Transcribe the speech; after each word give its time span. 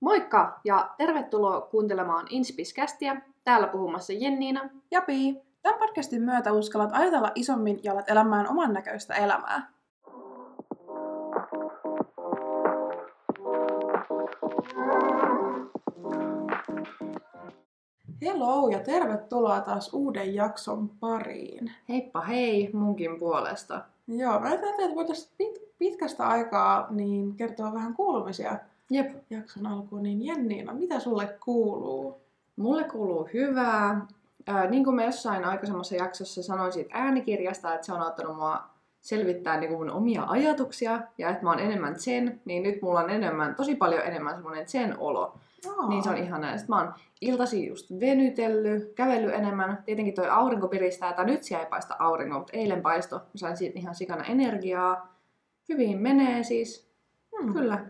Moikka 0.00 0.60
ja 0.64 0.90
tervetuloa 0.96 1.60
kuuntelemaan 1.60 2.26
Inspiskästiä. 2.30 3.20
Täällä 3.44 3.66
puhumassa 3.66 4.12
Jenniina. 4.12 4.70
Ja 4.90 5.00
Pii. 5.02 5.42
Tämän 5.62 5.78
podcastin 5.78 6.22
myötä 6.22 6.52
uskallat 6.52 6.90
ajatella 6.92 7.32
isommin 7.34 7.80
ja 7.82 7.92
alat 7.92 8.10
elämään 8.10 8.48
oman 8.48 8.72
näköistä 8.72 9.14
elämää. 9.14 9.70
Hello 18.22 18.68
ja 18.68 18.80
tervetuloa 18.80 19.60
taas 19.60 19.94
uuden 19.94 20.34
jakson 20.34 20.88
pariin. 20.88 21.72
Heippa 21.88 22.20
hei 22.20 22.70
munkin 22.72 23.18
puolesta. 23.18 23.84
Joo, 24.08 24.40
mä 24.40 24.46
ajattelin, 24.46 24.80
että 24.80 24.94
voitaisiin 24.94 25.32
pit- 25.42 25.68
pitkästä 25.78 26.28
aikaa 26.28 26.86
niin 26.90 27.34
kertoa 27.36 27.74
vähän 27.74 27.94
kuulumisia 27.94 28.58
Jep. 28.90 29.12
jakson 29.30 29.66
alkuun. 29.66 30.02
Niin 30.02 30.26
Jenniina, 30.26 30.74
mitä 30.74 31.00
sulle 31.00 31.38
kuuluu? 31.44 32.20
Mulle 32.56 32.84
kuuluu 32.84 33.28
hyvää. 33.34 34.06
Ää, 34.46 34.70
niin 34.70 34.84
kuin 34.84 34.96
mä 34.96 35.04
jossain 35.04 35.44
aikaisemmassa 35.44 35.94
jaksossa 35.94 36.42
sanoin 36.42 36.72
siitä 36.72 36.90
äänikirjasta, 36.92 37.74
että 37.74 37.86
se 37.86 37.92
on 37.92 38.02
auttanut 38.02 38.36
mua 38.36 38.62
selvittää 39.00 39.60
niin 39.60 39.72
mun 39.72 39.90
omia 39.90 40.24
ajatuksia 40.28 41.00
ja 41.18 41.30
että 41.30 41.42
mä 41.42 41.50
oon 41.50 41.58
enemmän 41.58 42.00
sen, 42.00 42.40
niin 42.44 42.62
nyt 42.62 42.82
mulla 42.82 43.00
on 43.00 43.10
enemmän, 43.10 43.54
tosi 43.54 43.74
paljon 43.74 44.02
enemmän 44.02 44.34
semmoinen 44.34 44.68
sen 44.68 44.98
olo. 44.98 45.38
Aa. 45.78 45.88
Niin 45.88 46.02
se 46.02 46.10
on 46.10 46.16
ihanaa. 46.16 46.58
Sitten 46.58 46.76
mä 46.76 46.82
oon 46.82 46.94
iltasi 47.20 47.66
just 47.66 47.90
venytellyt, 48.00 48.94
kävellyt 48.94 49.34
enemmän. 49.34 49.82
Tietenkin 49.84 50.14
toi 50.14 50.28
aurinko 50.28 50.68
piristää, 50.68 51.12
tai 51.12 51.24
nyt 51.24 51.42
siellä 51.42 51.64
ei 51.64 51.70
paista 51.70 51.96
aurinko, 51.98 52.38
mutta 52.38 52.56
eilen 52.56 52.82
paisto. 52.82 53.16
Mä 53.16 53.22
sain 53.36 53.56
siitä 53.56 53.78
ihan 53.78 53.94
sikana 53.94 54.24
energiaa. 54.24 55.16
Hyvin 55.68 55.98
menee 55.98 56.42
siis. 56.42 56.88
Hmm. 57.40 57.52
Kyllä. 57.52 57.86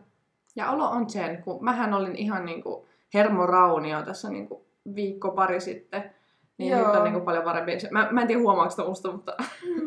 Ja 0.57 0.71
olo 0.71 0.89
on 0.89 1.11
sen, 1.11 1.43
kun 1.43 1.65
mähän 1.65 1.95
olin 1.95 2.17
ihan 2.17 2.45
niinku 2.45 2.87
hermoraunio 3.15 4.03
tässä 4.03 4.29
niinku 4.31 4.65
viikko 4.95 5.31
pari 5.31 5.61
sitten. 5.61 6.11
Niin 6.59 6.73
Joo. 6.73 6.87
nyt 6.87 6.97
on 6.97 7.05
niinku 7.05 7.21
paljon 7.21 7.45
parempi. 7.45 7.73
Mä, 7.91 8.09
mä 8.11 8.21
en 8.21 8.27
tiedä 8.27 8.41
huomaako 8.43 8.71
sitä 8.71 8.85
musta, 8.85 9.13
mutta 9.13 9.35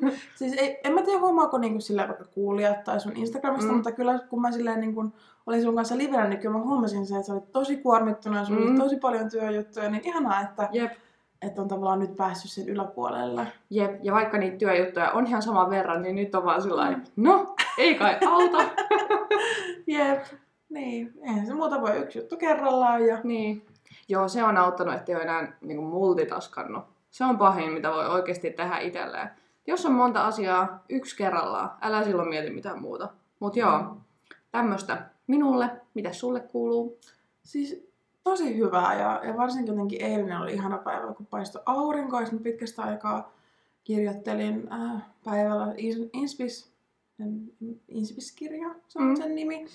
Mm. 0.01 0.11
Siis 0.35 0.53
ei, 0.57 0.79
en 0.83 0.93
mä 0.93 1.01
tiedä 1.01 1.19
huomaako 1.19 1.57
niinku 1.57 1.81
sillä 1.81 2.07
vaikka 2.07 2.25
kuulijat 2.25 2.83
tai 2.83 2.99
sun 2.99 3.17
Instagramista, 3.17 3.65
Mm. 3.67 3.71
mm. 3.71 3.75
mutta 3.77 3.91
kyllä 3.91 4.19
kun 4.29 4.41
mä 4.41 4.51
silleen 4.51 4.79
niin 4.79 4.95
kun 4.95 5.13
olin 5.45 5.61
sun 5.61 5.75
kanssa 5.75 5.97
livenä, 5.97 6.27
niin 6.27 6.39
kyllä 6.39 6.57
mä 6.57 6.63
huomasin 6.63 7.05
sen, 7.05 7.17
että 7.17 7.27
sä 7.27 7.33
olit 7.33 7.51
tosi 7.51 7.77
kuormittunut 7.77 8.39
ja 8.39 8.45
sulla 8.45 8.59
Mm. 8.65 8.67
oli 8.71 8.77
tosi 8.79 8.95
paljon 8.97 9.29
työjuttuja, 9.31 9.89
niin 9.89 10.01
ihanaa, 10.07 10.41
että, 10.41 10.69
jep, 10.71 10.91
että 11.41 11.61
on 11.61 11.67
tavallaan 11.67 11.99
nyt 11.99 12.15
päässyt 12.15 12.51
sen 12.51 12.69
yläpuolelle. 12.69 13.47
jep. 13.69 13.91
Ja 14.03 14.13
vaikka 14.13 14.37
niitä 14.37 14.57
työjuttuja 14.57 15.11
on 15.11 15.27
ihan 15.27 15.41
saman 15.41 15.69
verran, 15.69 16.01
niin 16.01 16.15
nyt 16.15 16.35
on 16.35 16.45
vaan 16.45 16.61
sillä 16.61 16.99
no, 17.15 17.55
ei 17.77 17.95
kai 17.95 18.17
auta. 18.27 18.57
Jep. 19.87 20.23
Niin, 20.69 21.13
eihän 21.21 21.45
se 21.45 21.53
muuta 21.53 21.81
voi 21.81 21.97
yksi 21.97 22.19
juttu 22.19 22.37
kerrallaan 22.37 23.05
ja 23.05 23.19
Niin. 23.23 23.65
Joo, 24.09 24.27
se 24.27 24.43
on 24.43 24.57
auttanut, 24.57 24.93
ettei 24.95 25.15
ole 25.15 25.23
enää 25.23 25.57
niin 25.61 25.83
multitaskannut. 25.83 26.83
Se 27.11 27.25
on 27.25 27.37
pahin, 27.37 27.71
mitä 27.71 27.91
voi 27.91 28.05
oikeasti 28.05 28.51
tehdä 28.51 28.77
itselleen. 28.79 29.29
Jos 29.67 29.85
on 29.85 29.91
monta 29.91 30.27
asiaa, 30.27 30.83
yksi 30.89 31.17
kerrallaan, 31.17 31.69
älä 31.81 32.03
silloin 32.03 32.29
mieti 32.29 32.49
mitään 32.49 32.81
muuta. 32.81 33.09
Mut 33.39 33.55
joo, 33.55 33.97
tämmöstä 34.51 35.09
minulle. 35.27 35.69
Mitä 35.93 36.13
sulle 36.13 36.39
kuuluu? 36.39 36.99
siis 37.49 37.89
tosi 38.23 38.57
hyvää 38.57 38.99
ja, 38.99 39.21
ja 39.23 39.37
varsinkin 39.37 39.73
jotenkin 39.73 40.01
eilinen 40.01 40.37
oli 40.37 40.53
ihana 40.53 40.77
päivä, 40.77 41.13
kun 41.13 41.25
paistoi 41.25 41.61
aurinko 41.65 42.19
ja 42.19 42.27
pitkästä 42.43 42.81
aikaa 42.81 43.33
kirjoittelin 43.83 44.69
äh, 44.73 45.01
päivällä 45.25 45.65
Ins- 45.65 46.09
Inspis, 46.13 46.71
Inspis-kirja, 47.87 48.75
se 48.87 48.99
on 48.99 49.05
mm. 49.05 49.15
sen 49.15 49.35
nimi. 49.35 49.65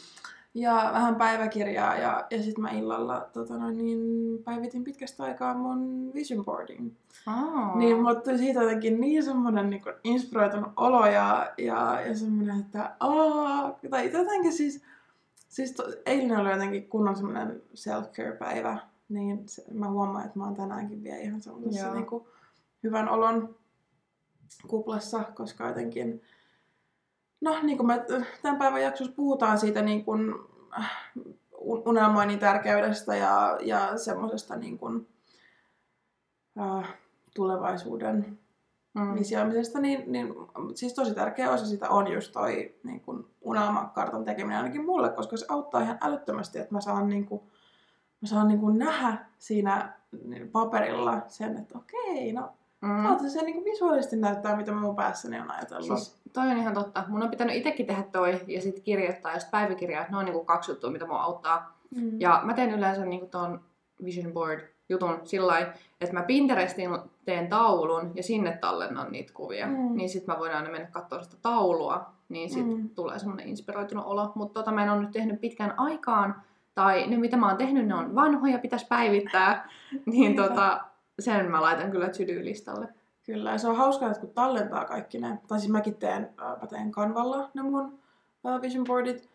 Ja 0.55 0.91
vähän 0.93 1.17
päiväkirjaa 1.17 1.97
ja, 1.97 2.27
ja 2.31 2.43
sitten 2.43 2.63
mä 2.63 2.71
illalla 2.71 3.29
tota 3.33 3.59
noin, 3.59 3.79
niin 3.79 3.99
päivitin 4.45 4.85
pitkästä 4.85 5.23
aikaa 5.23 5.55
mun 5.55 6.11
vision 6.15 6.45
boardin. 6.45 6.97
Aa. 7.27 7.79
Niin 7.79 7.97
mulle 7.97 8.21
tuli 8.21 8.39
siitä 8.39 8.63
jotenkin 8.63 9.01
niin 9.01 9.25
semmonen 9.25 9.71
niin 9.71 9.83
inspiroitunut 10.05 10.73
olo 10.77 11.07
ja, 11.07 11.53
ja, 11.59 12.01
ja 12.01 12.17
semmonen, 12.17 12.61
että 12.61 12.97
aah, 13.01 13.75
tai 13.91 14.13
jotenkin 14.13 14.53
siis, 14.53 14.83
siis 15.49 15.73
to, 15.73 15.83
eilen 16.07 16.41
oli 16.41 16.51
jotenkin 16.51 16.89
kunnon 16.89 17.17
semmonen 17.17 17.63
self-care-päivä, 17.75 18.79
niin 19.09 19.49
se, 19.49 19.65
mä 19.73 19.91
huomaan, 19.91 20.27
että 20.27 20.39
mä 20.39 20.45
oon 20.45 20.57
tänäänkin 20.57 21.03
vielä 21.03 21.19
ihan 21.19 21.43
semmoisessa 21.43 21.95
niin 21.95 22.07
kuin, 22.07 22.25
hyvän 22.83 23.09
olon 23.09 23.57
kuplassa, 24.69 25.25
koska 25.35 25.69
jotenkin, 25.69 26.23
no 27.45 27.59
niin 27.63 27.77
kuin 27.77 27.87
me 27.87 28.05
tämän 28.43 28.59
päivän 28.59 28.83
jaksossa 28.83 29.13
puhutaan 29.17 29.59
siitä 29.59 29.83
niin 29.83 30.05
kuin, 30.05 30.35
äh, 30.79 30.91
un- 31.59 31.83
unelmoinnin 31.87 32.39
tärkeydestä 32.39 33.17
ja, 33.17 33.59
ja 33.63 33.99
semmoisesta 33.99 34.57
niin 34.57 34.79
kuin, 34.79 35.09
äh, 36.61 36.95
tulevaisuuden 37.35 38.39
mm. 38.95 39.15
visioimisesta, 39.15 39.81
niin, 39.81 40.13
niin 40.13 40.35
siis 40.75 40.95
tosi 40.95 41.15
tärkeä 41.15 41.51
osa 41.51 41.67
sitä 41.67 41.91
on 41.91 42.13
just 42.13 42.33
toi 42.33 42.75
niin 42.85 43.01
kun 43.01 43.31
unelmakartan 43.41 44.25
tekeminen 44.25 44.59
ainakin 44.59 44.87
mulle, 44.87 45.09
koska 45.09 45.37
se 45.37 45.47
auttaa 45.49 45.81
ihan 45.81 45.99
älyttömästi, 46.01 46.59
että 46.59 46.75
mä 46.75 46.81
saan, 46.81 47.09
niin 47.09 47.27
kun, 47.27 47.41
mä 48.21 48.29
saan 48.29 48.49
niin 48.49 48.61
kun 48.61 48.79
nähdä 48.79 49.27
siinä 49.39 49.93
paperilla 50.53 51.23
sen, 51.29 51.57
että 51.57 51.79
okei, 51.79 52.33
no 52.33 52.53
Mm. 52.85 53.03
täältä 53.03 53.29
se 53.29 53.43
niin 53.43 53.65
visuaalisesti 53.65 54.17
näyttää, 54.17 54.57
mitä 54.57 54.73
mä 54.73 54.81
mun 54.81 54.97
päässäni 54.97 55.41
on 55.41 55.51
ajatellut. 55.51 55.87
Siis 55.87 56.17
toi 56.33 56.51
on 56.51 56.57
ihan 56.57 56.75
totta. 56.75 57.05
Mun 57.09 57.23
on 57.23 57.31
pitänyt 57.31 57.57
itsekin 57.57 57.87
tehdä 57.87 58.03
toi 58.13 58.41
ja 58.49 58.61
sitten 58.63 58.83
kirjoittaa 58.85 59.33
ja 59.33 59.39
sitten 59.41 59.51
päiväkirjaa. 59.61 60.01
että 60.01 60.13
Ne 60.13 60.19
on 60.19 60.25
niinku 60.25 60.45
kaksi 60.45 60.71
juttua, 60.71 60.91
mitä 60.91 61.07
mua 61.07 61.23
auttaa. 61.23 61.79
mm. 61.97 62.21
Ja 62.21 62.41
mä 62.45 62.55
teen 62.55 62.71
yleensä 62.71 63.05
niinku 63.05 63.27
ton 63.27 63.61
vision 64.05 64.33
board 64.33 64.61
jutun 64.89 65.21
sillä 65.25 65.59
että 66.01 66.15
mä 66.15 66.23
Pinterestin 66.23 66.91
teen 67.25 67.49
taulun 67.49 68.13
ja 68.15 68.23
sinne 68.23 68.59
tallennan 68.61 69.13
niitä 69.13 69.33
kuvia. 69.35 69.67
Mm. 69.67 69.97
Niin 69.97 70.09
sit 70.09 70.27
mä 70.27 70.39
voin 70.39 70.55
aina 70.55 70.71
mennä 70.71 70.89
katsoa 70.91 71.23
sitä 71.23 71.37
taulua, 71.43 72.07
niin 72.29 72.51
sit 72.51 72.67
Mm. 72.67 72.89
tulee 72.95 73.19
semmonen 73.19 73.49
inspiroitunut 73.49 74.05
olo. 74.07 74.33
Mutta 74.35 74.61
tota 74.61 74.73
mä 74.73 74.83
en 74.83 74.91
ole 74.91 75.01
nyt 75.01 75.11
tehnyt 75.11 75.41
pitkään 75.41 75.75
aikaan, 75.77 76.43
tai 76.75 77.07
ne 77.07 77.17
mitä 77.17 77.37
mä 77.37 77.49
oon 77.49 77.57
tehnyt, 77.57 77.87
ne 77.87 77.95
on 77.95 78.15
vanhoja, 78.15 78.59
pitäisi 78.59 78.87
päivittää. 78.89 79.69
niin 80.07 80.37
tota, 80.37 80.81
sen 81.19 81.51
mä 81.51 81.63
laitan 81.63 81.91
kyllä 81.91 82.09
to-do-listalle. 82.09 82.89
Kyllä, 83.27 83.51
ja 83.51 83.59
se 83.59 83.69
on 83.69 83.77
hauskaa, 83.77 84.09
että 84.09 84.21
kun 84.21 84.31
tallentaa 84.31 84.85
kaikki 84.85 85.19
ne, 85.19 85.39
tai 85.49 85.61
siis 85.61 85.73
mäkin 85.73 85.95
teen, 85.95 86.35
mä 86.61 86.67
teen 86.67 86.91
Canvalla 86.91 87.51
ne 87.55 87.63
mun 87.63 87.99
vision 88.63 88.85
boardit, 88.85 89.29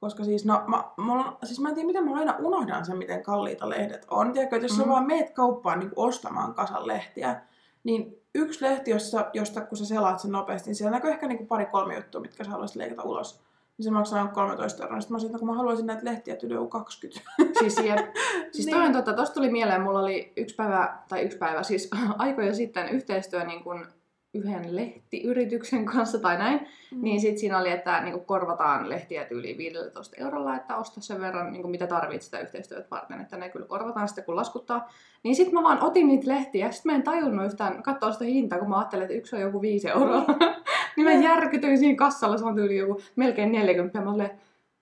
koska 0.00 0.24
siis, 0.24 0.44
no, 0.44 0.62
mä, 0.66 0.84
mulla, 0.96 1.38
siis 1.44 1.60
mä 1.60 1.68
en 1.68 1.74
tiedä, 1.74 1.86
miten 1.86 2.04
mä 2.04 2.18
aina 2.18 2.36
unohdan 2.38 2.84
sen, 2.84 2.98
miten 2.98 3.22
kalliita 3.22 3.68
lehdet 3.68 4.06
on. 4.10 4.32
Tiedätkö, 4.32 4.56
että 4.56 4.64
jos 4.64 4.72
mm. 4.72 4.78
Mhm. 4.78 4.88
sä 4.88 4.92
vaan 4.92 5.06
meet 5.06 5.30
kauppaan 5.30 5.78
niin 5.78 5.92
ostamaan 5.96 6.54
kasan 6.54 6.86
lehtiä, 6.86 7.40
niin 7.84 8.22
yksi 8.34 8.64
lehti, 8.64 8.90
jossa, 8.90 9.30
josta 9.32 9.60
kun 9.60 9.78
sä 9.78 9.86
selaat 9.86 10.20
sen 10.20 10.32
nopeasti, 10.32 10.68
niin 10.68 10.76
siellä 10.76 10.96
näkyy 10.96 11.10
ehkä 11.10 11.28
niin 11.28 11.46
pari-kolme 11.46 11.94
juttua, 11.94 12.20
mitkä 12.20 12.44
sä 12.44 12.50
haluaisit 12.50 12.76
leikata 12.76 13.02
ulos. 13.02 13.47
Niin 13.78 13.84
se 13.84 13.90
maksaa 13.90 14.18
noin 14.22 14.34
13 14.34 14.82
euroa. 14.82 15.00
Sitten 15.00 15.14
mä 15.14 15.18
sanoin, 15.18 15.30
että 15.30 15.38
kun 15.38 15.48
mä 15.48 15.54
haluaisin 15.54 15.86
näitä 15.86 16.04
lehtiä, 16.04 16.34
että 16.34 16.46
yli 16.46 16.54
20. 16.68 17.30
Siis, 17.58 17.78
jep. 17.78 17.98
siis 18.52 18.66
toi 18.66 18.78
Niin. 18.78 18.86
on 18.86 18.92
totta, 18.92 19.12
tosta 19.12 19.34
tuli 19.34 19.50
mieleen, 19.50 19.80
mulla 19.82 20.00
oli 20.00 20.32
yksi 20.36 20.54
päivä, 20.54 20.98
tai 21.08 21.22
yksi 21.22 21.38
päivä, 21.38 21.62
siis 21.62 21.90
aikoja 22.18 22.54
sitten 22.54 22.88
yhteistyö 22.88 23.44
niin 23.44 23.64
kun 23.64 23.86
yhden 24.34 24.76
lehtiyrityksen 24.76 25.84
kanssa 25.84 26.18
tai 26.18 26.38
näin, 26.38 26.60
Mm. 26.92 27.02
niin 27.02 27.20
sitten 27.20 27.38
siinä 27.38 27.58
oli, 27.58 27.70
että 27.70 28.00
niin 28.00 28.20
korvataan 28.24 28.88
lehtiä 28.88 29.26
yli 29.30 29.58
15 29.58 30.16
eurolla, 30.20 30.56
että 30.56 30.76
osta 30.76 31.00
sen 31.00 31.20
verran, 31.20 31.52
niin 31.52 31.70
mitä 31.70 31.86
tarvitset 31.86 32.22
sitä 32.24 32.40
yhteistyötä 32.40 32.86
varten, 32.90 33.20
että 33.20 33.36
ne 33.36 33.48
kyllä 33.48 33.66
korvataan 33.66 34.08
sitten 34.08 34.24
kun 34.24 34.36
laskuttaa. 34.36 34.92
Niin 35.22 35.36
sitten 35.36 35.54
mä 35.54 35.62
vaan 35.62 35.82
otin 35.82 36.06
niitä 36.08 36.28
lehtiä, 36.28 36.70
sitten 36.70 36.92
mä 36.92 36.96
en 36.96 37.02
tajunnut 37.02 37.46
yhtään 37.46 37.82
katsoa 37.82 38.12
sitä 38.12 38.24
hintaa, 38.24 38.58
kun 38.58 38.68
mä 38.68 38.78
ajattelin, 38.78 39.02
että 39.02 39.14
yksi 39.14 39.36
on 39.36 39.42
joku 39.42 39.60
5 39.62 39.88
euroa. 39.88 40.24
niin 40.96 41.04
mä 41.04 41.12
järkytyin 41.12 41.78
siinä 41.78 41.96
kassalla, 41.96 42.38
se 42.38 42.44
on 42.44 42.54
tyyli 42.54 42.76
joku 42.76 43.00
melkein 43.16 43.52
40, 43.52 43.98
ja 43.98 44.04
mä 44.04 44.12
olin, 44.12 44.30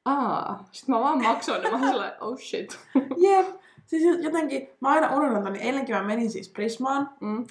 aa, 0.05 0.65
sitten 0.73 0.95
mä 0.95 1.01
vaan 1.01 1.23
maksoin, 1.23 1.63
ja 1.63 1.71
mä 1.71 1.77
olin 1.77 1.89
sellainen, 1.89 2.23
oh 2.23 2.39
shit. 2.39 2.79
Jep. 3.29 3.47
Siis 3.87 4.25
jotenkin, 4.25 4.69
mä 4.81 4.89
aina 4.89 5.17
unohdan 5.17 5.43
ton, 5.43 5.53
niin 5.53 5.63
eilenkin 5.63 5.95
mä 5.95 6.03
menin 6.03 6.31
siis 6.31 6.49
Prismaan. 6.49 7.11
Mm. 7.21 7.47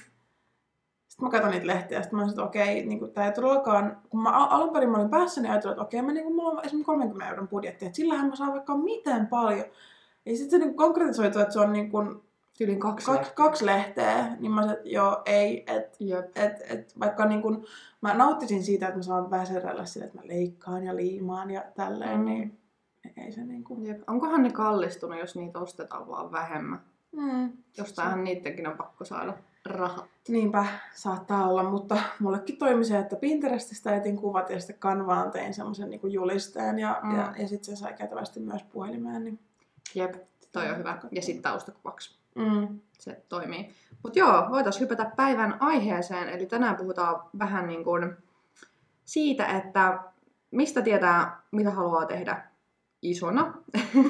Sitten 1.07 1.25
mä 1.25 1.30
katson 1.30 1.52
niitä 1.52 1.68
lehtiä, 1.68 2.02
sitten 2.02 2.19
mä 2.19 2.22
sanoin, 2.22 2.30
että 2.30 2.44
okei, 2.44 2.86
niin 2.86 3.12
tää 3.13 3.25
ei 3.25 3.31
todellakaan, 3.31 4.02
kun 4.10 4.24
mä 4.24 4.30
al- 4.30 4.48
alun 4.50 4.74
perin 4.74 4.90
mä 4.90 4.98
olin 4.98 5.10
päässä, 5.10 5.42
niin 5.42 5.51
ajattelin, 5.51 5.74
että 5.74 5.84
okei, 5.84 6.01
mä, 6.01 6.13
niin 6.13 6.36
mulla 6.36 6.50
on 6.50 6.66
esimerkiksi 6.66 6.86
30 6.86 7.30
euron 7.30 7.48
budjetti, 7.48 7.86
että 7.86 7.96
sillähän 7.96 8.30
mä 8.30 8.36
saan 8.36 8.51
vaikka 8.51 8.78
miten 8.78 9.28
paljon. 9.28 9.66
Ja 10.25 10.38
sitten 10.38 10.50
se 10.50 10.66
niin 10.66 10.75
konkretisoitu, 10.75 11.40
että 11.40 11.54
se 11.54 11.60
on 11.60 11.74
niin 11.74 11.92
kuin 11.92 12.22
Kaksi 12.60 13.06
kaksi, 13.06 13.12
lehtiä. 13.12 13.34
kaksi 13.36 13.66
lehteä, 13.66 14.36
niin 14.40 14.52
mä 14.52 14.62
sanoin, 14.62 14.78
että 14.78 14.90
joo, 14.90 15.22
ei, 15.25 15.66
että 15.68 15.98
et, 16.36 16.62
et, 16.69 17.00
vaikka 17.00 17.25
niin 17.25 17.42
kuin, 17.42 17.66
mä 18.02 18.13
nauttisin 18.13 18.63
siitä, 18.63 18.88
että 18.88 18.98
mä 19.00 19.04
saan 19.04 19.31
väserellä 19.31 19.86
sille, 19.86 20.06
että 20.06 20.18
mä 20.18 20.28
leikkaan 20.28 20.84
ja 20.84 20.96
liimaan 20.96 21.52
ja 21.52 21.63
tälleen, 21.75 22.19
Mm. 22.19 22.25
niin 22.25 22.60
ei 23.18 23.31
se 23.31 23.44
niin 23.44 23.63
kuin... 23.63 23.86
Jep. 23.86 24.02
Onkohan 24.07 24.44
ne 24.44 24.52
kallistunut, 24.52 25.19
jos 25.19 25.36
niitä 25.36 25.60
ostetaan 25.60 26.07
vaan 26.07 26.31
vähemmän? 26.31 26.81
Mm. 27.12 27.52
Jostainhan 27.78 28.24
niidenkin 28.24 28.68
on 28.68 28.78
pakko 28.78 29.06
saada 29.06 29.34
rahat. 29.66 30.06
Niinpä 30.28 30.66
saattaa 30.94 31.48
olla, 31.50 31.63
mutta 31.63 31.98
mullekin 32.19 32.58
toimi 32.58 32.86
se, 32.86 32.98
että 33.00 33.16
Pinterestistä 33.16 33.96
etin 33.96 34.18
kuvat 34.18 34.50
ja 34.50 34.60
sitten 34.60 34.80
Canvaan 34.80 35.31
tein 35.31 35.54
semmoisen 35.54 35.90
niin 35.90 36.12
julisteen 36.12 36.80
ja, 36.80 37.00
mm. 37.04 37.18
ja, 37.18 37.34
ja 37.38 37.48
sitten 37.48 37.75
se 37.75 37.80
sai 37.80 37.94
kätevästi 37.94 38.40
myös 38.40 38.63
puhelimeen. 38.63 39.24
Niin... 39.24 39.40
Jep, 39.96 40.16
toi 40.51 40.69
on 40.69 40.78
hyvä. 40.78 41.00
Ja 41.12 41.22
sitten 41.22 41.44
taustakuvaksi. 41.44 42.25
Mm. 42.36 42.80
Se 43.00 43.24
toimii. 43.30 43.70
Mutta 44.04 44.20
joo, 44.20 44.46
voitaisiin 44.50 44.82
hypätä 44.82 45.12
päivän 45.16 45.58
aiheeseen. 45.60 46.30
Eli 46.30 46.46
tänään 46.46 46.76
puhutaan 46.76 47.22
vähän 47.40 47.68
niin 47.68 47.84
kuin 47.84 48.14
siitä, 49.06 49.46
että 49.46 50.00
mistä 50.52 50.82
tietää, 50.82 51.42
mitä 51.52 51.72
haluaa 51.72 52.06
tehdä 52.06 52.48
isona. 53.02 53.54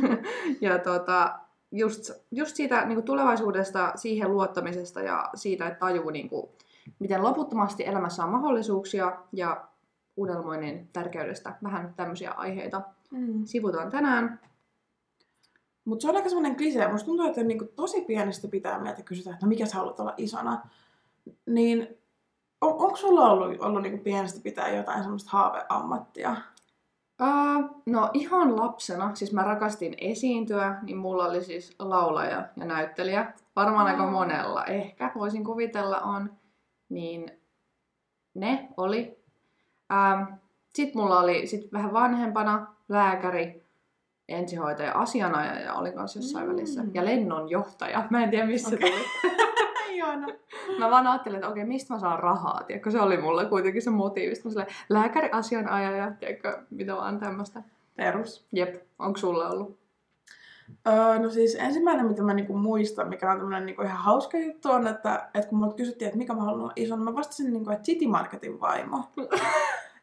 ja 0.62 0.80
tota, 0.80 1.40
just, 1.72 2.12
just 2.32 2.56
siitä 2.56 2.86
niin 2.86 2.96
kuin 2.96 3.06
tulevaisuudesta, 3.06 3.92
siihen 3.96 4.32
luottamisesta 4.32 5.02
ja 5.02 5.30
siitä, 5.36 5.68
että 5.68 5.80
tajuu, 5.80 6.10
niin 6.10 6.30
kuin, 6.30 6.50
miten 7.00 7.24
loputtomasti 7.24 7.88
elämässä 7.88 8.24
on 8.24 8.30
mahdollisuuksia 8.30 9.18
ja 9.32 9.68
unelmoinnin 10.18 10.90
tärkeydestä. 10.94 11.56
Vähän 11.64 11.94
tämmöisiä 11.96 12.32
aiheita 12.32 12.82
Mm. 13.12 13.46
sivutaan 13.46 13.92
tänään. 13.92 14.40
Mutta 15.86 16.02
se 16.02 16.10
on 16.10 16.16
aika 16.16 16.30
semmoinen 16.30 16.58
klisee. 16.58 16.92
Musta 16.92 17.06
tuntuu, 17.06 17.26
että 17.26 17.44
niinku 17.44 17.66
tosi 17.76 18.02
pienestä 18.02 18.48
pitää 18.48 18.80
meiltä 18.80 19.04
kysytään, 19.04 19.34
että 19.34 19.46
no 19.46 19.50
mikä 19.50 19.66
sä 19.66 19.78
haluat 19.78 20.00
olla 20.00 20.14
isona. 20.18 20.62
Niin 21.46 21.98
on, 22.62 22.70
onko 22.70 22.96
sulla 22.96 23.32
ollut, 23.32 23.62
ollut 23.62 23.82
niinku 23.82 24.04
pienestä 24.04 24.40
pitää 24.44 24.70
jotain 24.70 25.02
semmoista 25.02 25.30
haaveammattia? 25.34 26.36
Uh, 27.22 27.82
no 27.86 28.10
ihan 28.14 28.60
lapsena, 28.60 29.16
siis 29.16 29.34
mä 29.34 29.44
rakastin 29.44 29.96
esiintyä, 29.98 30.80
niin 30.82 30.98
mulla 30.98 31.26
oli 31.26 31.44
siis 31.44 31.76
laulaja 31.80 32.48
ja 32.56 32.66
näyttelijä. 32.66 33.34
Varmaan 33.56 33.88
aika 33.88 34.04
Aa. 34.04 34.12
monella 34.12 34.66
ehkä, 34.66 35.12
voisin 35.16 35.44
kuvitella 35.44 36.00
on. 36.00 36.34
Niin 36.90 37.32
ne 38.34 38.70
oli. 38.78 39.24
Ähm, 39.94 40.34
Sitten 40.76 41.02
mulla 41.02 41.20
oli 41.20 41.48
sit 41.48 41.74
vähän 41.74 41.94
vanhempana 41.94 42.76
lääkäri, 42.90 43.65
ensihoitaja, 44.30 44.92
asianajaja 44.94 45.74
oli 45.74 45.92
kanssa 45.92 46.20
jossain 46.20 46.48
Mm. 46.48 46.54
välissä. 46.54 46.84
Ja 46.94 47.06
lennonjohtaja. 47.06 48.04
Mä 48.10 48.24
en 48.24 48.30
tiedä, 48.30 48.46
mistä 48.46 48.70
se 48.70 48.76
Okei. 48.76 48.92
tuli. 48.92 49.32
Ihana. 49.96 50.28
Mä 50.80 50.90
vaan 50.92 51.08
ajattelin, 51.08 51.36
että 51.36 51.48
okei, 51.50 51.66
mistä 51.66 51.94
mä 51.94 52.00
saan 52.00 52.20
rahaa, 52.20 52.64
tiedätkö? 52.68 52.92
Se 52.92 53.02
oli 53.02 53.18
mulla 53.18 53.46
kuitenkin 53.46 53.82
se 53.82 53.90
motiivi. 53.90 54.36
Sitten 54.36 54.50
mä 54.50 54.52
silleen, 54.54 54.76
lääkäri, 54.90 55.30
asianajaja, 55.32 56.12
tiedätkö, 56.12 56.58
mitä 56.70 56.96
vaan 56.96 57.20
tämmöistä. 57.20 57.64
Perus. 57.96 58.48
Jep, 58.52 58.76
onko 59.00 59.18
sulla 59.18 59.50
ollut? 59.50 59.80
Öö, 60.88 61.20
no 61.20 61.30
siis 61.30 61.56
ensimmäinen, 61.60 62.06
mitä 62.06 62.24
mä 62.24 62.34
niinku 62.34 62.58
muistan, 62.58 63.10
mikä 63.10 63.32
on 63.32 63.38
tämmönen 63.38 63.66
niinku 63.66 63.82
ihan 63.82 63.98
hauska 63.98 64.38
juttu, 64.38 64.72
on, 64.72 64.88
että, 64.88 65.30
että 65.34 65.50
kun 65.50 65.58
multa 65.60 65.76
kysyttiin, 65.76 66.08
että 66.08 66.18
mikä 66.18 66.34
mä 66.34 66.42
haluan 66.42 66.62
olla 66.64 66.74
isona, 66.76 67.04
mä 67.04 67.14
vastasin, 67.16 67.54
niinku, 67.54 67.70
että 67.72 67.84
City 67.84 68.08
Marketin 68.08 68.60
vaimo. 68.62 69.04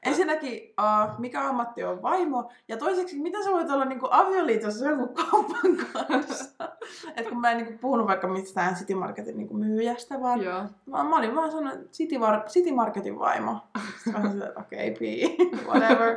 Ensinnäkin, 0.07 0.75
uh, 0.81 1.19
mikä 1.19 1.49
ammatti 1.49 1.85
on 1.85 2.03
vaimo, 2.03 2.51
ja 2.69 2.77
toiseksi, 2.77 3.21
mitä 3.21 3.43
sä 3.45 3.51
voit 3.51 3.71
olla 3.71 3.85
niinku 3.85 4.09
avioliitossa 4.11 4.89
jonkun 4.89 5.15
kaupan 5.15 5.77
kanssa. 5.93 6.45
Et 7.17 7.29
kun 7.29 7.41
mä 7.41 7.51
en 7.51 7.57
niinku 7.57 7.73
puhunut 7.81 8.07
vaikka 8.07 8.29
mistään 8.29 8.75
City 8.75 8.95
Marketin 8.95 9.37
niinku 9.37 9.55
myyjästä, 9.55 10.21
vaan 10.21 10.43
Joo. 10.43 10.63
mä, 10.87 11.05
mä 11.05 11.17
olin 11.17 11.35
vaan 11.35 11.51
sanonut, 11.51 11.91
City, 11.91 12.21
Var- 12.21 12.49
City 12.49 12.73
Marketin 12.73 13.19
vaimo. 13.19 13.57
Sitten 14.05 14.23
mä 14.23 14.47
että 14.47 14.61
okei, 14.61 14.93
okay, 14.93 15.61
whatever. 15.67 16.17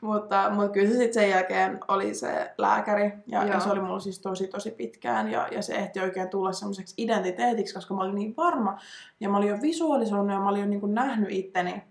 mutta, 0.00 0.50
mutta 0.50 0.68
kyllä 0.68 0.88
se 0.88 0.96
sitten 0.96 1.14
sen 1.14 1.30
jälkeen 1.30 1.80
oli 1.88 2.14
se 2.14 2.54
lääkäri, 2.58 3.12
ja, 3.26 3.44
ja 3.44 3.60
se 3.60 3.70
oli 3.70 3.80
mulla 3.80 4.00
siis 4.00 4.20
tosi 4.20 4.48
tosi 4.48 4.70
pitkään, 4.70 5.30
ja, 5.30 5.48
ja 5.50 5.62
se 5.62 5.74
ehti 5.74 6.00
oikein 6.00 6.28
tulla 6.28 6.52
semmoiseksi 6.52 6.94
identiteetiksi, 6.98 7.74
koska 7.74 7.94
mä 7.94 8.02
olin 8.02 8.14
niin 8.14 8.34
varma, 8.36 8.78
ja 9.20 9.28
mä 9.28 9.36
olin 9.36 9.48
jo 9.48 9.58
visualisoinut, 9.62 10.32
ja 10.32 10.40
mä 10.40 10.48
olin 10.48 10.60
jo 10.60 10.66
niin 10.66 10.80
kuin 10.80 10.94
nähnyt 10.94 11.30
itteni 11.30 11.82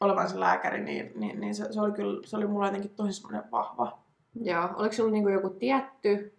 olevan 0.00 0.28
se 0.28 0.40
lääkäri, 0.40 0.84
niin, 0.84 1.12
niin, 1.14 1.40
niin 1.40 1.54
se, 1.54 1.72
se, 1.72 1.80
oli 1.80 1.92
kyllä, 1.92 2.26
se 2.26 2.36
oli 2.36 2.46
mulla 2.46 2.66
jotenkin 2.66 2.90
tosi 2.90 3.12
semmoinen 3.12 3.50
vahva. 3.50 3.98
Joo. 4.42 4.68
Oliko 4.76 4.92
sulla 4.94 5.10
niinku 5.10 5.28
joku 5.28 5.50
tietty 5.50 6.34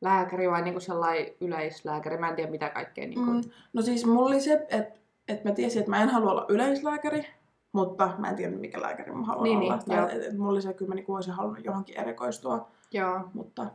lääkäri 0.00 0.50
vai 0.50 0.62
niinku 0.62 0.80
sellainen 0.80 1.26
yleislääkäri? 1.40 2.16
Mä 2.16 2.28
en 2.28 2.36
tiedä 2.36 2.50
mitä 2.50 2.68
kaikkea. 2.70 3.06
Niinku... 3.06 3.32
Mm. 3.32 3.42
No 3.72 3.82
siis 3.82 4.06
mulla 4.06 4.28
oli 4.28 4.40
se, 4.40 4.66
että 4.68 5.00
et 5.28 5.44
mä 5.44 5.52
tiesin, 5.52 5.78
että 5.80 5.90
mä 5.90 6.02
en 6.02 6.08
halua 6.08 6.30
olla 6.30 6.46
yleislääkäri, 6.48 7.26
mutta 7.72 8.10
mä 8.18 8.28
en 8.30 8.36
tiedä 8.36 8.56
mikä 8.56 8.82
lääkäri 8.82 9.12
mä 9.12 9.26
haluan 9.26 9.44
Niin, 9.44 9.58
olla. 9.58 9.78
niin, 9.86 9.98
et, 9.98 10.28
et 10.28 10.38
mulla 10.38 10.52
oli 10.52 10.62
se, 10.62 10.68
että 10.68 10.78
kyllä 10.78 10.88
mä 10.88 10.94
niinku 10.94 11.14
olisin 11.14 11.34
halunnut 11.34 11.64
johonkin 11.64 12.00
erikoistua, 12.00 12.68
Joo. 12.92 13.20
mutta 13.34 13.66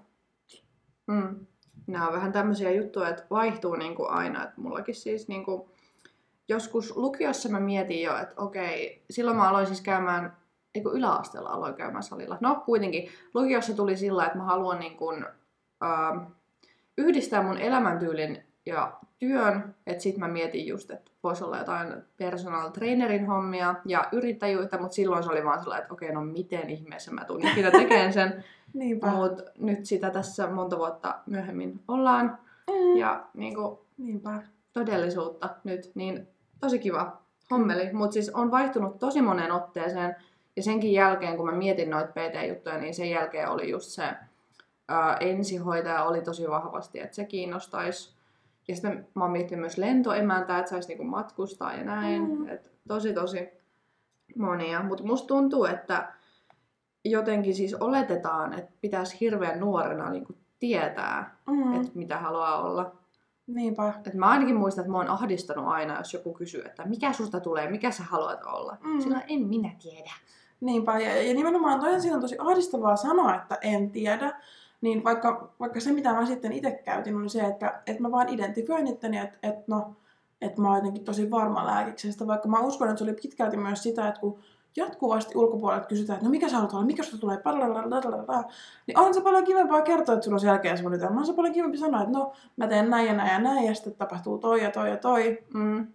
Mm. 1.09 1.45
Nämä 1.88 2.07
on 2.07 2.13
vähän 2.13 2.31
tämmöisiä 2.31 2.71
juttuja, 2.71 3.09
että 3.09 3.24
vaihtuu 3.30 3.75
niinku 3.75 4.06
aina. 4.06 4.44
Et 4.44 4.57
mullakin 4.57 4.95
siis 4.95 5.27
niinku, 5.27 5.69
joskus 6.50 6.98
lukiossa 6.98 7.50
mä 7.50 7.60
mietin 7.60 8.01
jo, 8.01 8.18
että 8.18 8.34
okei, 8.38 9.04
silloin 9.10 9.38
mä 9.38 9.50
aloin 9.50 9.68
siis 9.68 9.81
käymään, 9.81 10.38
eikö 10.75 10.90
yläasteella 10.90 11.50
aloin 11.50 11.74
käymään 11.74 12.04
salilla. 12.04 12.38
No 12.42 12.63
kuitenkin, 12.66 13.10
lukiossa 13.34 13.75
tuli 13.75 13.98
sillä, 13.98 14.25
että 14.25 14.38
mä 14.38 14.44
haluan 14.44 14.80
niinku, 14.80 15.13
äh, 15.84 16.28
yhdistää 16.98 17.44
mun 17.44 17.57
elämäntyylin 17.57 18.44
ja 18.66 19.00
työn, 19.19 19.75
että 19.88 20.04
sit 20.04 20.18
mä 20.18 20.28
mietin 20.28 20.68
just, 20.68 20.92
että 20.92 21.12
voisi 21.24 21.44
olla 21.44 21.57
jotain 21.57 21.94
personal 22.18 22.69
trainerin 22.69 23.28
hommia 23.28 23.75
ja 23.86 24.06
yrittäjyyttä, 24.12 24.78
mutta 24.78 24.96
silloin 24.96 25.24
se 25.24 25.30
oli 25.30 25.44
vaan 25.44 25.60
sellainen, 25.60 25.84
että 25.84 25.94
okei, 25.94 26.12
no 26.12 26.22
miten 26.22 26.69
ihmeessä 26.69 27.12
mä 27.12 27.25
tuun 27.25 27.48
ikinä 27.48 27.72
tekemään 27.72 28.13
sen. 28.13 28.44
niinpä. 28.74 29.07
Mutta 29.07 29.44
nyt 29.60 29.86
sitä 29.86 30.10
tässä 30.10 30.48
monta 30.48 30.78
vuotta 30.78 31.19
myöhemmin 31.25 31.80
ollaan. 31.88 32.38
Mm. 32.69 32.98
Ja 32.98 33.28
niin 33.34 33.56
kuin, 33.56 33.78
Niinpä. 33.98 34.42
todellisuutta 34.74 35.50
nyt, 35.63 35.92
niin 35.96 36.28
tosi 36.60 36.80
kiva 36.80 37.18
hommeli. 37.52 37.94
Mutta 37.94 38.14
siis 38.14 38.30
on 38.30 38.52
vaihtunut 38.52 39.00
tosi 39.00 39.22
moneen 39.22 39.52
otteeseen. 39.52 40.16
Ja 40.56 40.64
senkin 40.64 40.94
jälkeen, 40.94 41.38
kun 41.38 41.46
mä 41.46 41.52
mietin 41.52 41.90
noita 41.90 42.12
PT-juttuja, 42.12 42.78
niin 42.78 42.94
sen 42.94 43.10
jälkeen 43.10 43.50
oli 43.50 43.70
just 43.70 43.88
se 43.90 44.04
ää, 44.88 45.18
ensihoitaja 45.20 46.04
oli 46.04 46.22
tosi 46.22 46.50
vahvasti, 46.50 47.00
että 47.00 47.16
se 47.16 47.26
kiinnostaisi. 47.26 48.14
Ja 48.68 48.76
sitten 48.76 49.08
mä 49.14 49.24
oon 49.24 49.32
miettinyt 49.32 49.60
myös 49.60 49.78
lentoemäntää, 49.78 50.60
että 50.60 50.70
saisi 50.70 50.88
niinku 50.88 51.04
matkustaa 51.04 51.74
ja 51.74 51.84
näin. 51.84 52.22
Mm. 52.40 52.50
Et 52.50 52.72
tosi 52.88 53.14
tosi 53.14 53.50
monia. 54.38 54.84
Mutta 54.84 55.04
musta 55.04 55.28
tuntuu, 55.28 55.66
että 55.66 56.14
jotenkin 57.06 57.56
siis 57.56 57.74
oletetaan, 57.74 58.60
että 58.60 58.72
pitäisi 58.82 59.18
hirveän 59.20 59.60
nuorena 59.60 60.10
niinku 60.10 60.36
tietää, 60.60 61.36
Mm. 61.48 61.76
että 61.76 61.92
mitä 61.96 62.18
haluaa 62.18 62.62
olla. 62.62 62.96
Niinpä. 63.54 63.94
Et 64.07 64.13
mä 64.13 64.25
ainakin 64.25 64.56
muistan, 64.56 64.81
että 64.81 64.92
mä 64.92 64.98
oon 64.98 65.07
ahdistanut 65.07 65.68
aina, 65.68 65.98
jos 65.98 66.13
joku 66.13 66.34
kysyy, 66.34 66.62
että 66.66 66.86
mikä 66.86 67.13
susta 67.13 67.40
tulee, 67.40 67.69
mikä 67.69 67.92
sä 67.92 68.04
haluat 68.04 68.44
olla. 68.44 68.78
Mm. 68.84 69.01
Sillä 69.01 69.22
en 69.28 69.42
minä 69.42 69.69
tiedä. 69.81 70.12
Niinpä. 70.62 71.00
Ja, 71.00 71.24
ja 71.24 71.34
nimenomaan 71.34 71.80
toi 71.80 71.94
on 71.94 72.01
siinä 72.01 72.19
tosi 72.19 72.36
ahdistavaa 72.40 72.96
sanoa, 72.96 73.36
että 73.36 73.57
en 73.62 73.92
tiedä. 73.92 74.42
Niin 74.81 75.04
vaikka, 75.04 75.54
vaikka 75.60 75.80
se, 75.80 75.92
mitä 75.92 76.13
mä 76.13 76.25
sitten 76.25 76.51
itse 76.51 76.72
käytin, 76.72 77.18
oli 77.18 77.29
se, 77.29 77.41
että, 77.41 77.82
että 77.88 78.01
mä 78.01 78.12
vaan 78.12 78.29
identifioin 78.29 78.88
itteni, 78.88 79.18
että, 79.18 79.38
että 79.44 79.63
no, 79.68 79.96
että 80.41 80.62
mä 80.62 80.68
oon 80.68 80.77
jotenkin 80.77 81.03
tosi 81.03 81.32
varma 81.32 81.65
lääkiksestä. 81.65 82.27
Vaikka 82.27 82.48
mä 82.48 82.60
uskon, 82.60 82.89
että 82.89 82.98
se 82.98 83.03
oli 83.03 83.13
pitkälti 83.22 83.58
myös 83.58 83.84
sitä, 83.84 84.08
että 84.08 84.20
kun 84.20 84.39
jatkuvasti 84.76 85.38
ulkopuolelta 85.38 85.88
kysytään, 85.88 86.18
että 86.18 86.26
no 86.26 86.32
mikä 86.32 86.50
sä 86.50 86.56
haluat 86.56 86.74
olla, 86.74 86.86
mikä 86.86 87.04
susta 87.04 87.18
tulee, 87.18 87.38
blablabla, 87.38 88.44
niin 88.88 89.00
on 89.00 89.14
se 89.14 89.22
paljon 89.22 89.44
kivempaa 89.44 89.82
kertoa, 89.82 90.16
että 90.16 90.26
sulla 90.26 90.36
on 90.36 90.40
selkeä 90.40 90.78
suunnitelma. 90.78 91.20
On 91.20 91.26
se 91.26 91.34
paljon 91.34 91.54
kivempi 91.54 91.78
sanoa, 91.78 92.02
että 92.02 92.18
no 92.18 92.34
mä 92.58 92.68
teen 92.68 92.90
näin 92.90 93.08
ja 93.08 93.14
näin 93.14 93.32
ja 93.32 93.40
näin 93.40 93.66
ja 93.66 93.74
sitten 93.74 93.96
tapahtuu 93.96 94.38
toi 94.38 94.64
ja 94.64 94.72
toi 94.72 94.90
ja 94.90 94.98
toi. 94.98 95.44
Mm. 95.54 95.88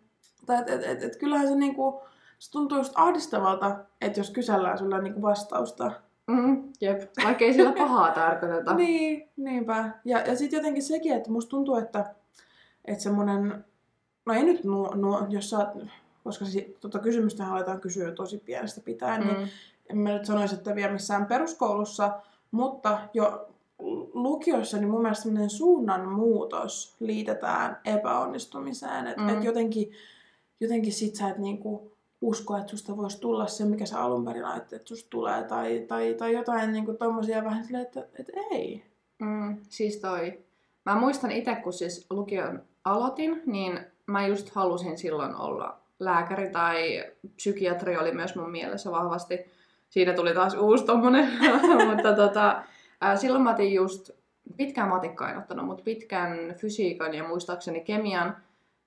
Tai 0.47 0.59
et, 0.59 0.69
et, 0.69 0.85
et, 0.85 1.02
et 1.02 1.16
kyllähän 1.16 1.49
se 1.49 1.54
niinku, 1.54 2.02
se 2.38 2.50
tuntuu 2.50 2.78
just 2.78 2.93
ahdistavalta, 2.95 3.76
että 4.00 4.21
jos 4.21 4.31
kysellään 4.31 4.78
sulle 4.78 5.02
niinku 5.02 5.23
vastausta. 5.23 5.93
Mm. 6.26 6.73
Jep. 6.81 7.02
Vaikka 7.25 7.45
ei 7.45 7.54
sillä 7.54 7.73
pahaa 7.73 8.11
tarkoiteta. 8.11 8.75
Niin, 8.85 9.28
niinpä. 9.37 9.90
Ja, 10.04 10.19
ja 10.19 10.37
sitten 10.37 10.57
jotenkin 10.57 10.83
sekin, 10.83 11.12
että 11.12 11.31
musta 11.31 11.50
tuntuu, 11.50 11.76
että, 11.76 12.14
että 12.85 13.02
semmoinen, 13.02 13.64
no 14.26 14.35
ei 14.35 14.43
nyt 14.43 14.64
nuo, 14.64 14.95
nuo 14.95 15.26
jos 15.28 15.50
sä 15.50 15.59
oot, 15.59 15.69
koska 16.25 16.45
si, 16.45 16.76
tota 16.81 16.99
kysymystä 16.99 17.47
aletaan 17.52 17.81
kysyä 17.81 18.12
tosi 18.12 18.38
pienestä 18.38 18.81
pitäen, 18.81 19.21
mm. 19.21 19.26
niin 19.26 19.38
Mm. 19.38 19.49
en 19.90 19.99
mä 19.99 20.12
nyt 20.12 20.25
sanoisi, 20.25 20.54
että 20.54 20.75
vielä 20.75 20.93
missään 20.93 21.26
peruskoulussa, 21.26 22.12
mutta 22.50 22.99
jo 23.14 23.49
lukiossa 24.14 24.76
niin 24.76 24.90
mun 24.90 25.02
mielestä 25.02 25.28
suunnanmuutos 25.49 26.97
liitetään 27.00 27.81
epäonnistumiseen. 27.85 29.07
Että 29.07 29.23
Mm. 29.23 29.28
et 29.28 29.45
jotenkin, 29.45 29.93
jotenkin 30.61 30.93
sit 30.93 31.14
sä 31.14 31.28
et 31.28 31.38
niinku 31.38 31.93
usko, 32.21 32.57
että 32.57 32.71
susta 32.71 32.97
voisi 32.97 33.21
tulla 33.21 33.47
se, 33.47 33.64
mikä 33.64 33.87
sä 33.87 34.00
alun 34.02 34.25
perin 34.25 34.45
ajattelit, 34.45 34.81
että 34.81 34.88
susta 34.88 35.11
tulee. 35.11 35.43
Tai, 35.43 35.85
tai, 35.88 36.14
tai 36.14 36.33
jotain 36.33 36.73
niinku 36.73 36.95
tommosia 36.95 37.45
vähän 37.45 37.64
silleen, 37.64 37.87
että, 37.87 38.07
että 38.19 38.33
ei. 38.50 38.85
Mm. 39.19 39.57
Siis 39.69 39.97
toi. 39.97 40.38
Mä 40.85 40.95
muistan 40.95 41.31
itse, 41.31 41.54
kun 41.54 41.73
siis 41.73 42.07
lukion 42.11 42.62
aloitin, 42.85 43.43
niin 43.47 43.81
mä 44.07 44.26
just 44.26 44.50
halusin 44.50 44.99
silloin 44.99 45.35
olla 45.37 45.83
lääkäri 45.98 46.50
tai 46.50 47.04
psykiatri 47.36 47.96
oli 47.96 48.12
myös 48.12 48.36
mun 48.36 48.50
mielessä 48.50 48.90
vahvasti. 48.90 49.38
Siinä 49.90 50.12
tuli 50.12 50.34
taas 50.34 50.54
uusi 50.54 50.84
tommonen, 50.84 51.28
mutta 51.90 52.12
tota, 52.16 52.62
ää, 53.00 53.16
silloin 53.16 53.44
mä 53.44 53.50
otin 53.50 53.72
just 53.74 54.10
pitkään 54.56 54.88
matikkaa 54.88 55.30
en 55.30 55.38
ottanut, 55.38 55.66
mutta 55.66 55.82
pitkän 55.84 56.54
fysiikan 56.56 57.14
ja 57.14 57.28
muistaakseni 57.28 57.80
kemian. 57.80 58.36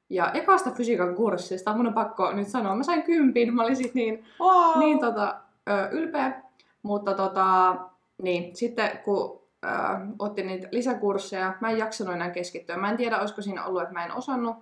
Ja 0.09 0.31
ekasta 0.31 0.71
fysiikan 0.71 1.15
kurssista, 1.15 1.75
mun 1.75 1.87
on 1.87 1.93
pakko 1.93 2.31
nyt 2.31 2.47
sanoa, 2.47 2.75
mä 2.75 2.83
sain 2.83 3.03
kympin, 3.03 3.53
mä 3.53 3.63
olin 3.63 3.75
sit 3.75 3.93
niin 3.93 4.25
Wow. 4.39 4.79
niin 4.79 4.99
tota, 4.99 5.35
ö, 5.69 5.89
ylpeä. 5.91 6.41
Mutta 6.83 7.13
tota, 7.13 7.75
niin, 8.21 8.55
sitten 8.55 8.99
kun 9.05 9.41
äh, 9.65 10.01
otin 10.19 10.47
niitä 10.47 10.67
lisäkursseja. 10.71 11.53
Mä 11.61 11.69
en 11.69 11.77
jaksanut 11.77 12.13
enää 12.13 12.29
keskittyä. 12.29 12.77
Mä 12.77 12.89
en 12.89 12.97
tiedä, 12.97 13.19
olisiko 13.19 13.41
siinä 13.41 13.65
ollut, 13.65 13.81
että 13.81 13.93
mä 13.93 14.05
en 14.05 14.15
osannut, 14.15 14.55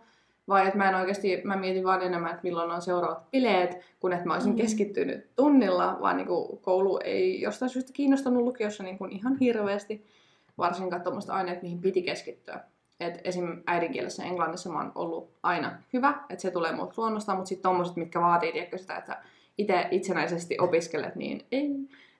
vai 0.47 0.65
että 0.65 0.77
mä 0.77 0.89
en 0.89 0.95
oikeasti, 0.95 1.41
mä 1.43 1.55
mietin 1.55 1.83
vaan 1.83 2.01
enemmän, 2.01 2.31
että 2.31 2.43
milloin 2.43 2.71
on 2.71 2.81
seuraavat 2.81 3.31
bileet, 3.31 3.77
kun 3.99 4.13
että 4.13 4.25
mä 4.25 4.33
olisin 4.33 4.51
Mm. 4.51 4.57
keskittynyt 4.57 5.35
tunnilla, 5.35 5.97
vaan 6.01 6.17
niin 6.17 6.27
kuin 6.27 6.57
koulu 6.57 6.99
ei 7.03 7.41
jostain 7.41 7.69
syystä 7.69 7.93
kiinnostanut 7.93 8.43
lukiossa 8.43 8.83
niin 8.83 8.97
kuin 8.97 9.11
ihan 9.11 9.37
hirveästi, 9.39 10.05
varsinkaan 10.57 11.01
tuommoista 11.01 11.33
aineet, 11.33 11.61
mihin 11.61 11.81
piti 11.81 12.01
keskittyä. 12.01 12.59
Et 12.99 13.21
esim. 13.23 13.63
äidinkielessä 13.67 14.23
englannissa 14.23 14.69
mä 14.69 14.77
oon 14.79 14.91
ollut 14.95 15.29
aina 15.43 15.71
hyvä, 15.93 16.13
että 16.29 16.41
se 16.41 16.51
tulee 16.51 16.71
muut 16.71 16.97
luonnostaan, 16.97 17.37
mutta 17.37 17.49
sitten 17.49 17.69
tommoset, 17.69 17.95
mitkä 17.95 18.21
vaatii 18.21 18.51
tiedätkö, 18.51 18.77
sitä, 18.77 18.97
että 18.97 19.17
itse 19.57 19.87
itsenäisesti 19.91 20.57
opiskelet, 20.59 21.15
niin 21.15 21.45
ei. 21.51 21.69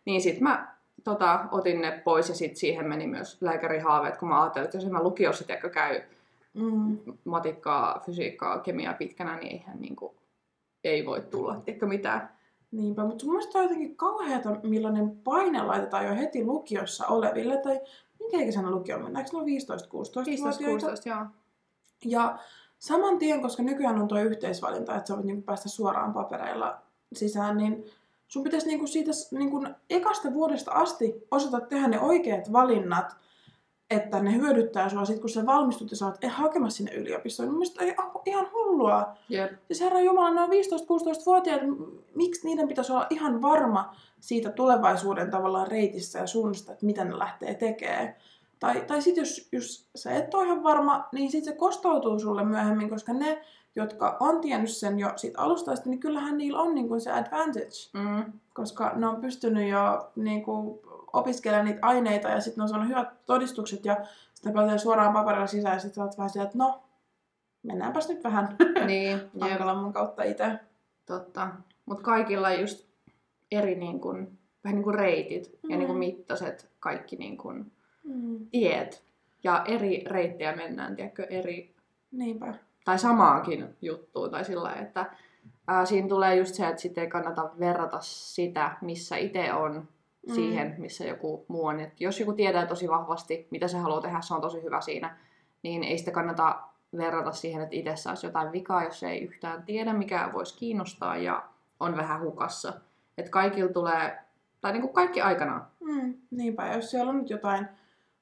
Niin 0.05 0.21
sit 0.21 0.39
mä 0.39 0.75
tota, 1.03 1.45
otin 1.51 1.81
ne 1.81 2.01
pois 2.03 2.29
ja 2.29 2.35
sitten 2.35 2.57
siihen 2.57 2.87
meni 2.87 3.07
myös 3.07 3.41
lääkärihaaveet, 3.41 4.17
kun 4.17 4.29
mä 4.29 4.41
ajattelin, 4.41 4.65
että 4.65 4.77
jos 4.77 4.89
mä 4.89 5.03
lukiossa 5.03 5.43
tiedätkö, 5.47 5.69
käy 5.69 6.01
Mm. 6.55 6.97
matikkaa, 7.25 8.01
fysiikkaa, 8.05 8.59
kemiaa 8.59 8.93
pitkänä, 8.93 9.37
niin 9.37 9.51
eihän 9.51 9.81
niinku, 9.81 10.15
ei 10.83 11.05
voi 11.05 11.21
tulla 11.21 11.55
tiedätkö, 11.55 11.85
mitään. 11.85 12.35
Niinpä, 12.71 13.05
mutta 13.05 13.25
mun 13.25 13.33
mielestä 13.33 13.57
on 13.57 13.63
jotenkin 13.63 13.95
kauheata, 13.95 14.49
millainen 14.63 15.17
paine 15.23 15.63
laitetaan 15.63 16.05
jo 16.05 16.15
heti 16.15 16.45
lukiossa 16.45 17.07
oleville. 17.07 17.57
Tai 17.57 17.81
minkä 18.19 18.37
ikäisenä 18.37 18.71
lukioon 18.71 19.03
mennään? 19.03 19.25
Eikö 19.25 19.37
ne 19.37 19.43
ole 19.43 19.51
15-16-vuotiaita? 19.51 20.87
15-16, 20.87 21.01
joo. 21.05 21.25
Ja 22.05 22.37
saman 22.79 23.17
tien, 23.17 23.41
koska 23.41 23.63
nykyään 23.63 24.01
on 24.01 24.07
tuo 24.07 24.19
yhteisvalinta, 24.19 24.95
että 24.95 25.07
sä 25.07 25.15
voit 25.15 25.25
niinku 25.25 25.41
päästä 25.41 25.69
suoraan 25.69 26.13
papereilla 26.13 26.81
sisään, 27.13 27.57
niin 27.57 27.85
sun 28.27 28.43
pitäisi 28.43 28.67
niinku 28.67 28.87
siitä 28.87 29.11
niinku 29.31 29.65
ekasta 29.89 30.33
vuodesta 30.33 30.71
asti 30.71 31.13
osata 31.31 31.59
tehdä 31.59 31.87
ne 31.87 31.99
oikeat 31.99 32.53
valinnat, 32.53 33.17
että 33.89 34.19
ne 34.19 34.35
hyödyttää 34.35 34.89
sua 34.89 35.05
sit, 35.05 35.19
kun 35.19 35.29
sä 35.29 35.45
valmistut 35.45 35.91
ja 35.91 35.97
sä 35.97 36.05
oot 36.05 36.23
eh, 36.23 36.31
hakemassa 36.31 36.77
sinne 36.77 36.93
yliopistoon. 36.93 37.49
Mun 37.49 37.57
mielestä 37.57 37.83
ei, 37.83 37.95
ihan 38.25 38.47
hullua. 38.53 39.13
Jep. 39.29 39.51
Siis 39.67 39.81
herra 39.81 39.99
Jumala, 39.99 40.31
ne 40.31 40.41
on 40.41 40.49
15-16-vuotiaat, 40.49 41.61
m- 41.61 41.83
miksi 42.15 42.47
niiden 42.47 42.67
pitäisi 42.67 42.91
olla 42.91 43.07
ihan 43.09 43.41
varma 43.41 43.95
siitä 44.19 44.49
tulevaisuuden 44.51 45.31
tavallaan 45.31 45.67
reitissä 45.67 46.19
ja 46.19 46.27
suunnasta, 46.27 46.71
että 46.71 46.85
mitä 46.85 47.03
ne 47.05 47.19
lähtee 47.19 47.53
tekemään. 47.53 48.15
Tai, 48.59 48.83
tai 48.87 49.01
sitten 49.01 49.21
jos, 49.21 49.49
jos 49.51 49.89
sä 49.95 50.11
et 50.11 50.33
ole 50.33 50.45
ihan 50.45 50.63
varma, 50.63 51.07
niin 51.11 51.31
sitten 51.31 51.53
se 51.53 51.59
kostautuu 51.59 52.19
sulle 52.19 52.45
myöhemmin, 52.45 52.89
koska 52.89 53.13
ne, 53.13 53.41
jotka 53.75 54.17
on 54.19 54.41
tiennyt 54.41 54.69
sen 54.71 54.99
jo 54.99 55.09
siitä 55.15 55.41
alusta 55.41 55.71
asti, 55.71 55.89
niin 55.89 55.99
kyllähän 55.99 56.37
niillä 56.37 56.59
on 56.61 56.75
niin 56.75 56.87
kuin 56.87 57.01
se 57.01 57.11
advantage, 57.11 57.69
Mm. 57.93 58.33
koska 58.53 58.91
ne 58.95 59.07
on 59.07 59.21
pystynyt 59.21 59.69
jo 59.69 60.11
niin 60.15 60.43
kuin, 60.43 60.79
opiskelemaan 61.15 61.65
niitä 61.65 61.79
aineita 61.87 62.29
ja 62.29 62.41
sitten 62.41 62.57
ne 62.57 62.63
on 62.63 62.69
saanut 62.69 62.89
hyvät 62.89 63.25
todistukset 63.25 63.85
ja 63.85 63.97
sitten 64.33 64.53
pääsee 64.53 64.77
suoraan 64.77 65.13
paperilla 65.13 65.47
sisään 65.47 65.73
ja 65.75 65.79
sitten 65.79 66.03
oot 66.03 66.17
vähän 66.17 66.29
sieltä, 66.29 66.47
että 66.47 66.57
no, 66.57 66.83
mennäänpäs 67.63 68.09
nyt 68.09 68.23
vähän 68.23 68.55
Niin, 68.87 69.21
hankalamman 69.41 69.93
kautta 69.93 70.23
itse. 70.23 70.51
Totta. 71.05 71.47
Mutta 71.85 72.03
kaikilla 72.03 72.53
just 72.53 72.87
eri 73.51 73.75
niin 73.75 73.99
kun, 73.99 74.37
vähän 74.63 74.75
niin 74.75 74.83
kuin 74.83 74.95
reitit 74.95 75.47
mm. 75.63 75.69
ja 75.69 75.75
Mm. 75.75 75.79
niin 75.79 75.87
kuin 75.87 75.99
mittaiset 75.99 76.69
kaikki 76.79 77.15
niin 77.15 77.37
kuin 77.37 77.71
Mm. 78.03 78.47
tiet. 78.51 79.03
Ja 79.43 79.63
eri 79.67 80.03
reittejä 80.07 80.55
mennään, 80.55 80.95
tiedätkö, 80.95 81.23
eri, 81.29 81.75
Niinpä. 82.11 82.53
tai 82.85 82.99
samaakin 82.99 83.75
juttuun. 83.81 84.31
Tai 84.31 84.45
sillä 84.45 84.73
että 84.73 85.05
ää, 85.67 85.85
siinä 85.85 86.07
tulee 86.07 86.35
just 86.35 86.55
se, 86.55 86.67
että 86.67 86.81
sitten 86.81 87.01
ei 87.03 87.09
kannata 87.09 87.49
verrata 87.59 87.97
sitä, 88.01 88.77
missä 88.81 89.17
itse 89.17 89.53
on, 89.53 89.87
Mm. 90.27 90.33
siihen, 90.33 90.75
missä 90.77 91.05
joku 91.05 91.45
muu 91.47 91.65
on. 91.65 91.79
Et 91.79 92.01
jos 92.01 92.19
joku 92.19 92.33
tietää 92.33 92.65
tosi 92.65 92.89
vahvasti, 92.89 93.47
mitä 93.51 93.67
se 93.67 93.77
haluaa 93.77 94.01
tehdä, 94.01 94.21
se 94.21 94.33
on 94.33 94.41
tosi 94.41 94.63
hyvä 94.63 94.81
siinä, 94.81 95.17
niin 95.63 95.83
ei 95.83 95.97
sitä 95.97 96.11
kannata 96.11 96.59
verrata 96.97 97.31
siihen, 97.31 97.61
että 97.61 97.75
itse 97.75 97.95
saisi 97.95 98.27
jotain 98.27 98.51
vikaa, 98.51 98.83
jos 98.83 99.03
ei 99.03 99.21
yhtään 99.21 99.63
tiedä, 99.63 99.93
mikä 99.93 100.29
voisi 100.33 100.57
kiinnostaa 100.57 101.17
ja 101.17 101.43
on 101.79 101.97
vähän 101.97 102.21
hukassa. 102.21 102.73
Että 103.17 103.31
kaikilla 103.31 103.73
tulee, 103.73 104.17
tai 104.61 104.71
niin 104.71 104.81
kuin 104.81 104.93
kaikki 104.93 105.21
aikanaan. 105.21 105.67
Mm. 105.79 106.13
Niinpä. 106.31 106.67
Jos 106.67 106.91
siellä 106.91 107.09
on 107.09 107.17
nyt 107.17 107.29
jotain 107.29 107.67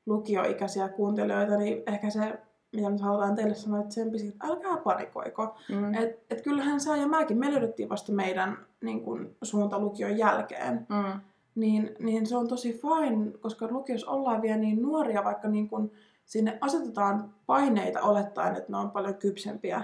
lukioikäisiä 0.06 0.90
kuuntelijoita, 0.90 1.58
niin 1.58 1.84
ehkä 1.88 2.10
se, 2.10 2.40
mitä 2.76 2.90
nyt 2.90 3.02
halutaan 3.02 3.36
teille 3.36 3.56
sanoa, 3.56 3.80
että 3.80 3.90
tsempisi, 3.90 4.28
että 4.28 4.48
älkää 4.48 4.78
panikoiko. 4.78 5.56
Mm. 5.70 5.94
Et, 5.94 6.20
et 6.30 6.42
kyllähän 6.42 6.80
sä 6.80 6.98
ja 6.98 7.08
mäkin, 7.08 7.38
me 7.38 7.52
löydettiin 7.52 7.90
vasta 7.90 8.12
meidän 8.12 8.58
niin 8.82 9.02
kun, 9.04 9.36
suunta 9.42 9.80
lukion 9.80 10.18
jälkeen. 10.18 10.88
Mm. 10.90 11.22
Niin, 11.56 11.96
niin 12.00 12.26
se 12.26 12.38
on 12.38 12.48
tosi 12.48 12.74
fine, 12.74 13.32
koska 13.40 13.68
lukiossa 13.72 14.12
ollaan 14.12 14.42
vielä 14.42 14.58
niin 14.58 14.82
nuoria, 14.82 15.24
vaikka 15.24 15.48
niin 15.48 15.68
kun 15.70 15.92
sinne 16.26 16.58
asetetaan 16.62 17.34
paineita 17.46 18.02
olettaen, 18.02 18.56
että 18.56 18.72
ne 18.72 18.78
on 18.78 18.92
paljon 18.92 19.16
kypsempiä 19.16 19.84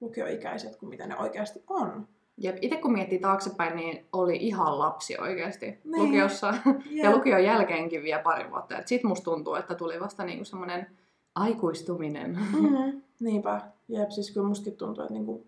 lukioikäiset 0.00 0.76
kuin 0.76 0.90
mitä 0.90 1.06
ne 1.06 1.18
oikeasti 1.18 1.62
on. 1.70 2.08
Jep, 2.40 2.56
itse 2.62 2.76
kun 2.76 2.92
miettii 2.92 3.18
taaksepäin, 3.18 3.76
niin 3.76 4.06
oli 4.12 4.36
ihan 4.36 4.78
lapsi 4.78 5.18
oikeasti 5.20 5.66
Niin. 5.66 6.02
lukiossa. 6.02 6.54
Ja 6.90 7.04
Jep. 7.04 7.14
lukion 7.14 7.44
jälkeenkin 7.44 8.02
vielä 8.02 8.22
pari 8.22 8.50
vuotta. 8.50 8.74
Sitten 8.84 9.08
musta 9.08 9.24
tuntuu, 9.24 9.54
että 9.54 9.74
tuli 9.74 10.00
vasta 10.00 10.24
niinku 10.24 10.44
semmoinen 10.44 10.86
aikuistuminen. 11.34 12.30
Mm-hmm. 12.30 13.02
Niinpä. 13.20 13.60
Jep, 13.88 14.10
siis 14.10 14.30
kyllä 14.30 14.48
mustakin 14.48 14.76
tuntuu, 14.76 15.02
että 15.04 15.14
niinku 15.14 15.46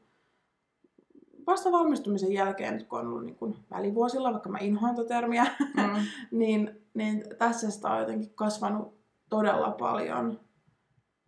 vasta 1.51 1.73
valmistumisen 1.73 2.33
jälkeen, 2.33 2.75
nyt 2.75 2.87
kun 2.87 2.99
on 2.99 3.07
ollut 3.07 3.25
niinku 3.25 3.57
välivuosilla, 3.71 4.33
vaikka 4.33 4.49
mä 4.49 4.59
inhoan 4.61 5.07
termiä, 5.09 5.47
Mm. 5.61 6.03
niin, 6.39 6.81
niin 6.95 7.25
tässä 7.39 7.71
sitä 7.71 7.91
on 7.91 8.01
jotenkin 8.01 8.35
kasvanut 8.35 8.95
todella 9.29 9.71
paljon. 9.71 10.41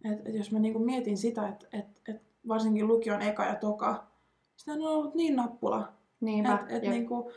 Et, 0.04 0.26
et 0.26 0.34
jos 0.34 0.52
mä 0.52 0.58
niinku 0.58 0.78
mietin 0.78 1.18
sitä, 1.18 1.48
että 1.48 1.66
et, 1.72 2.02
et 2.08 2.22
varsinkin 2.48 2.86
lukion 2.86 3.22
eka 3.22 3.44
ja 3.44 3.54
toka, 3.54 4.06
sitä 4.56 4.72
on 4.72 4.82
ollut 4.82 5.14
niin 5.14 5.36
nappula. 5.36 5.92
Niinpä. 6.20 6.54
Et, 6.54 6.76
et 6.76 6.82
Jep. 6.82 6.92
niinku, 6.92 7.32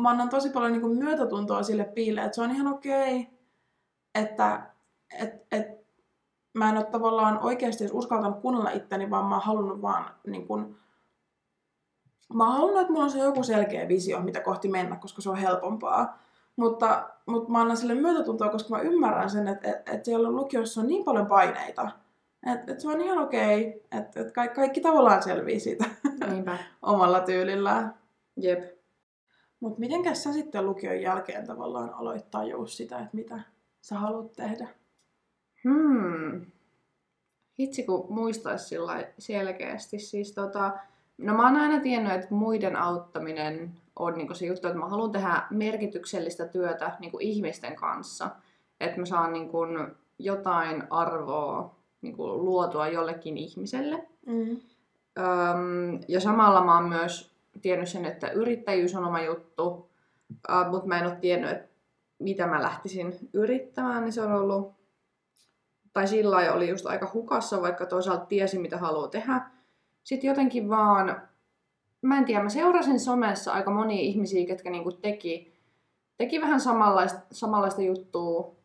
mä 0.00 0.10
annan 0.10 0.28
tosi 0.28 0.50
paljon 0.50 0.72
niinku 0.72 0.88
myötätuntoa 0.88 1.62
sille 1.62 1.84
piille, 1.84 2.20
että 2.20 2.34
se 2.34 2.42
on 2.42 2.50
ihan 2.50 2.66
okei, 2.66 3.28
että 4.14 4.70
et, 5.18 5.46
et, 5.52 5.78
mä 6.54 6.70
en 6.70 6.76
ole 6.76 6.84
tavallaan 6.84 7.38
oikeasti 7.38 7.84
edes 7.84 7.94
uskaltanut 7.94 8.40
kuunnella 8.40 8.70
itteni, 8.70 9.10
vaan 9.10 9.26
mä 9.26 9.34
oon 9.34 9.44
halunnut 9.44 9.82
vaan 9.82 10.14
niin 10.26 10.46
kun, 10.46 10.76
mä 12.34 12.50
halunnut, 12.50 12.80
että 12.80 12.92
mulla 12.92 13.04
on 13.04 13.10
se 13.10 13.18
joku 13.18 13.42
selkeä 13.42 13.88
visio, 13.88 14.20
mitä 14.20 14.40
kohti 14.40 14.68
mennä, 14.68 14.96
koska 14.96 15.22
se 15.22 15.30
on 15.30 15.36
helpompaa. 15.36 16.18
Mutta, 16.56 17.10
mutta 17.26 17.50
mä 17.50 17.60
annan 17.60 17.76
sille 17.76 17.94
myötätuntoa, 17.94 18.48
koska 18.48 18.76
mä 18.76 18.82
ymmärrän 18.82 19.30
sen, 19.30 19.48
että, 19.48 19.68
että, 19.68 19.92
että 19.92 20.04
siellä 20.04 20.30
lukiossa 20.30 20.80
on 20.80 20.88
niin 20.88 21.04
paljon 21.04 21.26
paineita. 21.26 21.90
Että, 22.46 22.72
että 22.72 22.82
se 22.82 22.88
on 22.88 23.00
ihan 23.00 23.18
okei, 23.18 23.86
että, 23.92 24.20
että 24.20 24.32
kaikki, 24.32 24.56
kaikki 24.56 24.80
tavallaan 24.80 25.22
selvii 25.22 25.60
siitä 25.60 25.84
Niinpä. 26.30 26.58
omalla 26.82 27.20
tyylillään. 27.20 27.94
Jep. 28.36 28.78
Mutta 29.60 29.80
mitenkäs 29.80 30.22
sä 30.22 30.32
sitten 30.32 30.66
lukion 30.66 31.00
jälkeen 31.00 31.46
tavallaan 31.46 31.94
aloit 31.94 32.30
tajua 32.30 32.66
sitä, 32.66 32.98
että 32.98 33.16
mitä 33.16 33.40
sä 33.80 33.98
haluat 33.98 34.32
tehdä? 34.32 34.68
Hmm. 35.64 36.46
Hitsi 37.58 37.82
kun 37.82 38.06
muistaisi 38.08 38.68
sillä 38.68 39.04
selkeästi. 39.18 39.98
Siis 39.98 40.32
tota, 40.32 40.72
no 41.18 41.34
mä 41.34 41.46
oon 41.46 41.56
aina 41.56 41.80
tiennyt, 41.80 42.12
että 42.12 42.34
muiden 42.34 42.76
auttaminen 42.76 43.70
on 43.96 44.14
niinku 44.14 44.34
se 44.34 44.46
juttu, 44.46 44.66
että 44.66 44.78
mä 44.78 44.88
haluan 44.88 45.12
tehdä 45.12 45.42
merkityksellistä 45.50 46.46
työtä 46.46 46.96
niinku 47.00 47.18
ihmisten 47.20 47.76
kanssa. 47.76 48.30
Että 48.80 49.00
mä 49.00 49.06
saan 49.06 49.32
niinku 49.32 49.58
jotain 50.18 50.84
arvoa 50.90 51.74
niinku 52.02 52.44
luotua 52.44 52.88
jollekin 52.88 53.36
ihmiselle. 53.36 54.08
Mm. 54.26 54.56
Öm, 55.18 56.00
ja 56.08 56.20
samalla 56.20 56.64
mä 56.64 56.74
oon 56.74 56.88
myös 56.88 57.32
tiennyt 57.62 57.88
sen, 57.88 58.04
että 58.04 58.30
yrittäjyys 58.30 58.94
on 58.94 59.04
oma 59.04 59.20
juttu, 59.20 59.90
äh, 60.50 60.70
mutta 60.70 60.86
mä 60.86 60.98
en 60.98 61.06
ole 61.06 61.16
tiennyt, 61.16 61.50
että 61.50 61.68
mitä 62.18 62.46
mä 62.46 62.62
lähtisin 62.62 63.14
yrittämään, 63.32 64.02
niin 64.04 64.12
se 64.12 64.22
on 64.22 64.32
ollut, 64.32 64.72
tai 65.92 66.08
sillä 66.08 66.52
oli 66.52 66.68
just 66.68 66.86
aika 66.86 67.10
hukassa, 67.14 67.62
vaikka 67.62 67.86
toisaalta 67.86 68.26
tiesi, 68.26 68.58
mitä 68.58 68.78
haluaa 68.78 69.08
tehdä. 69.08 69.40
Sitten 70.08 70.28
jotenkin 70.28 70.68
vaan, 70.68 71.22
mä 72.02 72.18
en 72.18 72.24
tiedä, 72.24 72.42
mä 72.42 72.48
seurasin 72.48 73.00
somessa 73.00 73.52
aika 73.52 73.70
monia 73.70 74.00
ihmisiä, 74.00 74.46
ketkä 74.46 74.70
niinku 74.70 74.92
teki, 74.92 75.54
teki 76.16 76.40
vähän 76.40 76.60
samanlaista, 76.60 77.20
samanlaista 77.32 77.82
juttua, 77.82 78.56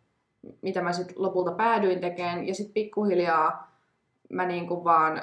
mitä 0.61 0.81
mä 0.81 0.93
sitten 0.93 1.15
lopulta 1.17 1.51
päädyin 1.51 1.99
tekemään, 1.99 2.47
ja 2.47 2.55
sitten 2.55 2.73
pikkuhiljaa 2.73 3.71
mä 4.29 4.45
niinku 4.45 4.83
vaan 4.83 5.21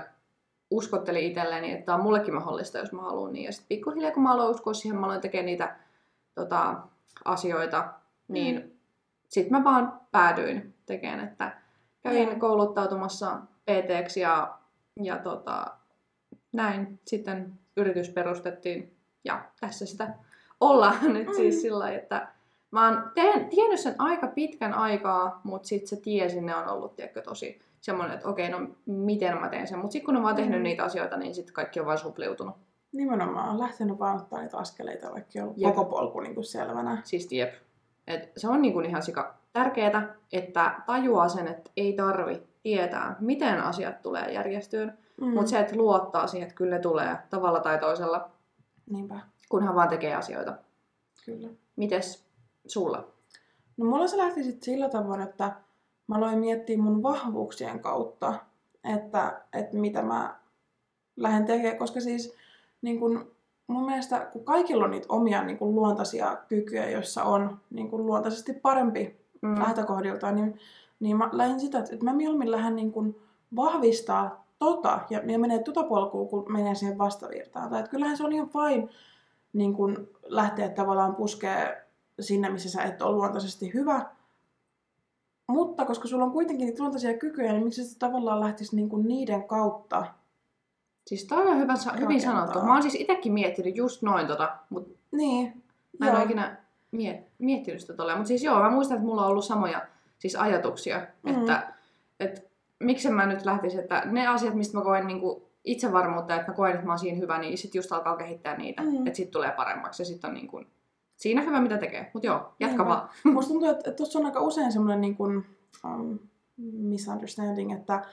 uskottelin 0.71 1.25
itselleni, 1.25 1.73
että 1.73 1.87
tämä 1.87 1.97
on 1.97 2.03
mullekin 2.03 2.35
mahdollista, 2.35 2.79
jos 2.79 2.93
mä 2.93 3.03
haluan 3.03 3.33
niin. 3.33 3.45
Ja 3.45 3.53
sitten 3.53 3.69
pikkuhiljaa, 3.69 4.13
kun 4.13 4.23
mä 4.23 4.33
aloin 4.33 4.51
uskoa 4.51 4.75
siihen, 4.75 5.01
mä 5.01 5.07
aloin 5.07 5.21
tekemään 5.21 5.47
niitä 5.47 5.77
tota, 6.35 6.77
asioita, 7.25 7.93
niin 8.29 8.57
mm. 8.57 8.71
sitten 9.29 9.59
mä 9.59 9.65
vaan 9.65 10.01
päädyin 10.11 10.75
tekemään, 10.87 11.29
että 11.29 11.57
kävin 12.01 12.29
Joo. 12.29 12.39
kouluttautumassa 12.39 13.41
pt 13.41 14.17
ja, 14.17 14.59
ja 15.03 15.19
tota, 15.19 15.80
näin 16.53 17.01
sitten 17.07 17.53
yritys 17.77 18.09
perustettiin 18.09 18.97
ja 19.25 19.45
tässä 19.61 19.87
sitä 19.87 20.15
ollaan 20.61 21.13
nyt 21.13 21.27
Mm. 21.29 21.35
siis 21.35 21.63
sillä 21.63 21.91
että 21.91 22.29
Mä 22.71 22.89
oon 22.89 23.11
teen, 23.15 23.49
tiennyt 23.49 23.81
sen 23.81 23.95
aika 23.99 24.27
pitkän 24.27 24.75
aikaa, 24.75 25.41
mutta 25.45 25.69
sitten 25.69 25.89
se 25.89 25.97
tie 25.97 26.29
sinne 26.29 26.55
on 26.57 26.69
ollut 26.69 26.97
tiedätkö, 26.97 27.23
tosi 27.23 27.61
semmoinen, 27.81 28.15
että 28.17 28.29
okei, 28.29 28.49
no 28.49 28.59
miten 28.87 29.41
mä 29.41 29.49
teen 29.49 29.67
sen. 29.67 29.79
Mutta 29.79 29.93
sitten 29.93 30.07
kun 30.07 30.17
on 30.17 30.23
vaan 30.23 30.37
tehnyt 30.37 30.59
Mm. 30.59 30.63
niitä 30.63 30.85
asioita, 30.85 31.17
niin 31.17 31.35
sitten 31.35 31.55
kaikki 31.55 31.81
on 31.81 31.87
vaan 31.87 31.99
supliutunut. 31.99 32.57
Nimenomaan 32.93 33.49
on 33.49 33.61
lähtenyt 33.61 33.99
vaan 33.99 34.17
ottaa 34.17 34.41
niitä 34.41 34.57
askeleita, 34.59 35.13
vaikka 35.13 35.43
ollut 35.43 35.59
Jep. 35.59 35.75
koko 35.75 35.91
polku 35.91 36.21
niin 36.21 36.35
kuin 36.35 36.45
selvänä. 36.45 36.99
Siis 37.05 37.33
jep. 37.33 37.55
Et 38.07 38.33
se 38.37 38.49
on 38.49 38.63
niinku 38.63 38.81
ihan 38.81 39.03
sika 39.03 39.35
tärkeää, 39.53 40.15
että 40.33 40.75
tajuaa 40.87 41.29
sen, 41.29 41.49
että 41.49 41.71
ei 41.77 41.93
tarvi 41.93 42.43
tietää, 42.63 43.17
miten 43.21 43.61
asiat 43.63 44.03
tulee 44.03 44.33
järjestyyn. 44.33 44.99
Mm. 45.21 45.27
Mutta 45.35 45.51
se, 45.51 45.59
että 45.59 45.77
luottaa 45.77 46.27
siihen, 46.27 46.47
että 46.47 46.57
kyllä 46.57 46.77
ne 46.77 46.83
tulee 46.83 47.17
tavalla 47.31 47.61
tai 47.61 47.79
toisella, 47.79 48.31
Niinpä, 48.91 49.21
kunhan 49.49 49.75
vaan 49.75 49.89
tekee 49.89 50.15
asioita. 50.15 50.55
kyllä. 51.25 51.49
Mites 51.77 52.25
sulla? 52.67 53.09
No 53.77 53.85
mulla 53.87 54.07
se 54.07 54.17
lähti 54.17 54.45
sitten 54.45 54.63
sillä 54.63 54.89
tavoin, 54.89 55.21
että 55.21 55.53
mä 56.07 56.17
aloin 56.17 56.39
miettiä 56.39 56.79
mun 56.79 57.03
vahvuuksien 57.03 57.81
kautta, 57.81 58.35
että, 58.95 59.41
että 59.53 59.77
mitä 59.77 60.03
mä 60.03 60.37
lähden 61.17 61.47
tekemään, 61.47 61.79
koska 61.79 62.01
siis 62.01 62.35
niin 62.83 63.01
kun, 63.01 63.31
mun 63.67 63.87
mielestä 63.87 64.21
kun 64.33 64.45
kaikilla 64.45 64.85
on 64.85 64.91
niitä 64.91 65.07
omia 65.09 65.43
niin 65.45 65.59
kun, 65.59 65.75
luontaisia 65.75 66.37
kykyjä, 66.49 66.91
joissa 66.91 67.25
on 67.25 67.59
niin 67.71 67.91
kun, 67.91 68.07
luontaisesti 68.07 68.53
parempi 68.53 69.21
Mm. 69.43 69.59
lähtökohdiltaan, 69.59 70.35
niin, 70.35 70.59
niin 71.01 71.17
mä 71.17 71.29
lähdin 71.33 71.61
sitä, 71.61 71.79
että 71.79 72.05
mä 72.05 72.13
mieluummin 72.13 72.51
lähden 72.51 72.77
niin 72.77 72.93
kun, 72.93 73.17
vahvistaa 73.57 74.47
tota 74.61 75.01
ja, 75.11 75.21
ja 75.27 75.39
menee 75.39 75.59
tota 75.63 75.83
polkua, 75.83 76.29
kun 76.29 76.53
menee 76.53 76.75
siihen 76.75 76.99
vastavirtaan. 76.99 77.71
Tai 77.71 77.79
että 77.79 77.91
kyllähän 77.91 78.17
se 78.17 78.25
on 78.25 78.33
ihan 78.33 78.49
fine 78.49 78.89
niin 79.53 79.75
kun, 79.75 80.09
lähteä 80.23 80.69
tavallaan 80.69 81.15
puskee 81.15 81.87
sinne, 82.21 82.51
missä 82.51 82.69
sä 82.71 82.83
et 82.83 83.03
ole 83.03 83.17
luontaisesti 83.17 83.75
hyvä. 83.75 84.07
Mutta 85.49 85.85
koska 85.85 86.09
sulla 86.09 86.25
on 86.25 86.31
kuitenkin 86.33 86.67
niitä 86.67 86.83
luontaisia 86.83 87.19
kykyjä, 87.19 87.53
niin 87.53 87.65
miksi 87.65 87.85
sä 87.85 87.99
tavallaan 87.99 88.41
lähtisi 88.41 88.77
niinku 88.77 88.97
niiden 88.97 89.45
kautta? 89.45 90.07
Siis 91.07 91.25
toi 91.25 91.47
on 91.47 91.59
hyvä, 91.59 91.75
hyvin 91.95 92.01
Rakentaa. 92.03 92.33
sanottu. 92.33 92.61
Mä 92.61 92.73
oon 92.73 92.83
siis 92.83 92.95
itsekin 92.95 93.33
miettinyt 93.33 93.77
just 93.77 94.03
noin 94.03 94.27
tota, 94.27 94.57
mutta 94.71 94.99
Niin. 95.13 95.63
mä 95.99 96.07
en 96.07 96.11
joo. 96.11 96.17
ole 96.17 96.25
ikinä 96.25 96.57
miet- 96.97 97.25
miettinyt 97.39 97.81
sitä 97.81 97.93
tolleen. 97.93 98.19
Mutta 98.19 98.29
siis 98.29 98.43
joo, 98.43 98.61
mä 98.63 98.71
muistan, 98.71 98.97
että 98.97 99.07
mulla 99.07 99.23
on 99.25 99.31
ollut 99.31 99.45
samoja 99.45 99.87
siis 100.19 100.37
ajatuksia, 100.37 101.07
Mm. 101.23 101.39
että, 101.41 101.73
että 102.21 102.41
miksen 102.81 103.15
mä 103.15 103.27
nyt 103.27 103.45
lähtisin, 103.45 103.81
että 103.81 104.03
ne 104.05 104.27
asiat, 104.27 104.55
mistä 104.55 104.79
mä 104.79 104.85
koen 104.85 105.07
niinku 105.07 105.51
itsevarmuutta, 105.65 106.35
että 106.37 106.51
mä 106.51 106.57
koen, 106.57 106.73
että 106.73 106.87
mä 106.87 106.93
oon 106.93 106.99
siinä 106.99 107.19
hyvä, 107.19 107.39
niin 107.39 107.59
sit 107.59 107.75
just 107.75 107.93
alkaa 107.93 108.17
kehittää 108.17 108.57
niitä, 108.57 108.83
Mm. 108.83 109.07
että 109.07 109.17
sit 109.17 109.31
tulee 109.31 109.53
paremmaksi 109.53 110.03
ja 110.03 110.07
sit 110.07 110.25
on 110.25 110.35
niinku, 110.35 110.63
siinä 111.17 111.43
hyvä 111.43 111.61
mitä 111.61 111.79
tekee. 111.79 112.11
Mut 112.15 112.25
joo, 112.25 112.53
jatka 112.61 112.87
vaan. 112.87 113.09
Musta 113.25 113.49
tuntuu, 113.53 113.69
että 113.71 113.93
tuossa 113.93 114.19
on 114.19 114.27
aika 114.27 114.41
usein 114.41 114.73
semmoinen 114.73 115.01
niin 115.01 115.17
kuin, 115.17 115.47
um, 115.85 116.19
misunderstanding, 116.73 117.73
että 117.73 118.05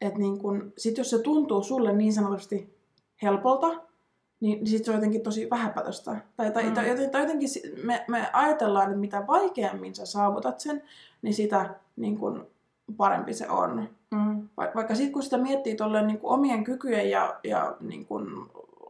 et 0.00 0.18
niin 0.18 0.38
kun, 0.38 0.72
sit 0.78 0.98
jos 0.98 1.10
se 1.10 1.18
tuntuu 1.18 1.62
sulle 1.62 1.92
niin 1.92 2.12
sanotusti 2.12 2.74
helpolta, 3.22 3.68
niin 4.40 4.66
sit 4.66 4.84
se 4.84 4.90
on 4.90 4.94
jotenkin 4.94 5.20
tosi 5.22 5.50
vähäpätöstä. 5.50 6.16
Tai, 6.36 6.50
tai, 6.52 6.64
Mm. 6.64 6.74
tai, 6.74 7.08
tai 7.12 7.20
jotenkin 7.22 7.48
me, 7.84 8.04
me 8.08 8.30
ajatellaan, 8.32 8.86
että 8.86 8.98
mitä 8.98 9.26
vaikeammin 9.26 9.94
sä 9.94 10.06
saavutat 10.06 10.60
sen, 10.60 10.82
niin 11.22 11.34
sitä 11.34 11.74
niin 11.96 12.18
kun, 12.18 12.46
parempi 12.96 13.34
se 13.34 13.48
on. 13.48 13.88
Mm. 14.10 14.48
Va- 14.56 14.72
vaikka 14.74 14.94
sitten 14.94 15.12
kun 15.12 15.22
sitä 15.22 15.38
miettii 15.38 15.74
tolleen 15.74 16.06
niin 16.06 16.18
kuin 16.18 16.32
omien 16.32 16.64
kykyjen 16.64 17.10
ja, 17.10 17.40
ja 17.44 17.76
niin 17.80 18.06
kuin 18.06 18.26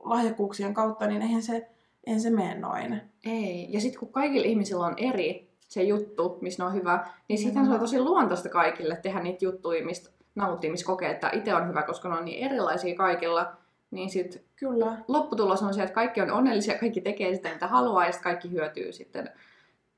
lahjakkuuksien 0.04 0.74
kautta, 0.74 1.06
niin 1.06 1.22
eihän 1.22 1.42
se, 1.42 1.68
eihän 2.06 2.20
se 2.20 2.30
mene 2.30 2.54
noin. 2.54 3.00
Ei. 3.26 3.66
Ja 3.72 3.80
sitten 3.80 4.00
kun 4.00 4.12
kaikilla 4.12 4.46
ihmisillä 4.46 4.86
on 4.86 4.94
eri 4.96 5.48
se 5.68 5.82
juttu, 5.82 6.38
missä 6.40 6.62
ne 6.62 6.66
on 6.66 6.74
hyvä, 6.74 7.08
niin 7.28 7.38
sitten 7.38 7.66
se 7.66 7.72
on 7.72 7.80
tosi 7.80 8.00
luontaista 8.00 8.48
kaikille 8.48 8.96
tehdä 8.96 9.20
niitä 9.20 9.44
juttuja, 9.44 9.84
mistä 9.84 10.10
nauttii, 10.34 10.70
missä 10.70 10.86
kokee, 10.86 11.10
että 11.10 11.30
itse 11.32 11.54
on 11.54 11.68
hyvä, 11.68 11.82
koska 11.82 12.08
ne 12.08 12.18
on 12.18 12.24
niin 12.24 12.44
erilaisia 12.44 12.96
kaikilla. 12.96 13.52
Niin 13.90 14.10
sitten 14.10 14.42
Kyllä. 14.56 14.98
lopputulos 15.08 15.62
on 15.62 15.74
se, 15.74 15.82
että 15.82 15.94
kaikki 15.94 16.20
on 16.20 16.30
onnellisia, 16.30 16.78
kaikki 16.78 17.00
tekee 17.00 17.34
sitä, 17.34 17.52
mitä 17.52 17.66
haluaa, 17.66 18.06
ja 18.06 18.12
sitten 18.12 18.30
kaikki 18.30 18.50
hyötyy 18.50 18.92
sitten 18.92 19.30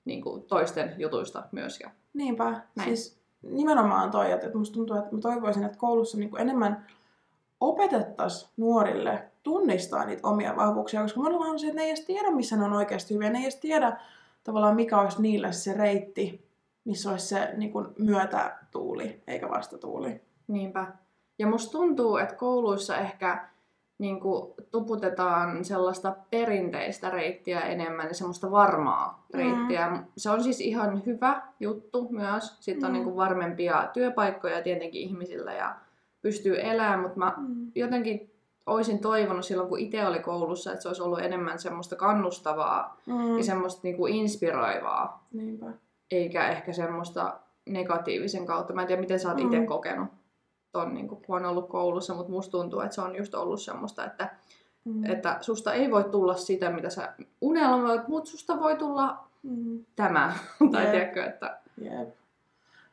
niin 0.05 0.23
kuin 0.23 0.43
toisten 0.43 0.95
jutuista 0.99 1.43
myös. 1.53 1.81
Ja... 1.81 1.91
Niinpä. 2.15 2.61
Näin. 2.77 2.97
Siis 2.97 3.20
nimenomaan 3.43 4.11
toi, 4.11 4.33
että 4.33 4.47
että 4.47 4.59
musta 4.59 4.75
tuntuu, 4.75 4.97
että 4.97 5.15
mä 5.15 5.21
toivoisin, 5.21 5.65
että 5.65 5.79
koulussa 5.79 6.19
niin 6.19 6.31
kuin 6.31 6.43
enemmän 6.43 6.87
opetettaisiin 7.61 8.51
nuorille 8.57 9.31
tunnistaa 9.43 10.05
niitä 10.05 10.29
omia 10.29 10.57
vahvuuksia, 10.57 11.03
koska 11.03 11.21
monella 11.21 11.45
on 11.45 11.59
se, 11.59 11.67
että 11.67 11.77
ne 11.77 11.83
ei 11.83 11.91
edes 11.91 12.05
tiedä, 12.05 12.31
missä 12.31 12.57
ne 12.57 12.65
on 12.65 12.73
oikeasti 12.73 13.15
hyviä. 13.15 13.31
Ne 13.31 13.39
ei 13.39 13.45
edes 13.45 13.57
tiedä 13.57 14.01
tavallaan, 14.45 14.77
mikä 14.77 15.01
olisi 15.01 15.23
niille 15.23 15.53
se 15.53 15.73
reitti, 15.73 16.47
missä 16.85 17.11
olisi 17.11 17.27
se 17.27 17.53
niin 17.57 17.73
kuin 17.73 17.87
myötätuuli, 17.99 19.23
eikä 19.27 19.49
vastatuuli. 19.49 20.21
Niinpä. 20.49 20.87
Ja 21.39 21.47
musta 21.47 21.73
tuntuu, 21.73 22.17
että 22.17 22.35
kouluissa 22.35 22.97
ehkä 22.97 23.49
niin 24.01 24.21
kuin, 24.21 24.53
tuputetaan 24.71 25.65
sellaista 25.65 26.17
perinteistä 26.31 27.11
reittiä 27.11 27.61
enemmän 27.61 28.09
ja 28.09 28.15
semmoista 28.15 28.51
varmaa 28.51 29.27
Mm. 29.35 29.39
reittiä. 29.39 30.03
Se 30.17 30.31
on 30.31 30.43
siis 30.43 30.61
ihan 30.61 31.03
hyvä 31.07 31.43
juttu 31.61 32.09
myös. 32.11 32.57
Sitten 32.61 32.85
on 32.87 32.91
Mm. 32.91 32.95
niin 32.95 33.05
kuin, 33.05 33.17
varmempia 33.17 33.89
työpaikkoja 33.93 34.63
tietenkin 34.63 35.01
ihmisillä 35.03 35.53
ja 35.53 35.75
pystyy 36.23 36.61
elämään, 36.61 37.01
mutta 37.01 37.19
mä 37.19 37.35
Mm. 37.37 37.73
jotenkin 37.75 38.31
olisin 38.67 38.99
toivonut 38.99 39.45
silloin, 39.45 39.69
kun 39.69 39.79
itse 39.79 40.07
oli 40.07 40.19
koulussa, 40.19 40.71
että 40.73 40.83
se 40.83 40.89
olisi 40.89 41.03
ollut 41.03 41.21
enemmän 41.21 41.59
semmoista 41.59 41.97
kannustavaa 41.97 42.97
Mm. 43.07 43.37
ja 43.37 43.45
semmoista 43.45 43.81
niin 43.83 43.97
kuin 43.97 44.15
inspiroivaa, 44.15 45.27
Niinpä. 45.33 45.67
eikä 46.11 46.49
ehkä 46.49 46.73
semmoista 46.73 47.35
negatiivisen 47.69 48.47
kautta. 48.47 48.73
Mä 48.73 48.81
en 48.81 48.87
tiedä, 48.87 49.01
miten 49.01 49.21
sä 49.21 49.29
oot 49.29 49.39
itse 49.41 49.59
Mm. 49.61 49.67
kokenut 49.67 50.09
ton, 50.73 50.95
niin 50.95 51.09
kun 51.09 51.21
on 51.29 51.45
ollut 51.45 51.69
koulussa, 51.69 52.15
mutta 52.15 52.33
musta 52.33 52.51
tuntuu, 52.51 52.81
että 52.81 52.95
se 52.95 53.01
on 53.01 53.17
just 53.17 53.35
ollut 53.35 53.61
semmoista, 53.63 54.05
että, 54.05 54.31
Mm. 54.85 55.05
että 55.11 55.39
susta 55.41 55.73
ei 55.75 55.91
voi 55.91 56.05
tulla 56.05 56.35
sitä, 56.37 56.71
mitä 56.71 56.91
sä 56.91 57.13
unelmoit, 57.41 58.09
mutta 58.09 58.31
susta 58.31 58.61
voi 58.61 58.77
tulla 58.77 59.25
Mm. 59.43 59.85
tämä. 59.97 60.33
tai 60.73 60.83
Jep. 60.83 60.91
tiedätkö, 60.93 61.25
että... 61.25 61.59
Jep. 61.81 62.09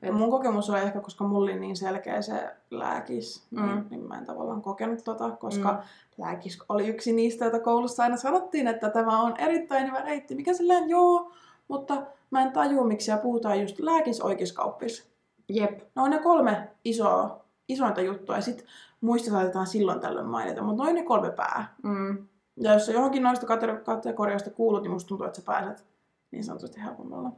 Et- 0.02 0.14
Mun 0.14 0.30
kokemus 0.32 0.70
oli 0.70 0.80
ehkä, 0.80 1.00
koska 1.02 1.24
mulla 1.24 1.44
oli 1.44 1.60
niin 1.60 1.76
selkeä 1.76 2.22
se 2.22 2.56
lääkis, 2.72 3.48
Mm. 3.52 3.66
niin, 3.66 3.86
niin 3.90 4.08
mä 4.08 4.18
en 4.18 4.26
tavallaan 4.26 4.62
kokenut 4.62 5.04
tota, 5.04 5.32
koska 5.32 5.72
Mm. 5.72 5.78
lääkis 6.18 6.60
oli 6.70 6.88
yksi 6.88 7.14
niistä, 7.14 7.46
joita 7.46 7.60
koulussa 7.60 8.04
aina 8.04 8.18
sanottiin, 8.18 8.68
että 8.68 8.90
tämä 8.90 9.20
on 9.22 9.34
erittäin 9.38 9.88
hyvä 9.88 10.02
reitti. 10.02 10.36
Mikä 10.36 10.54
silleen, 10.54 10.90
joo, 10.90 11.32
mutta 11.68 12.02
mä 12.32 12.42
en 12.42 12.52
tajua, 12.52 12.84
miksi 12.84 13.06
siellä 13.06 13.22
puhutaan 13.24 13.62
just 13.62 13.80
lääkis, 13.80 14.22
oikeiskauppis. 14.22 15.08
Jep. 15.50 15.80
Ne 15.96 16.02
on 16.02 16.12
ne 16.12 16.20
kolme 16.20 16.68
isoa, 16.86 17.40
isointa 17.68 18.02
juttua, 18.02 18.36
ja 18.36 18.42
sit 18.42 18.66
muista 19.02 19.32
saatetaan 19.32 19.68
silloin 19.68 20.00
tällöin 20.00 20.28
mainita, 20.28 20.62
mutta 20.62 20.84
noin 20.84 20.96
ne 20.96 21.04
kolme 21.04 21.32
pää. 21.32 21.76
Mm. 21.84 22.28
Ja 22.60 22.74
jos 22.74 22.86
sä 22.86 22.92
johonkin 22.92 23.24
noista 23.24 23.48
kate- 23.48 23.82
kategorioista 23.84 24.50
kuulut, 24.50 24.82
niin 24.82 24.92
musta 24.92 25.08
tuntuu, 25.08 25.28
että 25.28 25.40
sä 25.40 25.46
pääset 25.46 25.86
niin 26.32 26.44
sanotusti 26.44 26.82
helpommalla. 26.84 27.32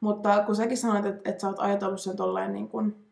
Mutta 0.00 0.42
kun 0.46 0.56
säkin 0.56 0.76
sanoit, 0.76 1.06
että, 1.06 1.30
että 1.30 1.40
sä 1.40 1.48
oot 1.48 1.60
ajatellut 1.60 2.00
sen 2.00 2.16
tolleen 2.16 2.52
niin 2.52 2.68
kuin 2.68 3.08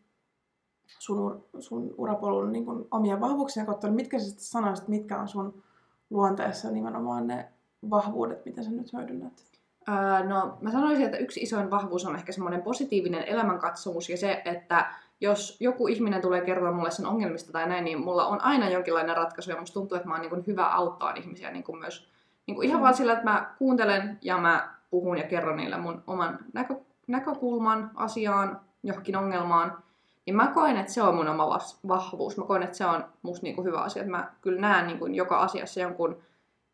sun, 0.99 1.43
sun 1.59 1.95
urapolun 1.97 2.51
niin 2.51 2.65
kuin 2.65 2.87
omia 2.91 3.19
vahvuuksia 3.19 3.65
kautta, 3.65 3.87
niin 3.87 3.95
mitkä 3.95 4.19
sä 4.19 4.25
sitten 4.25 4.43
sanoisit, 4.43 4.87
mitkä 4.87 5.19
on 5.19 5.27
sun 5.27 5.63
luonteessa 6.09 6.71
nimenomaan 6.71 7.27
ne 7.27 7.49
vahvuudet, 7.89 8.45
mitä 8.45 8.63
sä 8.63 8.69
nyt 8.69 8.93
hyödynnät? 8.93 9.43
Öö, 9.89 10.23
no, 10.23 10.57
mä 10.61 10.71
sanoisin, 10.71 11.05
että 11.05 11.17
yksi 11.17 11.39
isoin 11.39 11.71
vahvuus 11.71 12.05
on 12.05 12.15
ehkä 12.15 12.31
semmoinen 12.31 12.61
positiivinen 12.61 13.23
elämänkatsomus 13.23 14.09
ja 14.09 14.17
se, 14.17 14.41
että 14.45 14.93
jos 15.21 15.57
joku 15.59 15.87
ihminen 15.87 16.21
tulee 16.21 16.41
kertoa 16.41 16.71
mulle 16.71 16.91
sen 16.91 17.05
ongelmista 17.05 17.51
tai 17.51 17.67
näin, 17.69 17.85
niin 17.85 17.99
mulla 17.99 18.25
on 18.27 18.41
aina 18.41 18.69
jonkinlainen 18.69 19.17
ratkaisu 19.17 19.51
ja 19.51 19.59
musta 19.59 19.73
tuntuu, 19.73 19.95
että 19.95 20.07
mä 20.07 20.13
oon 20.13 20.21
niin 20.21 20.29
kuin 20.29 20.43
hyvä 20.47 20.65
auttaa 20.65 21.13
ihmisiä 21.13 21.51
niin 21.51 21.63
kuin 21.63 21.79
myös 21.79 22.09
niin 22.47 22.55
kuin 22.55 22.67
ihan 22.67 22.79
Mm. 22.79 22.83
vaan 22.83 22.93
sillä, 22.93 23.13
että 23.13 23.23
mä 23.25 23.53
kuuntelen 23.59 24.17
ja 24.21 24.37
mä 24.37 24.69
puhun 24.89 25.17
ja 25.17 25.23
kerron 25.23 25.57
niille 25.57 25.77
mun 25.77 26.03
oman 26.07 26.39
näkö, 26.53 26.75
näkökulman 27.07 27.91
asiaan, 27.95 28.59
johonkin 28.83 29.15
ongelmaan. 29.17 29.77
Niin 30.25 30.35
mä 30.35 30.47
koen, 30.47 30.77
että 30.77 30.93
se 30.93 31.01
on 31.01 31.15
mun 31.15 31.27
oma 31.27 31.49
vahvuus. 31.87 32.37
Mä 32.37 32.43
koen, 32.45 32.63
että 32.63 32.77
se 32.77 32.85
on 32.85 33.05
musta 33.21 33.43
niin 33.43 33.55
kuin 33.55 33.65
hyvä 33.65 33.79
asia. 33.79 34.01
Että 34.01 34.11
mä 34.17 34.31
kyllä 34.41 34.61
näen 34.61 34.87
niin 34.87 34.99
kuin 34.99 35.15
joka 35.15 35.39
asiassa 35.39 35.79
jonkun 35.79 36.17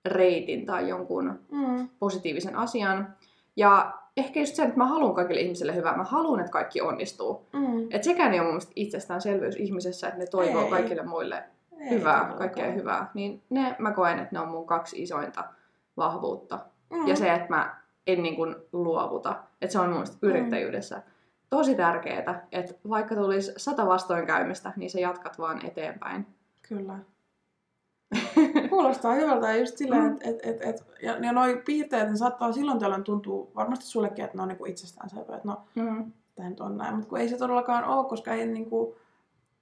reitin 0.06 0.66
tai 0.66 0.90
jonkun 0.90 1.40
Mm. 1.52 1.90
positiivisen 2.00 2.56
asian. 2.56 3.08
Ja 3.56 3.94
ehkä 4.18 4.40
just 4.40 4.56
se, 4.56 4.64
että 4.64 4.78
mä 4.78 4.86
haluan 4.88 5.16
kaikille 5.16 5.42
ihmisille 5.42 5.76
hyvää. 5.76 5.98
Mä 5.98 6.04
haluan, 6.04 6.40
että 6.40 6.52
kaikki 6.52 6.82
onnistuu. 6.82 7.46
Mm. 7.54 7.88
Et 7.92 8.04
sekään 8.04 8.34
ei 8.34 8.40
ole 8.40 8.46
mun 8.46 8.54
mielestä 8.54 8.72
itsestäänselvyys 8.76 9.56
ihmisessä, 9.56 10.08
että 10.08 10.20
ne 10.20 10.26
toivoo 10.26 10.64
Ei. 10.64 10.70
kaikille 10.70 11.04
muille 11.04 11.44
Ei 11.80 11.90
hyvää, 11.90 12.14
todellakaan. 12.14 12.38
kaikkea 12.38 12.72
hyvää. 12.72 13.12
Niin 13.14 13.44
ne 13.50 13.76
mä 13.80 13.92
koen, 13.92 14.20
että 14.20 14.30
ne 14.36 14.40
on 14.40 14.48
mun 14.48 14.66
kaksi 14.68 15.02
isointa 15.04 15.44
vahvuutta. 15.98 16.60
Mm. 16.94 17.08
Ja 17.08 17.16
se, 17.16 17.34
että 17.34 17.50
mä 17.50 17.76
en 18.08 18.24
niin 18.24 18.36
kuin 18.36 18.56
luovuta. 18.74 19.36
Että 19.62 19.72
se 19.74 19.80
on 19.80 19.86
mun 19.86 19.94
mielestä 19.94 20.18
Mm. 20.22 20.30
yrittäjyydessä 20.30 21.02
tosi 21.50 21.76
tärkeää, 21.76 22.46
että 22.52 22.74
vaikka 22.90 23.16
tulisi 23.16 23.54
sata 23.58 23.86
vastoinkäymistä, 23.86 24.74
niin 24.76 24.90
sä 24.90 25.00
jatkat 25.00 25.40
vaan 25.40 25.66
eteenpäin. 25.66 26.28
Kyllä. 26.70 26.94
Kuulostaa 28.74 29.14
hyvältä 29.14 29.48
ja 29.52 29.58
just 29.58 29.78
silleen, 29.78 30.04
Mm. 30.04 30.12
että 30.12 30.30
et, 30.30 30.40
et, 30.44 30.62
et, 30.62 30.86
ja, 31.02 31.18
ja 31.18 31.32
noi 31.32 31.62
piirteet 31.66 32.10
ne 32.10 32.18
saattaa 32.18 32.52
silloin 32.52 32.80
tällöin 32.80 33.04
tuntuu 33.04 33.52
varmasti 33.56 33.86
sullekin, 33.86 34.26
että 34.26 34.38
ne 34.38 34.42
on 34.42 34.48
niinku 34.48 34.66
itsestäänselvää, 34.66 35.36
että 35.36 35.48
no, 35.48 35.62
Mm. 35.76 36.12
tämä 36.36 36.50
nyt 36.50 36.60
on 36.60 36.78
näin, 36.78 36.96
mutta 36.96 37.10
kun 37.10 37.20
ei 37.20 37.30
se 37.30 37.38
todellakaan 37.38 37.84
ole, 37.86 38.06
koska 38.10 38.34
ei, 38.34 38.46
niinku, 38.48 38.96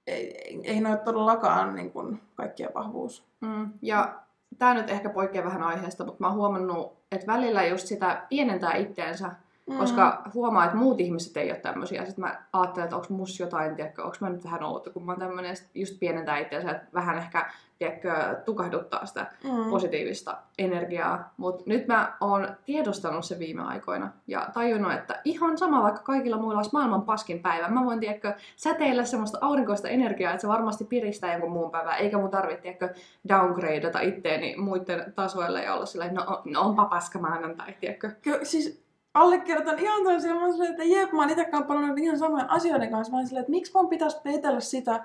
ei, 0.06 0.36
ei, 0.38 0.60
ei 0.64 0.80
ne 0.80 0.88
ole 0.88 0.96
todellakaan 0.98 1.74
niinku, 1.74 2.16
kaikkien 2.34 2.70
vahvuus. 2.74 3.24
Mm. 3.40 3.70
Ja 3.82 4.14
tämä 4.58 4.74
nyt 4.74 4.90
ehkä 4.90 5.08
poikkeaa 5.10 5.44
vähän 5.44 5.62
aiheesta, 5.62 6.04
mutta 6.04 6.20
mä 6.20 6.26
oon 6.26 6.36
huomannut, 6.36 6.92
että 7.12 7.26
välillä 7.32 7.64
just 7.66 7.86
sitä 7.86 8.26
pienentää 8.28 8.74
itteensä, 8.76 9.30
Mm. 9.70 9.78
koska 9.78 10.22
huomaa, 10.34 10.64
että 10.64 10.76
muut 10.76 11.00
ihmiset 11.00 11.36
ei 11.36 11.50
ole 11.50 11.58
tämmöisiä. 11.58 12.04
Sitten 12.04 12.24
mä 12.24 12.42
ajattelen, 12.52 12.84
että 12.84 12.96
onko 12.96 13.08
mus 13.10 13.40
jotain, 13.40 13.76
tiedätkö, 13.76 14.02
onko 14.02 14.16
mä 14.20 14.30
nyt 14.30 14.44
vähän 14.44 14.62
outo, 14.62 14.90
kun 14.90 15.06
mä 15.06 15.12
oon 15.12 15.18
tämmöinen 15.18 15.56
just 15.74 15.98
pienentää 16.00 16.38
itseänsä, 16.38 16.70
että 16.70 16.86
vähän 16.94 17.18
ehkä, 17.18 17.50
tiedätkö, 17.78 18.12
tukahduttaa 18.44 19.06
sitä 19.06 19.26
mm. 19.44 19.70
positiivista 19.70 20.38
energiaa. 20.58 21.32
Mutta 21.36 21.64
nyt 21.66 21.86
mä 21.86 22.16
oon 22.20 22.48
tiedostanut 22.64 23.24
se 23.24 23.38
viime 23.38 23.62
aikoina 23.62 24.12
ja 24.26 24.48
tajunnut, 24.54 24.92
että 24.92 25.20
ihan 25.24 25.58
sama 25.58 25.82
vaikka 25.82 26.02
kaikilla 26.02 26.36
muilla 26.36 26.58
olisi 26.58 26.70
maailman 26.72 27.02
paskin 27.02 27.42
päivä. 27.42 27.68
Mä 27.68 27.84
voin, 27.84 28.00
tiedätkö, 28.00 28.34
säteillä 28.56 29.04
semmoista 29.04 29.38
aurinkoista 29.40 29.88
energiaa, 29.88 30.32
että 30.32 30.42
se 30.42 30.48
varmasti 30.48 30.84
piristää 30.84 31.32
jonkun 31.32 31.52
muun 31.52 31.70
päivän, 31.70 31.98
eikä 31.98 32.18
mun 32.18 32.30
tarvitse, 32.30 32.62
tiedätkö, 32.62 32.88
downgradeata 33.28 34.00
itteeni 34.00 34.56
muiden 34.56 35.12
tasoille 35.16 35.62
ja 35.62 35.74
olla 35.74 35.86
silleen, 35.86 36.14
no, 36.14 36.42
no 36.44 36.60
onpa 36.60 36.84
paska 36.84 37.18
maanantai, 37.18 37.74
tiedätkö. 37.80 38.10
Ky- 38.22 38.40
siis 38.42 38.82
allekirjoitan 39.14 39.78
ihan 39.78 40.04
täysin, 40.04 40.34
mä 40.34 40.40
oon 40.40 40.52
silleen, 40.52 40.70
että 40.70 40.84
jep, 40.84 41.12
mä 41.12 41.20
oon 41.20 41.30
itse 41.30 41.44
kamppailut 41.44 41.98
ihan 41.98 42.18
samojen 42.18 42.50
asioiden 42.50 42.90
kanssa. 42.90 43.10
Mä 43.10 43.16
oon 43.18 43.26
silleen, 43.26 43.40
että 43.42 43.50
miksi 43.50 43.72
mun 43.74 43.88
pitäisi 43.88 44.16
peitellä 44.22 44.60
sitä, 44.60 45.04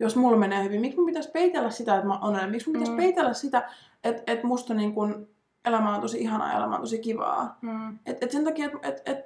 jos 0.00 0.16
mulla 0.16 0.36
menee 0.36 0.64
hyvin? 0.64 0.80
Miksi 0.80 0.96
mun 0.98 1.06
pitäisi 1.06 1.30
peitellä 1.30 1.70
sitä, 1.70 1.94
että 1.94 2.06
mä 2.06 2.18
oon? 2.18 2.50
Miksi 2.50 2.66
mun 2.68 2.72
pitäisi 2.72 2.92
Mm. 2.92 2.96
peitellä 2.96 3.32
sitä, 3.32 3.68
että, 4.04 4.22
että 4.32 4.46
musta 4.46 4.74
niin 4.74 4.94
kun 4.94 5.28
elämä 5.64 5.94
on 5.94 6.00
tosi 6.00 6.18
ihanaa 6.20 6.48
ja 6.52 6.58
elämä 6.58 6.74
on 6.74 6.80
tosi 6.80 6.98
kivaa? 6.98 7.58
Mm. 7.60 7.98
Et, 8.06 8.22
et 8.22 8.30
sen 8.30 8.44
takia, 8.44 8.66
että 8.66 8.78
et, 8.88 9.02
et 9.06 9.24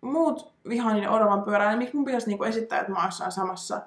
muut 0.00 0.52
vihaa 0.68 0.92
niiden 0.92 1.10
oravan 1.10 1.42
pyörää, 1.42 1.68
niin 1.68 1.78
miksi 1.78 1.96
mun 1.96 2.04
pitäisi 2.04 2.26
niinku 2.26 2.44
esittää, 2.44 2.80
että 2.80 2.92
mä 2.92 3.02
oon 3.02 3.32
samassa, 3.32 3.80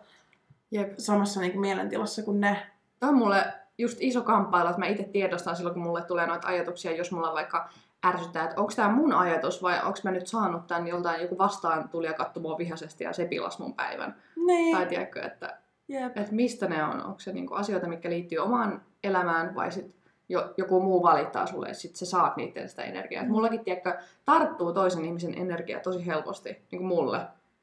Jep. 0.72 0.94
samassa 0.98 1.40
niinku 1.40 1.60
mielentilassa 1.60 2.24
kuin 2.24 2.42
ne? 2.42 2.58
Tämä 3.00 3.10
on 3.10 3.18
mulle 3.18 3.46
just 3.78 3.98
iso 4.02 4.22
kamppailu, 4.22 4.68
että 4.70 4.80
mä 4.80 4.86
itse 4.88 5.04
tiedostan 5.04 5.56
silloin, 5.56 5.74
kun 5.74 5.84
mulle 5.84 6.02
tulee 6.02 6.28
noita 6.28 6.48
ajatuksia, 6.48 6.96
jos 6.96 7.12
mulla 7.12 7.34
vaikka 7.34 7.70
ärsyttää, 8.06 8.44
että 8.44 8.62
onko 8.62 8.74
tämä 8.76 8.90
mun 8.90 9.14
ajatus 9.14 9.64
vai 9.64 9.80
onko 9.86 10.00
mä 10.04 10.12
nyt 10.12 10.28
saanut 10.28 10.68
tämän 10.68 10.88
joltain 10.88 11.22
joku 11.22 11.38
vastaan 11.38 11.90
tuli 11.90 12.06
ja 12.08 12.14
katsoi 12.14 12.42
mua 12.44 12.58
vihaisesti 12.58 13.04
ja 13.04 13.14
se 13.14 13.26
pilas 13.26 13.60
mun 13.60 13.74
päivän. 13.74 14.16
Niin, 14.46 14.78
Tai 14.78 14.86
tiedätkö, 14.86 15.22
että, 15.22 15.58
jep. 15.88 16.18
että 16.18 16.34
mistä 16.36 16.68
ne 16.68 16.84
on? 16.84 17.04
Onko 17.06 17.20
se 17.20 17.34
niinku 17.34 17.54
asioita, 17.54 17.88
mitkä 17.88 18.10
liittyy 18.10 18.38
omaan 18.40 18.82
elämään 19.04 19.56
vai 19.56 19.72
sit 19.72 19.96
jo, 20.30 20.54
joku 20.58 20.82
muu 20.82 21.04
valittaa 21.04 21.46
sulle, 21.46 21.66
että 21.68 21.80
sit 21.80 21.96
sä 21.96 22.06
saat 22.06 22.38
niiden 22.38 22.70
sitä 22.70 22.84
energiaa. 22.84 23.22
Et 23.22 23.28
Mm. 23.28 23.34
mullakin, 23.34 23.64
tiedätkö, 23.64 23.98
tarttuu 24.26 24.74
toisen 24.74 25.06
ihmisen 25.06 25.34
energia 25.38 25.80
tosi 25.80 26.06
helposti, 26.06 26.50
niin 26.50 26.80
kuin 26.80 26.86
mulle. 26.88 27.20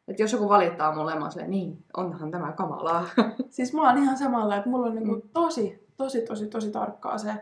Että 0.08 0.22
jos 0.22 0.32
joku 0.32 0.48
valittaa 0.48 0.94
mulle, 0.94 1.14
mä 1.18 1.30
silleen, 1.30 1.50
niin, 1.50 1.84
onhan 1.96 2.30
tämä 2.30 2.52
kamalaa. 2.52 3.04
Siis 3.50 3.72
mä 3.74 3.88
oon 3.88 3.98
ihan 3.98 4.18
samalla, 4.18 4.56
että 4.56 4.68
mulla 4.68 4.86
on 4.86 4.94
niinku 4.94 5.14
Mm. 5.14 5.22
tosi, 5.32 5.86
tosi, 5.96 6.20
tosi, 6.20 6.46
tosi 6.46 6.70
tarkkaa 6.70 7.18
se, 7.18 7.32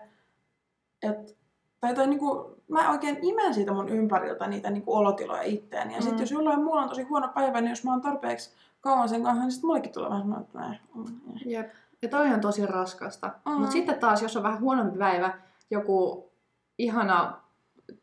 että 1.02 1.32
tai, 1.80 1.94
tai 1.94 2.06
niinku, 2.06 2.56
mä 2.70 2.90
oikein 2.90 3.18
imen 3.22 3.54
siitä 3.54 3.72
mun 3.72 3.88
ympäriltä 3.88 4.46
niitä 4.46 4.70
niinku 4.70 4.94
olotiloja 4.94 5.42
itteeni. 5.42 5.94
Ja 5.94 5.98
mm. 5.98 6.04
Mm. 6.04 6.09
sitten 6.09 6.22
jos 6.22 6.30
jollain 6.30 6.64
muulla 6.64 6.83
on 6.83 6.88
tosi 6.88 7.02
huono 7.02 7.28
päivä, 7.28 7.61
niin 7.61 7.70
jos 7.70 7.85
mä 7.85 7.90
oon 7.90 8.00
tarpeeksi 8.00 8.50
kauan 8.80 9.09
sen 9.09 9.22
kanssa, 9.22 9.42
niin 9.42 9.52
sitten 9.52 9.68
mullekin 9.68 9.92
tulee 9.92 10.11
vähän 10.11 10.40
että 10.40 10.59
näin. 10.59 10.78
mm. 10.94 11.04
Jep. 11.46 11.70
Ja 12.02 12.09
toi 12.09 12.28
on 12.28 12.40
tosi 12.40 12.66
raskasta. 12.66 13.26
Mm. 13.26 13.52
Mm. 13.52 13.59
Mutta 13.59 13.72
sitten 13.72 13.98
taas, 13.98 14.22
jos 14.22 14.37
on 14.37 14.42
vähän 14.42 14.61
huonompi 14.61 14.98
päivä, 14.98 15.38
joku 15.70 16.30
ihana 16.78 17.40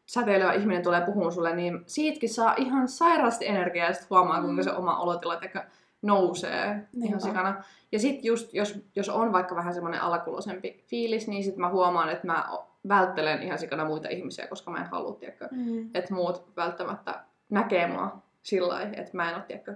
säteilevä 0.06 0.53
ihminen 0.53 0.84
tulee 0.84 1.01
puhumaan 1.01 1.32
sulle, 1.32 1.56
niin 1.56 1.84
siitäkin 1.86 2.30
saa 2.30 2.53
ihan 2.58 2.88
sairaasti 2.88 3.47
energiaa 3.47 3.88
ja 3.88 3.93
sitten 3.93 4.10
huomaa, 4.10 4.41
kuinka 4.41 4.63
se 4.63 4.71
oma 4.71 4.99
olotila 4.99 5.36
teka 5.36 5.63
nousee 6.01 6.67
Niinpä. 6.67 7.08
ihan 7.08 7.21
sikana. 7.21 7.63
Ja 7.91 7.99
sitten 7.99 8.25
just, 8.25 8.53
jos, 8.53 8.80
jos 8.95 9.10
on 9.10 9.32
vaikka 9.32 9.56
vähän 9.56 9.73
semmoinen 9.73 10.01
alakuloisempi 10.01 10.84
fiilis, 10.88 11.27
niin 11.27 11.43
sitten 11.43 11.62
mä 11.62 11.69
huomaan, 11.69 12.10
että 12.10 12.27
mä 12.27 12.45
välttelen 12.88 13.43
ihan 13.43 13.58
sikana 13.60 13.86
muita 13.86 14.10
ihmisiä, 14.10 14.47
koska 14.47 14.71
mä 14.71 14.78
en 14.78 14.86
halua, 14.91 15.13
tiedätkö, 15.15 15.47
Mm. 15.52 15.89
että 15.93 16.13
muut 16.13 16.56
välttämättä 16.56 17.19
näkee 17.50 17.88
mua 17.88 18.21
sillä 18.43 18.67
lailla, 18.67 18.97
että 18.97 19.12
mä 19.17 19.30
en 19.30 19.36
ole, 19.36 19.43
tiedätkö, 19.47 19.76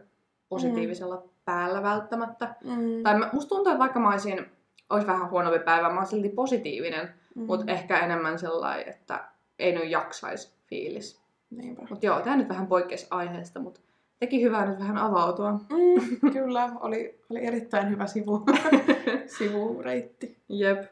positiivisella 0.50 1.16
mm. 1.16 1.30
päällä 1.46 1.84
välttämättä. 1.84 2.56
Mm. 2.64 3.04
Tai 3.04 3.20
mä- 3.20 3.30
musta 3.34 3.50
tuntuu, 3.50 3.72
että 3.72 3.80
vaikka 3.80 4.00
mä 4.00 4.10
olisin, 4.12 4.46
olisi 4.90 5.08
vähän 5.08 5.30
huonompi 5.30 5.60
päivä, 5.60 5.90
mä 5.90 5.96
oon 5.96 6.06
silti 6.06 6.30
positiivinen, 6.30 7.10
Mm. 7.36 7.42
mutta 7.46 7.72
ehkä 7.72 8.00
enemmän 8.00 8.40
sellainen, 8.40 8.90
että 8.90 9.24
ei 9.60 9.72
nyt 9.72 9.90
jaksaisi 9.90 10.54
fiilis. 10.68 11.22
Niinpä. 11.50 11.82
Mutta 11.90 12.06
joo, 12.06 12.22
tää 12.22 12.36
nyt 12.38 12.50
vähän 12.50 12.68
poikkeasi 12.68 13.08
aiheesta, 13.10 13.60
mutta 13.60 13.80
teki 14.20 14.44
hyvää 14.44 14.66
nyt 14.66 14.80
vähän 14.80 14.98
avautua. 14.98 15.52
Mm, 15.52 16.32
kyllä, 16.34 16.70
oli, 16.80 17.20
oli 17.30 17.46
erittäin 17.46 17.90
hyvä 17.90 18.08
sivu, 18.08 18.46
sivureitti. 19.38 20.38
Jep. 20.50 20.84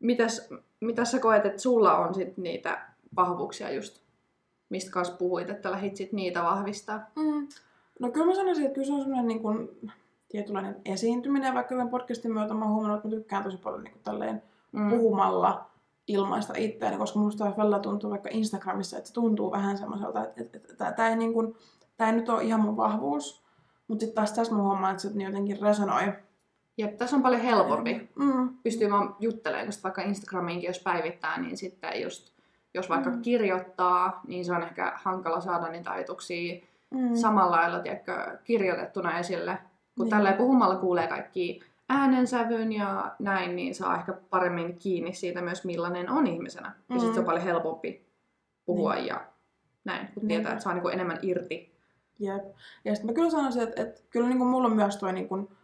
Mitäs, 0.00 0.48
mitäs 0.80 1.10
sä 1.10 1.18
koet, 1.18 1.46
että 1.46 1.62
sulla 1.62 1.96
on 1.98 2.14
sit 2.14 2.36
niitä 2.36 2.86
vahvuuksia 3.16 3.70
just, 3.72 4.02
mistä 4.68 4.90
kanssa 4.90 5.16
puhuit, 5.16 5.50
että 5.50 5.70
lähit 5.70 5.96
sit 5.96 6.12
niitä 6.12 6.42
vahvistaa? 6.42 7.00
Mm. 7.16 7.48
No 8.00 8.10
kyllä 8.10 8.26
mä 8.26 8.34
sanoisin, 8.34 8.64
että 8.64 8.74
kyllä 8.74 8.86
se 8.86 8.92
on 8.92 9.00
semmoinen 9.00 9.26
niin 9.26 9.42
kuin, 9.42 9.68
tietynlainen 10.28 10.76
esiintyminen, 10.84 11.54
vaikka 11.54 11.74
tämän 11.74 11.88
podcastin 11.88 12.32
myötä 12.32 12.54
mä 12.54 12.64
oon 12.64 12.74
huomannut, 12.74 12.96
että 12.98 13.08
mä 13.08 13.14
tykkään 13.14 13.44
tosi 13.44 13.56
paljon 13.56 13.84
niin 13.84 13.92
kuin, 13.92 14.02
tälleen 14.02 14.42
Mm. 14.76 14.90
puhumalla 14.90 15.70
ilmaista 16.06 16.52
itseäni, 16.56 16.96
koska 16.96 17.18
musta 17.18 17.56
välillä 17.56 17.78
tuntuu 17.78 18.10
vaikka 18.10 18.28
Instagramissa, 18.32 18.96
että 18.96 19.08
se 19.08 19.14
tuntuu 19.14 19.50
vähän 19.50 19.78
semmoiselta, 19.78 20.24
että, 20.24 20.42
että, 20.42 20.58
että 20.58 20.92
tämä 20.92 21.08
ei, 21.08 21.16
niin 21.16 21.32
kuin, 21.32 21.56
tää 21.96 22.08
ei 22.08 22.16
nyt 22.16 22.28
ole 22.28 22.44
ihan 22.44 22.60
mun 22.60 22.76
vahvuus, 22.76 23.44
mutta 23.88 24.00
sitten 24.00 24.14
taas 24.14 24.32
tässä 24.32 24.54
mä 24.54 24.62
huomaan, 24.62 24.90
että 24.90 25.02
se 25.02 25.22
jotenkin 25.22 25.60
resonoi. 25.60 26.12
Jep, 26.78 26.96
tässä 26.96 27.16
on 27.16 27.22
paljon 27.22 27.40
helpompi. 27.42 28.08
Mm. 28.14 28.48
Pystyy 28.62 28.90
vaan 28.90 29.16
juttelemaan, 29.20 29.66
koska 29.66 29.82
vaikka 29.82 30.02
Instagramiinkin 30.02 30.66
jos 30.68 30.78
päivittää, 30.82 31.40
niin 31.40 31.56
sitten 31.56 32.02
just, 32.02 32.32
jos 32.74 32.88
vaikka 32.88 33.10
Mm. 33.10 33.16
mm. 33.16 33.22
kirjoittaa, 33.22 34.20
niin 34.26 34.44
se 34.44 34.52
on 34.52 34.62
ehkä 34.62 34.92
hankala 34.96 35.40
saada 35.40 35.68
niitä 35.68 35.90
ajatuksia 35.90 36.66
Mm. 36.90 37.14
samalla 37.14 37.56
lailla 37.56 37.78
tiedätkö, 37.80 38.38
kirjoitettuna 38.44 39.18
esille. 39.18 39.56
Kun 39.56 39.64
Niin. 39.64 40.04
niin. 40.04 40.10
tällä 40.10 40.32
puhumalla 40.32 40.76
kuulee 40.76 41.06
kaikki 41.06 41.60
äänensävyn 41.88 42.72
ja 42.72 43.12
näin, 43.18 43.56
niin 43.56 43.74
saa 43.74 43.96
ehkä 43.96 44.12
paremmin 44.30 44.78
kiinni 44.78 45.12
siitä 45.12 45.42
myös 45.42 45.64
millainen 45.64 46.10
on 46.10 46.26
ihmisenä. 46.26 46.68
Ja 46.88 46.94
Mm. 46.94 46.98
sitten 46.98 47.14
se 47.14 47.20
on 47.20 47.26
paljon 47.26 47.44
helpompi 47.44 48.06
puhua 48.66 48.94
Niin. 48.94 49.06
ja 49.06 49.20
näin, 49.84 50.06
kun 50.06 50.12
Niinpä. 50.14 50.28
tietää, 50.28 50.52
että 50.52 50.62
saa 50.64 50.72
niinku 50.74 50.88
enemmän 50.88 51.18
irti. 51.22 51.72
Jep. 52.18 52.44
Ja 52.84 52.94
sitten 52.94 53.10
mä 53.10 53.14
kyllä 53.14 53.30
sanoisin, 53.30 53.62
että, 53.62 53.82
että 53.82 54.00
kyllä 54.10 54.28
niin 54.28 54.38
kuin 54.38 54.48
mulla 54.50 54.66
on 54.68 54.76
myös 54.76 54.96
toi 54.96 55.12
niin 55.12 55.28
kuin 55.28 55.40
luon, 55.40 55.55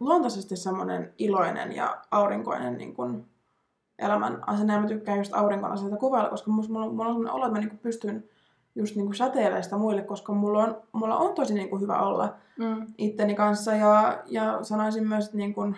luontaisesti 0.00 0.56
semmoinen 0.56 1.12
iloinen 1.18 1.72
ja 1.76 1.98
aurinkoinen 2.10 2.78
niin 2.78 2.94
kuin 2.94 3.26
elämän 3.98 4.48
asenne. 4.48 4.72
Ja 4.72 4.80
mä 4.80 4.86
tykkään 4.88 5.18
just 5.18 5.34
auringon 5.34 5.72
asioita 5.72 5.96
kuvailla, 5.96 6.30
koska 6.30 6.50
mulla, 6.50 6.82
on- 6.84 6.94
mulla 6.94 7.08
on 7.08 7.14
semmoinen 7.14 7.32
olo, 7.34 7.44
että 7.46 7.52
mä 7.54 7.58
niin 7.60 7.68
kuin 7.70 7.78
pystyn 7.78 8.24
just 8.74 8.96
niin 8.96 9.06
kuin 9.06 9.16
säteilemään 9.16 9.64
sitä 9.64 9.76
muille, 9.76 10.02
koska 10.02 10.32
mulla 10.32 10.64
on, 10.64 10.76
mulla 10.92 11.16
on 11.16 11.34
tosi 11.34 11.54
niin 11.54 11.70
kuin 11.70 11.82
hyvä 11.82 11.98
olla 12.00 12.34
Mm. 12.58 12.86
itteni 12.98 13.34
kanssa. 13.34 13.74
Ja, 13.74 14.22
ja 14.26 14.58
sanoisin 14.62 15.08
myös, 15.08 15.24
että 15.24 15.36
niin 15.36 15.54
kuin, 15.54 15.76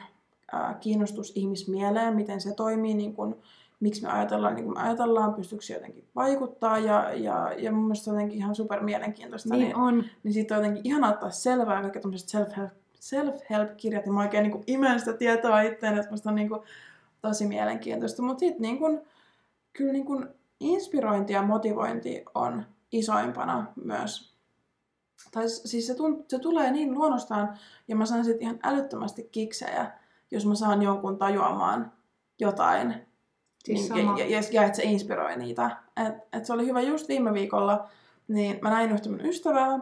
ää, 0.53 0.75
kiinnostus 0.81 1.33
ihmismieleen, 1.35 2.17
miten 2.17 2.41
se 2.41 2.55
toimii, 2.55 2.95
niin 2.95 3.15
kuin, 3.15 3.35
miksi 3.81 4.03
me 4.03 4.09
ajatellaan 4.09 4.55
niin 4.55 4.65
kuin 4.65 4.75
me 4.79 4.83
ajatellaan, 4.83 5.35
pystyykö 5.35 5.65
se 5.65 5.75
jotenkin 5.75 6.05
vaikuttaa. 6.17 6.79
Ja, 6.79 7.13
ja, 7.15 7.53
ja 7.59 7.73
mun 7.73 7.85
mielestä 7.85 8.05
se 8.05 8.11
on 8.11 8.17
jotenkin 8.17 8.39
ihan 8.39 8.55
super 8.55 8.83
mielenkiintoista. 8.83 9.55
Niin 9.55 9.77
on. 9.77 10.05
Niin 10.23 10.33
siitä 10.35 10.55
on 10.55 10.61
jotenkin 10.65 10.87
ihana 10.87 11.09
ottaa 11.09 11.31
selvää 11.31 11.81
kaikki 11.81 12.01
tämmöiset 12.01 12.29
self-help, 12.29 12.71
self-help-kirjat, 13.01 14.07
ja 14.07 14.13
mä 14.13 14.21
oikein 14.21 14.43
niin 14.43 14.65
imen 14.67 14.99
sitä 14.99 15.13
tietoa 15.13 15.61
itteen, 15.61 15.99
että 15.99 16.11
musta 16.11 16.29
on 16.29 16.35
niin 16.35 16.49
kuin 16.49 16.61
tosi 17.21 17.47
mielenkiintoista. 17.47 18.23
Mutta 18.23 18.41
sitten 18.41 18.63
niin 18.63 18.79
kuin, 18.79 19.01
kyllä 19.73 19.93
niin 19.93 20.07
kuin 20.07 20.29
inspirointi 20.61 21.33
ja 21.33 21.43
motivointi 21.43 22.25
on 22.35 22.67
isoimpana 22.93 23.67
myös. 23.85 24.35
Tai 25.33 25.49
siis 25.49 25.87
se, 25.87 25.95
tunt, 25.95 26.31
se 26.31 26.39
tulee 26.39 26.71
niin 26.71 26.95
luonnostaan, 26.95 27.59
ja 27.89 27.97
mä 27.97 28.07
saan 28.07 28.25
sitten 28.25 28.43
ihan 28.43 28.59
älyttömästi 28.63 29.29
kiksejä, 29.33 29.93
jos 30.31 30.47
mä 30.47 30.55
saan 30.55 30.83
jonkun 30.83 31.19
tajuamaan 31.19 31.93
jotain, 32.39 32.95
Siis 33.65 33.91
niin, 33.91 34.07
sama. 34.07 34.19
ja, 34.19 34.27
ja, 34.27 34.41
ja, 34.53 34.65
että 34.65 34.77
se 34.77 34.83
inspiroi 34.83 35.37
niitä. 35.37 35.77
Et, 36.07 36.15
et 36.33 36.45
se 36.45 36.53
oli 36.53 36.67
hyvä 36.67 36.81
just 36.81 37.09
viime 37.09 37.35
viikolla, 37.35 37.89
niin 38.29 38.59
mä 38.63 38.71
näin 38.71 38.93
yhtä 38.93 39.09
mun 39.09 39.27
ystävää. 39.27 39.79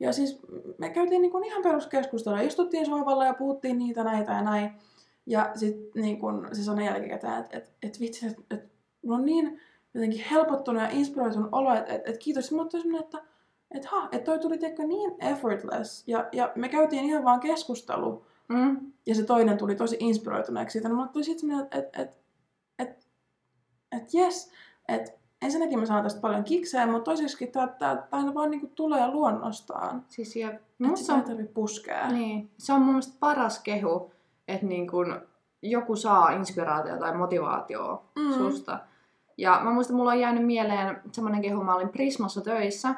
Ja 0.00 0.12
siis 0.12 0.40
me 0.78 0.90
käytiin 0.90 1.22
niin 1.22 1.32
kuin 1.32 1.44
ihan 1.44 1.62
peruskeskustelua. 1.62 2.40
Istuttiin 2.40 2.86
sohvalla 2.86 3.26
ja 3.26 3.34
puhuttiin 3.34 3.78
niitä, 3.78 4.04
näitä 4.04 4.32
ja 4.32 4.42
näin. 4.42 4.70
Ja 5.26 5.50
sitten 5.54 6.02
niin 6.02 6.18
kun 6.18 6.48
se 6.52 6.64
sanoi 6.64 6.84
jälkikäteen, 6.84 7.38
että 7.38 7.56
et, 7.56 7.72
et 7.82 8.00
vitsi, 8.00 8.26
että 8.26 8.42
et, 8.50 8.64
mulla 9.02 9.18
on 9.18 9.24
niin 9.24 9.60
jotenkin 9.94 10.24
helpottunut 10.30 10.82
ja 10.82 10.88
inspiroitunut 10.88 11.48
olo, 11.52 11.74
että 11.74 11.94
et, 11.94 12.08
et 12.08 12.18
kiitos. 12.18 12.52
Mulla 12.52 12.64
tuli 12.64 12.82
semmoinen, 12.82 13.04
että 13.04 13.22
et, 13.70 13.84
ha, 13.84 14.08
et 14.12 14.24
toi 14.24 14.38
tuli 14.38 14.58
tiedätkö, 14.58 14.84
niin 14.84 15.14
effortless. 15.20 16.04
Ja, 16.06 16.28
ja 16.32 16.52
me 16.54 16.68
käytiin 16.68 17.04
ihan 17.04 17.24
vaan 17.24 17.40
keskustelu. 17.40 18.26
Mm. 18.48 18.92
Ja 19.06 19.14
se 19.14 19.22
toinen 19.22 19.58
tuli 19.58 19.74
tosi 19.74 19.96
inspiroituneeksi 20.00 20.72
siitä. 20.72 20.88
Niin 20.88 20.96
mulle 20.96 21.08
tuli 21.12 21.24
sitten 21.24 21.40
semmoinen, 21.40 21.68
että 21.70 22.02
et, 22.02 22.18
et, 22.78 23.06
että 23.92 24.08
jes, 24.12 24.50
että 24.88 25.12
ensinnäkin 25.42 25.78
mä 25.78 25.86
saan 25.86 26.02
tästä 26.02 26.20
paljon 26.20 26.44
kiksejä, 26.44 26.86
mutta 26.86 27.04
toiseksi 27.04 27.46
tää 27.78 28.06
aina 28.10 28.34
vaan 28.34 28.50
niinku 28.50 28.66
tulee 28.74 29.08
luonnostaan. 29.10 30.04
Siis 30.08 30.36
ja 30.36 30.50
Että 30.50 30.62
musta 30.78 30.96
sitä 30.96 31.12
on, 31.14 31.20
ei 31.20 31.26
tarvitse 31.26 31.52
puskea. 31.52 32.08
niin, 32.10 32.50
se 32.58 32.72
on 32.72 32.80
mun 32.80 32.88
mielestä 32.88 33.16
paras 33.20 33.58
kehu, 33.62 34.12
että 34.48 34.66
niin 34.66 34.90
kun 34.90 35.20
joku 35.62 35.96
saa 35.96 36.30
inspiraatiota 36.30 37.00
tai 37.00 37.16
motivaatiota 37.16 38.02
Mm. 38.18 38.32
susta. 38.32 38.78
Ja 39.38 39.60
mä 39.64 39.70
muistan, 39.70 39.96
mulla 39.96 40.10
on 40.10 40.20
jäänyt 40.20 40.46
mieleen 40.46 41.00
semmoinen 41.12 41.42
kehu, 41.42 41.64
mä 41.64 41.74
olin 41.74 41.88
Prismassa 41.88 42.40
töissä. 42.40 42.94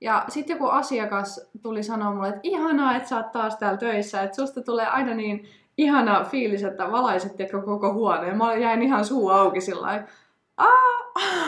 Ja 0.00 0.24
sitten 0.28 0.54
joku 0.54 0.66
asiakas 0.66 1.40
tuli 1.62 1.82
sanoa 1.82 2.14
mulle, 2.14 2.28
että 2.28 2.40
ihanaa, 2.42 2.96
että 2.96 3.08
sä 3.08 3.16
oot 3.16 3.32
taas 3.32 3.56
täällä 3.56 3.78
töissä, 3.78 4.22
että 4.22 4.36
susta 4.36 4.62
tulee 4.62 4.86
aina 4.86 5.14
niin 5.14 5.44
ihana 5.78 6.24
fiilis, 6.24 6.64
että 6.64 6.92
valaiset 6.92 7.36
tiedätkö, 7.36 7.62
koko 7.62 7.92
huoneen. 7.92 8.36
Mä 8.36 8.54
jäin 8.54 8.82
ihan 8.82 9.04
suu 9.04 9.28
auki 9.28 9.60
sillä 9.60 9.82
lailla, 9.82 10.06
"Aa, 10.56 10.97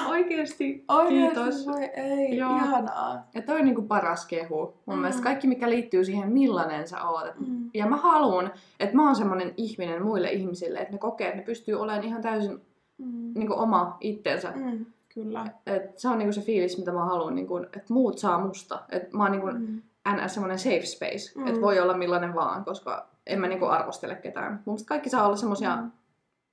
oikeesti, 0.08 0.84
Oikeesti, 0.88 1.34
kiitos. 1.40 1.66
voi 1.66 1.84
ei, 1.84 2.36
Joo. 2.36 2.56
ihanaa. 2.56 3.28
Ja 3.34 3.42
toi 3.42 3.58
on 3.58 3.64
niinku 3.64 3.82
paras 3.82 4.26
kehu. 4.26 4.74
Mun 4.86 4.96
Mm. 4.96 5.00
mielestä 5.00 5.22
kaikki, 5.22 5.46
mikä 5.46 5.70
liittyy 5.70 6.04
siihen, 6.04 6.32
millainen 6.32 6.88
sä 6.88 7.02
oot. 7.04 7.26
Et- 7.26 7.40
Mm. 7.40 7.70
Ja 7.74 7.86
mä 7.86 7.96
haluan, 7.96 8.50
että 8.80 8.96
mä 8.96 9.06
oon 9.06 9.16
semmonen 9.16 9.54
ihminen 9.56 10.02
muille 10.02 10.30
ihmisille, 10.30 10.78
että 10.78 10.92
ne 10.92 10.98
kokee, 10.98 11.26
että 11.26 11.38
ne 11.38 11.44
pystyy 11.44 11.74
olemaan 11.80 12.04
ihan 12.04 12.22
täysin 12.22 12.60
Mm. 12.98 13.32
niinku 13.34 13.54
oma 13.56 13.96
itsensä. 14.00 14.52
Mm. 14.56 14.86
Kyllä. 15.14 15.46
Et 15.66 15.98
se 15.98 16.08
on 16.08 16.18
niinku 16.18 16.32
se 16.32 16.40
fiilis, 16.40 16.78
mitä 16.78 16.92
mä 16.92 17.04
haluan, 17.04 17.34
niinku, 17.34 17.56
että 17.56 17.82
muut 17.94 18.18
saa 18.18 18.46
musta. 18.46 18.78
Että 18.88 19.16
mä 19.16 19.22
oon 19.22 19.32
niinku 19.32 19.46
Mm. 19.46 19.82
ns. 20.24 20.34
semmonen 20.34 20.58
safe 20.58 20.86
space, 20.86 21.38
Mm. 21.40 21.46
että 21.46 21.60
voi 21.60 21.80
olla 21.80 21.94
millainen 21.96 22.34
vaan, 22.34 22.64
koska 22.64 23.06
en 23.26 23.40
mä 23.40 23.46
niinku 23.48 23.66
arvostele 23.66 24.14
ketään. 24.14 24.62
Mun 24.64 24.76
kaikki 24.86 25.10
saa 25.10 25.26
olla 25.26 25.36
semmosia, 25.36 25.76
Mm. 25.76 25.90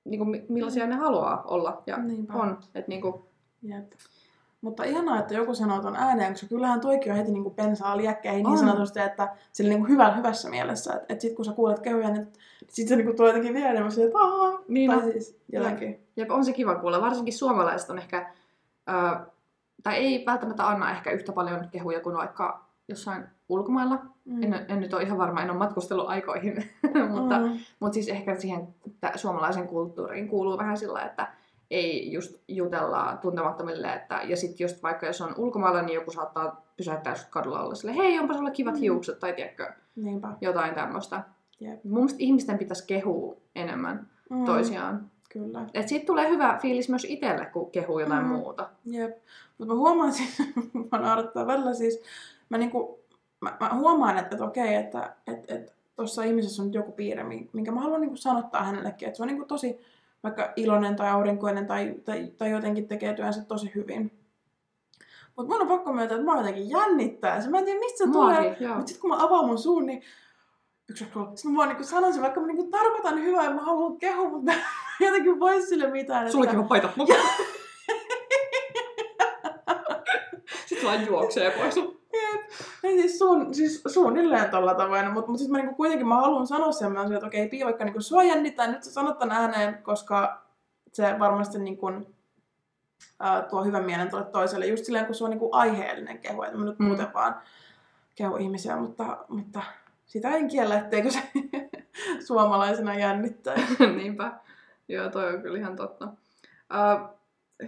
Niinku, 0.09 0.25
mi- 0.25 0.45
millaisia 0.49 0.87
ne 0.87 0.95
haluaa 0.95 1.43
olla 1.47 1.83
ja 1.87 1.97
Niinpä. 1.97 2.33
on. 2.33 2.57
Et 2.75 2.87
niinku, 2.87 3.25
Jep. 3.61 3.91
Mutta 4.61 4.83
ihanaa, 4.83 5.19
että 5.19 5.33
joku 5.33 5.55
sanoo 5.55 5.81
ton 5.81 5.95
ääneen, 5.95 6.31
koska 6.33 6.47
kyllähän 6.47 6.81
toikin 6.81 7.11
on 7.11 7.17
heti 7.17 7.31
niinku 7.31 7.49
pensaa 7.49 7.97
liekkeihin 7.97 8.45
niin 8.45 8.57
sanotusti, 8.57 8.99
että 8.99 9.35
sillä 9.51 9.69
niinku 9.69 9.87
hyvä, 9.87 10.11
hyvässä 10.11 10.49
mielessä. 10.49 10.93
Että 10.93 11.05
et 11.13 11.21
sit 11.21 11.33
kun 11.35 11.45
sä 11.45 11.51
kuulet 11.53 11.79
kehuja, 11.79 12.09
niin 12.09 12.27
sit 12.69 12.87
se 12.87 12.95
niinku 12.95 13.13
tulee 13.13 13.29
jotenkin 13.29 13.53
vielä 13.53 13.69
enemmän 13.69 13.91
silleen, 13.91 14.07
että 14.07 14.19
aah, 14.19 14.59
Niin 14.67 14.91
tai 14.91 14.99
on. 15.05 15.11
siis 15.11 15.37
jotenkin. 15.51 15.99
ja 16.15 16.25
on 16.29 16.45
se 16.45 16.53
kiva 16.53 16.75
kuulla. 16.75 17.01
Varsinkin 17.01 17.37
suomalaiset 17.37 17.89
on 17.89 17.97
ehkä, 17.97 18.33
ö, 18.89 19.19
tai 19.83 19.95
ei 19.95 20.23
välttämättä 20.25 20.67
anna 20.67 20.91
ehkä 20.91 21.11
yhtä 21.11 21.31
paljon 21.31 21.67
kehuja 21.71 21.99
kuin 21.99 22.15
vaikka 22.17 22.65
jossain 22.87 23.23
ulkomailla. 23.49 23.99
Mm. 24.25 24.43
En, 24.43 24.65
en 24.67 24.79
nyt 24.79 24.93
ole 24.93 25.03
ihan 25.03 25.17
varma, 25.17 25.41
en 25.41 25.49
ole 25.49 25.57
matkustellut 25.57 26.09
aikoihin, 26.09 26.69
mutta, 27.15 27.37
Mm. 27.39 27.57
mutta 27.79 27.93
siis 27.93 28.07
ehkä 28.09 28.35
siihen 28.35 28.67
tä- 29.01 29.11
suomalaisen 29.15 29.67
kulttuuriin 29.67 30.27
kuuluu 30.27 30.57
vähän 30.57 30.77
sillä, 30.77 31.01
että 31.01 31.27
ei 31.71 32.11
just 32.11 32.35
jutella 32.47 33.17
tuntemattomille, 33.21 33.93
että, 33.93 34.21
ja 34.23 34.37
sitten 34.37 34.65
just 34.65 34.83
vaikka 34.83 35.05
jos 35.05 35.21
on 35.21 35.33
ulkomailla, 35.37 35.81
niin 35.81 35.95
joku 35.95 36.11
saattaa 36.11 36.65
pysäyttää 36.77 37.15
sut 37.15 37.27
kadulla 37.29 37.61
olla 37.63 37.75
sille, 37.75 37.95
hei, 37.95 38.19
onpa 38.19 38.33
sulla 38.33 38.51
kivat 38.51 38.73
Mm. 38.73 38.79
hiukset, 38.79 39.19
tai 39.19 39.33
tiedätkö, 39.33 39.71
Niinpä. 39.95 40.27
jotain 40.41 40.75
tämmöistä. 40.75 41.23
Jep. 41.59 41.83
Mun 41.83 41.93
mielestä 41.93 42.17
ihmisten 42.19 42.57
pitäisi 42.57 42.87
kehua 42.87 43.35
enemmän 43.55 44.07
Mm. 44.29 44.45
toisiaan. 44.45 45.11
Kyllä. 45.29 45.65
Et 45.73 45.87
siitä 45.87 46.05
tulee 46.05 46.29
hyvä 46.29 46.57
fiilis 46.61 46.89
myös 46.89 47.05
itselle, 47.09 47.45
kun 47.45 47.71
kehuu 47.71 47.99
jotain 47.99 48.23
Mm. 48.25 48.29
muuta. 48.29 48.69
Jep. 48.85 49.17
Mutta 49.57 49.73
mä 49.73 49.79
huomaan 49.79 50.11
siis, 50.13 50.37
mä 50.91 50.97
naurattaa 50.99 51.47
välillä 51.47 51.73
siis, 51.73 52.03
mä, 52.49 52.57
niinku, 52.57 52.96
mä, 53.41 53.57
mä 53.59 53.73
huomaan, 53.73 54.17
että, 54.17 54.35
että 54.35 54.45
okei, 54.45 54.75
että 54.75 55.15
et, 55.27 55.51
et, 55.51 55.73
tuossa 55.95 56.23
ihmisessä 56.23 56.61
on 56.61 56.67
nyt 56.67 56.75
joku 56.75 56.91
piirre, 56.91 57.23
mi- 57.23 57.49
minkä 57.53 57.71
mä 57.71 57.81
haluan 57.81 58.01
niinku 58.01 58.17
sanottaa 58.17 58.63
hänellekin, 58.63 59.07
että 59.07 59.17
se 59.17 59.23
on 59.23 59.27
niinku 59.27 59.45
tosi 59.45 59.79
vaikka 60.23 60.53
iloinen 60.55 60.95
tai 60.95 61.09
aurinkoinen 61.09 61.67
tai, 61.67 61.95
tai, 62.05 62.27
tai 62.37 62.51
jotenkin 62.51 62.87
tekee 62.87 63.13
työnsä 63.13 63.45
tosi 63.45 63.71
hyvin. 63.75 64.11
Mutta 65.35 65.53
mun 65.53 65.61
on 65.61 65.67
pakko 65.67 65.93
myöntää, 65.93 66.15
että 66.17 66.31
mä 66.31 66.37
jotenkin 66.37 66.69
jännittää 66.69 67.41
se. 67.41 67.49
Mä 67.49 67.57
en 67.57 67.65
tiedä, 67.65 67.79
mistä 67.79 67.97
se 67.97 68.11
tulee. 68.11 68.57
Mutta 68.75 68.87
sitten 68.87 69.01
kun 69.01 69.09
mä 69.09 69.23
avaan 69.23 69.45
mun 69.45 69.57
suun, 69.57 69.85
niin 69.85 70.01
yksi 70.89 71.05
sitten 71.35 71.51
mä 71.51 71.57
vaan 71.57 71.69
niinku 71.69 71.83
sanon 71.83 72.13
sen, 72.13 72.21
vaikka 72.21 72.41
mä 72.41 72.47
niinku 72.47 72.63
tarkoitan 72.71 73.19
hyvää 73.19 73.43
ja 73.43 73.53
mä 73.53 73.61
haluan 73.61 73.97
kehua, 73.97 74.29
mutta 74.29 74.51
mä 74.51 74.57
jotenkin 74.99 75.39
voi 75.39 75.61
sille 75.61 75.91
mitään. 75.91 76.31
Sullekin 76.31 76.59
on 76.59 76.67
paita. 76.67 76.89
Sitten 80.65 80.87
vaan 80.87 81.07
juoksee 81.07 81.51
pois. 81.51 81.96
Ei 82.83 83.01
siis, 83.01 83.19
suun, 83.19 83.53
siis 83.53 83.83
suunnilleen 83.87 84.49
tolla 84.49 84.75
tavoin, 84.75 85.13
mutta 85.13 85.31
mut 85.31 85.39
sitten 85.39 85.51
mä 85.51 85.57
niinku 85.57 85.75
kuitenkin 85.75 86.07
mä 86.07 86.15
haluan 86.15 86.47
sanoa 86.47 86.71
sen, 86.71 86.91
mä 86.91 87.03
että 87.15 87.27
okei, 87.27 87.49
Pii, 87.49 87.65
vaikka 87.65 87.83
niinku 87.85 88.01
sua 88.01 88.23
jännittää, 88.23 88.67
nyt 88.67 88.83
sä 88.83 88.91
sanot 88.91 89.19
tän 89.19 89.31
ääneen, 89.31 89.83
koska 89.83 90.41
se 90.93 91.15
varmasti 91.19 91.59
niinku, 91.59 91.91
ää, 93.19 93.41
tuo 93.41 93.63
hyvän 93.63 93.85
mielen 93.85 94.09
tuolle 94.09 94.25
toiselle, 94.25 94.65
just 94.65 94.85
silleen, 94.85 95.05
kun 95.05 95.15
se 95.15 95.23
on 95.23 95.29
niinku 95.29 95.49
aiheellinen 95.51 96.19
kehu, 96.19 96.43
että 96.43 96.57
mä 96.57 96.65
nyt 96.65 96.79
Mm. 96.79 96.85
muuten 96.85 97.13
vaan 97.13 97.41
kehu 98.15 98.35
ihmisiä, 98.35 98.75
mutta, 98.75 99.17
mutta 99.27 99.61
sitä 100.05 100.29
en 100.29 100.47
kiellä, 100.47 100.77
etteikö 100.77 101.11
se 101.11 101.19
suomalaisena 102.27 102.95
jännittää. 102.95 103.55
Niinpä. 103.97 104.31
Joo, 104.87 105.09
toi 105.09 105.33
on 105.35 105.41
kyllä 105.41 105.57
ihan 105.57 105.75
totta. 105.75 106.05
Uh, 106.05 107.16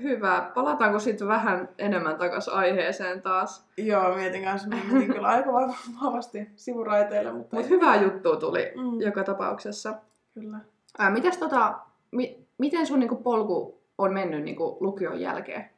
hyvä. 0.02 0.52
Palataanko 0.54 1.00
sitten 1.00 1.28
vähän 1.28 1.70
enemmän 1.78 2.18
takaisin 2.18 2.54
aiheeseen 2.54 3.22
taas? 3.22 3.66
Joo, 3.78 4.16
mietin 4.16 4.44
kanssa, 4.44 4.68
mä 4.68 4.76
menin 4.92 5.14
kyllä 5.14 5.28
aika 5.38 5.54
va- 5.54 5.74
vahvasti 6.04 6.50
sivuraiteille, 6.56 7.32
mutta... 7.32 7.56
Mutta 7.56 7.70
hyvää 7.70 8.02
juttua 8.02 8.36
tuli 8.36 8.72
Mm, 8.76 9.02
joka 9.02 9.24
tapauksessa. 9.24 9.94
kyllä. 10.34 10.58
Uh, 11.00 11.10
mitäs 11.14 11.38
tota, 11.38 11.80
mi- 12.12 12.46
miten 12.58 12.86
sun 12.88 13.00
niinku, 13.00 13.16
polku 13.16 13.80
on 13.98 14.14
mennyt 14.14 14.44
niinku, 14.44 14.78
lukion 14.80 15.22
jälkeen? 15.22 15.70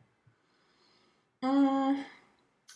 Mm. 1.46 1.98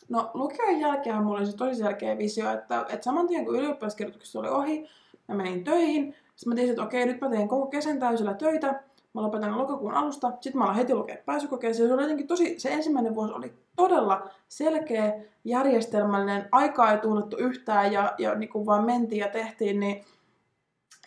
No 0.09 0.31
lukion 0.33 0.79
jälkeen 0.79 1.23
mulla 1.23 1.37
oli 1.39 1.45
se 1.45 1.57
tosi 1.57 1.75
selkeä 1.75 2.17
visio, 2.17 2.51
että, 2.51 2.85
että 2.89 3.03
saman 3.03 3.27
tien 3.27 3.45
kun 3.45 3.55
ylioppilaskirjoitukset 3.55 4.35
oli 4.35 4.49
ohi, 4.49 4.89
mä 5.27 5.35
menin 5.35 5.63
töihin. 5.63 6.15
Sitten 6.35 6.51
mä 6.51 6.55
tiesin, 6.55 6.71
että 6.71 6.83
okei, 6.83 7.05
nyt 7.05 7.21
mä 7.21 7.29
teen 7.29 7.47
koko 7.47 7.65
kesän 7.67 7.99
täysillä 7.99 8.33
töitä. 8.33 8.83
Mä 9.15 9.21
lopetan 9.21 9.57
lokakuun 9.57 9.93
alusta. 9.93 10.31
Sitten 10.41 10.57
mä 10.57 10.63
aloin 10.63 10.77
heti 10.77 10.95
lukea 10.95 11.17
pääsykokeeseen. 11.25 11.89
Se 11.89 11.93
oli 11.93 12.01
jotenkin 12.01 12.27
tosi, 12.27 12.59
se 12.59 12.69
ensimmäinen 12.69 13.15
vuosi 13.15 13.33
oli 13.33 13.53
todella 13.75 14.29
selkeä, 14.47 15.13
järjestelmällinen. 15.43 16.49
Aikaa 16.51 16.91
ei 16.91 16.97
tunnettu 16.97 17.37
yhtään 17.37 17.93
ja, 17.93 18.13
ja 18.17 18.35
niin 18.35 18.49
kuin 18.49 18.65
vaan 18.65 18.85
mentiin 18.85 19.19
ja 19.19 19.27
tehtiin. 19.27 19.79
Niin, 19.79 20.05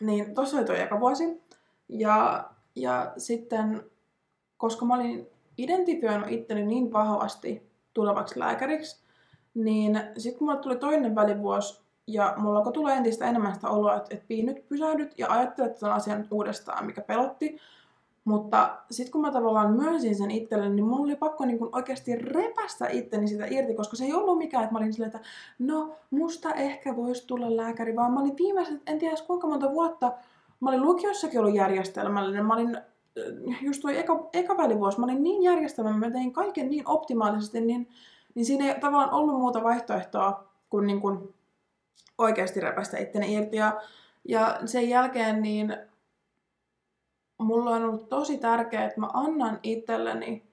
niin 0.00 0.34
tossa 0.34 0.56
oli 0.56 0.64
toi 0.64 0.80
eka 0.80 1.00
vuosi. 1.00 1.42
Ja, 1.88 2.44
ja 2.76 3.12
sitten, 3.16 3.82
koska 4.56 4.86
mä 4.86 4.94
olin 4.94 5.28
identifioinut 5.58 6.30
itteni 6.30 6.66
niin 6.66 6.92
vahvasti 6.92 7.70
tulevaksi 7.94 8.38
lääkäriksi, 8.38 9.04
niin 9.54 10.00
sitten 10.18 10.44
mulle 10.44 10.58
tuli 10.58 10.76
toinen 10.76 11.14
välivuosi, 11.14 11.82
ja 12.06 12.34
mulla 12.36 12.58
alkoi 12.58 12.72
tulla 12.72 12.94
entistä 12.94 13.26
enemmän 13.26 13.54
sitä 13.54 13.68
oloa, 13.68 13.96
että, 13.96 14.16
Pii, 14.28 14.42
nyt 14.42 14.68
pysähdyt 14.68 15.14
ja 15.18 15.26
ajattelet 15.30 15.78
tämän 15.78 15.96
asian 15.96 16.26
uudestaan, 16.30 16.86
mikä 16.86 17.00
pelotti. 17.00 17.58
Mutta 18.28 18.78
sitten 18.90 19.12
kun 19.12 19.20
mä 19.20 19.30
tavallaan 19.30 19.76
myönsin 19.76 20.14
sen 20.14 20.30
itselleni, 20.30 20.74
niin 20.74 20.86
mulla 20.86 21.02
oli 21.02 21.16
pakko 21.16 21.44
niin 21.44 21.58
kun 21.58 21.68
oikeasti 21.72 22.14
repästä 22.14 22.88
itteni 22.88 23.28
sitä 23.28 23.46
irti, 23.46 23.74
koska 23.74 23.96
se 23.96 24.04
ei 24.04 24.12
ollut 24.12 24.38
mikään, 24.38 24.64
että 24.64 24.72
mä 24.72 24.78
olin 24.78 24.92
silleen, 24.92 25.16
että 25.16 25.28
no, 25.58 25.96
musta 26.10 26.54
ehkä 26.54 26.96
voisi 26.96 27.26
tulla 27.26 27.56
lääkäri, 27.56 27.96
vaan 27.96 28.12
mä 28.12 28.20
olin 28.20 28.36
viimeiset, 28.36 28.82
en 28.86 28.98
tiedä 28.98 29.16
kuinka 29.26 29.46
monta 29.46 29.72
vuotta, 29.72 30.12
mä 30.60 30.70
olin 30.70 30.82
lukiossakin 30.82 31.40
ollut 31.40 31.54
järjestelmällinen, 31.54 32.46
mä 32.46 32.54
olin 32.54 32.76
äh, 32.76 33.62
just 33.62 33.80
tuo 33.80 33.90
eka, 33.90 34.28
eka 34.32 34.56
välivuosi, 34.56 35.00
mä 35.00 35.06
olin 35.06 35.22
niin 35.22 35.42
järjestelmällinen, 35.42 36.08
mä 36.08 36.18
tein 36.18 36.32
kaiken 36.32 36.70
niin 36.70 36.88
optimaalisesti, 36.88 37.60
niin, 37.60 37.88
niin 38.34 38.46
siinä 38.46 38.66
ei 38.66 38.80
tavallaan 38.80 39.14
ollut 39.14 39.38
muuta 39.38 39.62
vaihtoehtoa 39.62 40.44
kuin, 40.70 40.86
niin 40.86 41.00
kuin 41.00 41.34
oikeasti 42.18 42.60
repästä 42.60 42.98
itteni 42.98 43.34
irti. 43.34 43.56
Ja, 43.56 43.80
ja 44.24 44.60
sen 44.64 44.88
jälkeen 44.88 45.42
niin 45.42 45.76
mulla 47.38 47.70
on 47.70 47.84
ollut 47.84 48.08
tosi 48.08 48.38
tärkeää, 48.38 48.84
että 48.84 49.00
mä 49.00 49.08
annan 49.12 49.58
itselleni 49.62 50.48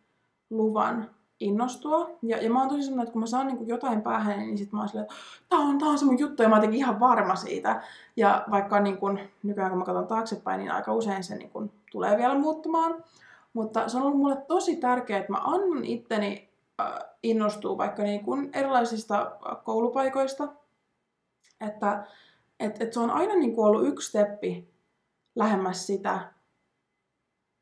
luvan 0.50 1.10
innostua. 1.40 2.10
Ja, 2.22 2.38
ja 2.44 2.50
mä 2.50 2.60
oon 2.60 2.70
tosi 2.70 2.82
sellainen, 2.82 3.04
että 3.04 3.14
kun 3.14 3.22
mä 3.22 3.28
saan 3.28 3.48
niin 3.48 3.68
jotain 3.68 4.02
päähän, 4.02 4.40
niin 4.40 4.58
sit 4.58 4.72
mä 4.72 4.80
oon 4.80 4.90
silleen, 4.90 5.04
että 5.04 5.16
tää 5.50 5.60
on, 5.60 5.78
tää 5.78 5.90
on 5.90 5.98
se 5.98 6.06
mun 6.06 6.20
juttu, 6.20 6.44
ja 6.44 6.50
mä 6.50 6.56
oon 6.56 6.74
ihan 6.74 7.00
varma 7.00 7.36
siitä. 7.36 7.82
Ja 8.16 8.46
vaikka 8.52 8.80
niin 8.80 8.98
kun, 8.98 9.20
nykyään 9.44 9.70
kun 9.70 9.80
mä 9.80 9.86
katson 9.86 10.08
taaksepäin, 10.08 10.60
niin 10.60 10.72
aika 10.72 10.94
usein 10.94 11.24
se 11.24 11.36
niin 11.36 11.50
kun, 11.50 11.72
tulee 11.92 12.18
vielä 12.18 12.40
muuttumaan. 12.40 13.04
Mutta 13.54 13.90
se 13.90 13.98
on 13.98 14.04
ollut 14.04 14.20
mulle 14.20 14.38
tosi 14.48 14.76
tärkeää, 14.76 15.20
että 15.20 15.32
mä 15.32 15.38
annan 15.38 15.86
itteni 15.86 16.50
äh, 16.82 16.88
innostua 17.24 17.78
vaikka 17.78 18.04
niin 18.04 18.24
kun 18.24 18.50
erilaisista 18.54 19.22
äh, 19.22 19.64
koulupaikoista. 19.64 20.48
Että 21.62 22.06
et, 22.60 22.82
et 22.82 22.94
se 22.94 23.00
on 23.00 23.12
aina 23.12 23.36
niin 23.36 23.56
kuin 23.56 23.66
ollut 23.68 23.88
yksi 23.88 24.10
steppi 24.10 24.70
lähemmäs 25.36 25.88
sitä, 25.88 26.35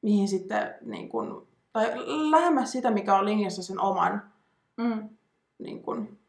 mihin 0.03 0.27
sitten, 0.27 0.75
niin 0.81 1.09
kuin, 1.09 1.47
tai 1.73 1.91
lähemmäs 2.31 2.71
sitä, 2.71 2.91
mikä 2.91 3.15
on 3.15 3.25
linjassa 3.25 3.63
sen 3.63 3.79
oman, 3.79 4.31
Mm. 4.77 5.09
niin 5.59 5.83
kuin, 5.83 6.19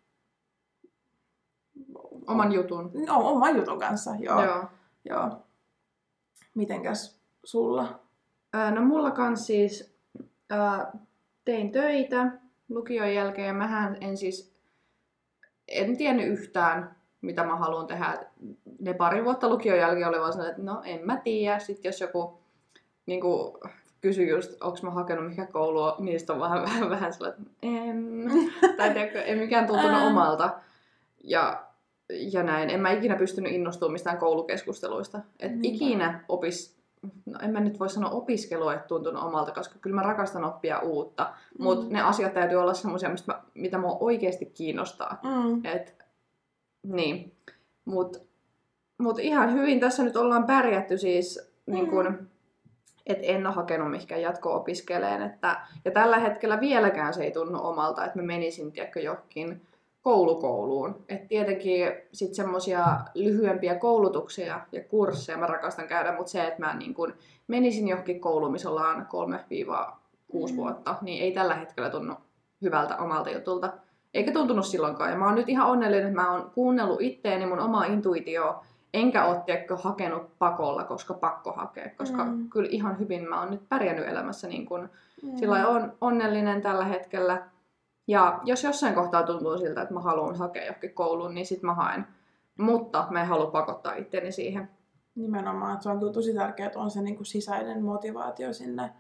Oman 2.26 2.52
jutun. 2.52 2.90
no, 3.06 3.28
oman 3.28 3.56
jutun 3.56 3.78
kanssa. 3.78 4.10
Joo, 4.18 4.44
joo. 4.44 4.64
Joo. 5.04 5.42
Mitenkäs 6.54 7.20
sulla? 7.44 8.00
Ää, 8.52 8.70
No 8.70 8.82
mulla 8.82 9.10
kans 9.10 9.46
siis, 9.46 9.94
ää, 10.50 10.92
tein 11.44 11.72
töitä 11.72 12.32
lukion 12.68 13.14
jälkeen 13.14 13.46
ja 13.48 13.54
mähän 13.54 13.96
en 14.00 14.16
siis, 14.16 14.54
en 15.68 15.96
tiennyt 15.96 16.26
yhtään, 16.28 16.96
mitä 17.20 17.44
mä 17.44 17.56
haluan 17.56 17.86
tehdä. 17.86 18.24
Ne 18.80 18.94
pari 18.94 19.24
vuotta 19.24 19.48
lukion 19.48 19.78
jälkeen 19.78 20.08
oli 20.08 20.20
vaan 20.20 20.32
sellainen, 20.32 20.60
että 20.60 20.72
no 20.72 20.82
en 20.84 21.06
mä 21.06 21.16
tiedä. 21.16 21.58
Sitten 21.58 21.88
jos 21.88 22.00
joku 22.00 22.38
niin 23.06 23.20
kuin, 23.20 23.52
kysyi 24.00 24.28
just, 24.28 24.62
onko 24.62 24.78
mä 24.82 24.90
hakenut 24.90 25.28
mikä 25.28 25.46
koulua, 25.46 25.96
niistä 25.98 26.32
on 26.32 26.40
vähän, 26.40 26.62
vähän, 26.66 26.90
vähän 26.90 27.12
sellainen, 27.12 27.40
että 27.42 27.52
en. 27.62 28.24
tai 28.76 28.90
tiedätkö, 28.94 29.22
ei 29.22 29.36
mikään 29.36 29.66
tuntunut 29.66 30.02
omalta. 30.02 30.54
Ja, 31.24 31.64
ja 32.32 32.42
näin. 32.42 32.70
En 32.70 32.80
mä 32.80 32.90
ikinä 32.90 33.16
pystynyt 33.16 33.52
innostumaan 33.52 33.92
mistään 33.92 34.18
koulukeskusteluista. 34.18 35.20
Et 35.40 35.52
Niinpä. 35.52 35.68
ikinä 35.68 36.24
opis, 36.28 36.76
no 37.26 37.38
en 37.42 37.50
mä 37.50 37.60
nyt 37.60 37.80
voi 37.80 37.88
sanoa 37.90 38.10
opiskelu, 38.10 38.68
että 38.68 38.86
tuntunut 38.88 39.22
omalta, 39.22 39.52
koska 39.52 39.78
kyllä 39.80 39.96
mä 39.96 40.02
rakastan 40.02 40.44
oppia 40.44 40.78
uutta. 40.78 41.34
Mutta 41.58 41.86
Mm. 41.86 41.92
ne 41.92 42.02
asiat 42.02 42.34
täytyy 42.34 42.58
olla 42.58 42.74
semmoisia, 42.74 43.10
mitä 43.54 43.78
mua 43.78 43.96
oikeasti 44.00 44.46
kiinnostaa. 44.46 45.18
Mm. 45.22 45.60
Et, 45.64 45.94
niin. 46.82 47.32
Mutta 47.84 48.18
mut 48.98 49.18
ihan 49.18 49.52
hyvin 49.52 49.80
tässä 49.80 50.02
nyt 50.04 50.16
ollaan 50.16 50.46
pärjätty 50.46 50.98
siis, 50.98 51.52
Mm. 51.66 51.74
niin 51.74 51.86
kun, 51.90 52.28
että 53.06 53.26
en 53.26 53.46
ole 53.46 53.54
hakenut 53.54 53.90
mihinkään 53.90 54.22
jatko-opiskeleen. 54.22 55.22
Että, 55.22 55.60
ja 55.84 55.90
tällä 55.90 56.18
hetkellä 56.18 56.60
vieläkään 56.60 57.14
se 57.14 57.24
ei 57.24 57.30
tunnu 57.30 57.66
omalta, 57.66 58.04
että 58.04 58.18
mä 58.18 58.22
menisin 58.22 58.72
tiedätkö, 58.72 59.00
johonkin 59.00 59.62
koulukouluun. 60.02 61.04
Et 61.08 61.28
tietenkin 61.28 61.92
sitten 62.12 62.34
semmoisia 62.36 62.86
lyhyempiä 63.14 63.74
koulutuksia 63.74 64.60
ja 64.72 64.84
kursseja 64.84 65.38
mä 65.38 65.46
rakastan 65.46 65.88
käydä, 65.88 66.16
mutta 66.16 66.32
se, 66.32 66.46
että 66.46 66.60
mä 66.60 66.74
niin 66.74 66.94
kun 66.94 67.14
menisin 67.46 67.88
johonkin 67.88 68.20
kouluun, 68.20 68.52
missä 68.52 68.70
ollaan 68.70 69.06
3-6 69.10 70.50
Mm. 70.50 70.56
vuotta, 70.56 70.96
niin 71.00 71.22
ei 71.22 71.32
tällä 71.32 71.54
hetkellä 71.54 71.90
tunnu 71.90 72.14
hyvältä 72.62 72.96
omalta 72.96 73.30
jutulta. 73.30 73.72
Eikä 74.14 74.32
tuntunut 74.32 74.66
silloinkaan. 74.66 75.10
Ja 75.10 75.16
mä 75.16 75.26
oon 75.26 75.34
nyt 75.34 75.48
ihan 75.48 75.70
onnellinen, 75.70 76.06
että 76.06 76.20
mä 76.20 76.32
oon 76.32 76.50
kuunnellut 76.54 77.00
itteeni 77.00 77.46
mun 77.46 77.60
omaa 77.60 77.84
intuitioa, 77.84 78.64
enkä 78.94 79.24
ole 79.24 79.42
hakenut 79.82 80.38
pakolla, 80.38 80.84
koska 80.84 81.14
pakko 81.14 81.52
hakea. 81.52 81.90
Koska 81.96 82.24
Mm. 82.24 82.48
kyllä 82.50 82.68
ihan 82.72 82.98
hyvin 82.98 83.28
mä 83.28 83.40
oon 83.40 83.50
nyt 83.50 83.68
pärjännyt 83.68 84.08
elämässä 84.08 84.48
niin 84.48 84.66
kun, 84.66 84.88
Mm. 85.22 85.36
sillä 85.36 85.68
on 85.68 85.92
onnellinen 86.00 86.62
tällä 86.62 86.84
hetkellä. 86.84 87.42
Ja 88.06 88.40
jos 88.44 88.64
jossain 88.64 88.94
kohtaa 88.94 89.22
tuntuu 89.22 89.58
siltä, 89.58 89.82
että 89.82 89.94
mä 89.94 90.00
haluan 90.00 90.34
hakea 90.36 90.64
johonkin 90.64 90.94
kouluun, 90.94 91.34
niin 91.34 91.46
sit 91.46 91.62
mä 91.62 91.74
haen. 91.74 92.06
Mutta 92.58 93.06
mä 93.10 93.20
en 93.20 93.26
halua 93.26 93.50
pakottaa 93.50 93.94
itteni 93.94 94.32
siihen. 94.32 94.68
Nimenomaan, 95.14 95.72
että 95.72 95.82
se 95.82 95.88
on 95.90 95.98
kyllä 95.98 96.12
tosi 96.12 96.34
tärkeää, 96.34 96.66
että 96.66 96.78
on 96.78 96.90
se 96.90 97.02
niin 97.02 97.16
kuin 97.16 97.26
sisäinen 97.26 97.84
motivaatio 97.84 98.52
sinne 98.52 98.90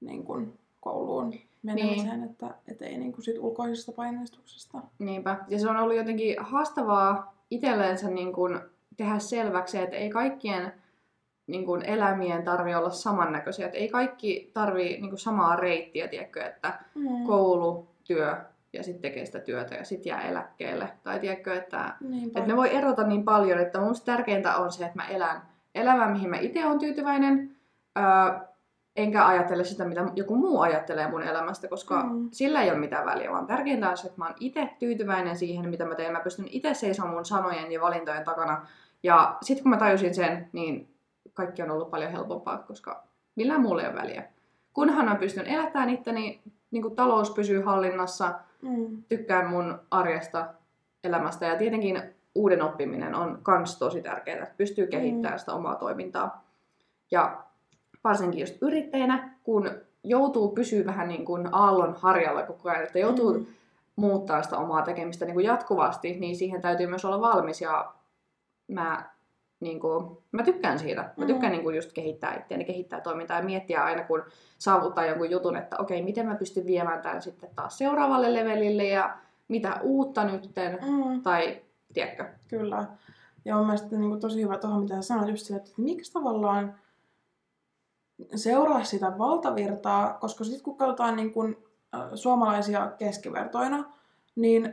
niin 0.00 0.24
kuin 0.24 0.58
kouluun 0.80 1.34
menemiseen, 1.62 2.20
niin. 2.20 2.30
että, 2.30 2.54
että 2.68 2.84
ei 2.84 2.98
niin 2.98 3.12
kuin 3.12 3.24
sit 3.24 3.38
ulkoisesta 3.38 3.92
painostuksesta. 3.92 4.78
Niinpä. 4.98 5.36
Ja 5.48 5.58
se 5.58 5.70
on 5.70 5.76
ollut 5.76 5.96
jotenkin 5.96 6.36
haastavaa 6.40 7.34
itselleensä 7.50 8.10
niin 8.10 8.32
kun 8.32 8.60
tehdä 8.98 9.18
selväksi, 9.18 9.78
että 9.78 9.96
ei 9.96 10.10
kaikkien 10.10 10.72
niin 11.46 11.64
kun 11.66 11.84
elämien 11.84 12.44
tarvi 12.44 12.74
olla 12.74 12.90
samannäköisiä. 12.90 13.66
Että 13.66 13.78
ei 13.78 13.88
kaikki 13.88 14.50
tarvi 14.54 14.84
niin 14.84 15.08
kun 15.08 15.18
samaa 15.18 15.56
reittiä, 15.56 16.08
tiedätkö, 16.08 16.44
että 16.46 16.78
Mm. 16.94 17.26
koulu, 17.26 17.88
työ 18.04 18.36
ja 18.72 18.82
sitten 18.82 19.02
tekee 19.02 19.26
sitä 19.26 19.38
työtä 19.40 19.74
ja 19.74 19.84
sitten 19.84 20.10
jää 20.10 20.20
eläkkeelle. 20.22 20.88
Tai 21.02 21.20
tiedätkö, 21.20 21.54
että, 21.54 21.94
Niinpä. 22.00 22.38
että 22.38 22.50
ne 22.50 22.56
voi 22.56 22.74
erota 22.74 23.02
niin 23.06 23.24
paljon, 23.24 23.58
että 23.60 23.80
mun 23.80 23.94
tärkeintä 24.04 24.56
on 24.56 24.72
se, 24.72 24.84
että 24.84 24.96
mä 24.96 25.08
elän 25.08 25.42
elämää, 25.74 26.08
mihin 26.10 26.30
mä 26.30 26.36
itse 26.36 26.66
olen 26.66 26.78
tyytyväinen, 26.78 27.56
öö, 27.98 28.04
enkä 28.96 29.26
ajattele 29.26 29.64
sitä, 29.64 29.84
mitä 29.84 30.04
joku 30.14 30.36
muu 30.36 30.60
ajattelee 30.60 31.10
mun 31.10 31.22
elämästä, 31.22 31.68
koska 31.68 32.02
mm. 32.02 32.28
sillä 32.32 32.62
ei 32.62 32.70
ole 32.70 32.78
mitään 32.78 33.06
väliä, 33.06 33.30
vaan 33.32 33.46
tärkeintä 33.46 33.90
on 33.90 33.96
se, 33.96 34.06
että 34.06 34.18
mä 34.18 34.24
oon 34.26 34.34
itse 34.40 34.70
tyytyväinen 34.78 35.36
siihen, 35.36 35.70
mitä 35.70 35.84
mä 35.84 35.94
teen. 35.94 36.12
Mä 36.12 36.20
pystyn 36.20 36.46
itse 36.50 36.74
seisomaan 36.74 37.14
mun 37.14 37.24
sanojen 37.24 37.72
ja 37.72 37.80
valintojen 37.80 38.24
takana. 38.24 38.66
Ja 39.02 39.36
sitten 39.42 39.62
kun 39.62 39.70
mä 39.70 39.76
tajusin 39.76 40.14
sen, 40.14 40.48
niin 40.52 40.94
kaikki 41.34 41.62
on 41.62 41.70
ollut 41.70 41.90
paljon 41.90 42.12
helpompaa, 42.12 42.58
koska 42.58 43.02
millään 43.36 43.60
muulla 43.60 43.82
ei 43.82 43.88
ole 43.88 43.96
väliä. 43.96 44.22
Kunhan 44.74 45.04
mä 45.04 45.14
pystyn 45.14 45.46
elättämään 45.46 45.90
itteni, 45.90 46.40
niin 46.70 46.82
kuin 46.82 46.96
talous 46.96 47.30
pysyy 47.30 47.60
hallinnassa, 47.60 48.34
Mm. 48.62 49.02
tykkään 49.08 49.50
mun 49.50 49.78
arjesta, 49.90 50.46
elämästä 51.04 51.46
ja 51.46 51.56
tietenkin 51.56 52.02
uuden 52.34 52.62
oppiminen 52.62 53.14
on 53.14 53.38
kans 53.42 53.78
tosi 53.78 54.02
tärkeää, 54.02 54.42
että 54.42 54.54
pystyy 54.56 54.86
kehittämään 54.86 55.38
sitä 55.38 55.52
omaa 55.52 55.74
toimintaa. 55.74 56.44
Ja 57.10 57.42
varsinkin 58.04 58.40
just 58.40 58.54
yrittäjänä, 58.60 59.30
kun 59.44 59.70
joutuu 60.04 60.48
pysyä 60.48 60.86
vähän 60.86 61.08
niin 61.08 61.24
kuin 61.24 61.48
aallon 61.52 61.94
harjalla 61.98 62.42
koko 62.42 62.70
ajan, 62.70 62.82
että 62.84 62.98
joutuu 62.98 63.32
Mm. 63.32 63.38
mm. 63.40 63.46
muuttaa 63.96 64.42
sitä 64.42 64.56
omaa 64.58 64.82
tekemistä 64.82 65.24
niin 65.24 65.34
kuin 65.34 65.46
jatkuvasti, 65.46 66.16
niin 66.20 66.36
siihen 66.36 66.60
täytyy 66.60 66.86
myös 66.86 67.04
olla 67.04 67.20
valmis 67.20 67.60
ja 67.60 67.92
mä, 68.68 69.10
niin 69.60 69.80
kuin, 69.80 70.18
mä 70.32 70.42
tykkään 70.42 70.78
siitä. 70.78 71.02
Mä 71.16 71.24
Mm. 71.24 71.26
tykkään 71.26 71.52
niin 71.52 71.62
kuin 71.62 71.76
just 71.76 71.92
kehittää 71.92 72.34
itseäni, 72.36 72.64
kehittää 72.64 73.00
toimintaa 73.00 73.36
ja 73.38 73.44
miettiä 73.44 73.84
aina, 73.84 74.04
kun 74.04 74.22
saavuttaa 74.58 75.06
jonkun 75.06 75.30
jutun, 75.30 75.56
että 75.56 75.76
okei, 75.78 76.02
miten 76.02 76.26
mä 76.26 76.34
pystyn 76.34 76.66
viemään 76.66 77.02
tämän 77.02 77.22
sitten 77.22 77.50
taas 77.56 77.78
seuraavalle 77.78 78.34
levelille 78.34 78.84
ja 78.84 79.16
mitä 79.48 79.80
uutta 79.82 80.24
nytten, 80.24 80.78
Mm. 80.82 81.22
tai 81.22 81.62
tiedätkö? 81.92 82.24
Kyllä. 82.48 82.84
Ja 83.44 83.56
on 83.56 83.66
mielestäni 83.66 83.98
niin 84.00 84.10
kuin 84.10 84.20
tosi 84.20 84.42
hyvä 84.42 84.58
tuohon, 84.58 84.82
mitä 84.82 85.02
sanoit, 85.02 85.28
just 85.30 85.46
sille, 85.46 85.60
että 85.60 85.70
miksi 85.76 86.12
tavallaan 86.12 86.74
seuraa 88.34 88.84
sitä 88.84 89.18
valtavirtaa, 89.18 90.12
koska 90.20 90.44
sitten 90.44 90.62
kun 90.64 90.76
katsotaan 90.76 91.16
niin 91.16 91.32
kuin, 91.32 91.56
suomalaisia 92.14 92.92
keskivertoina, 92.98 93.84
niin 94.36 94.72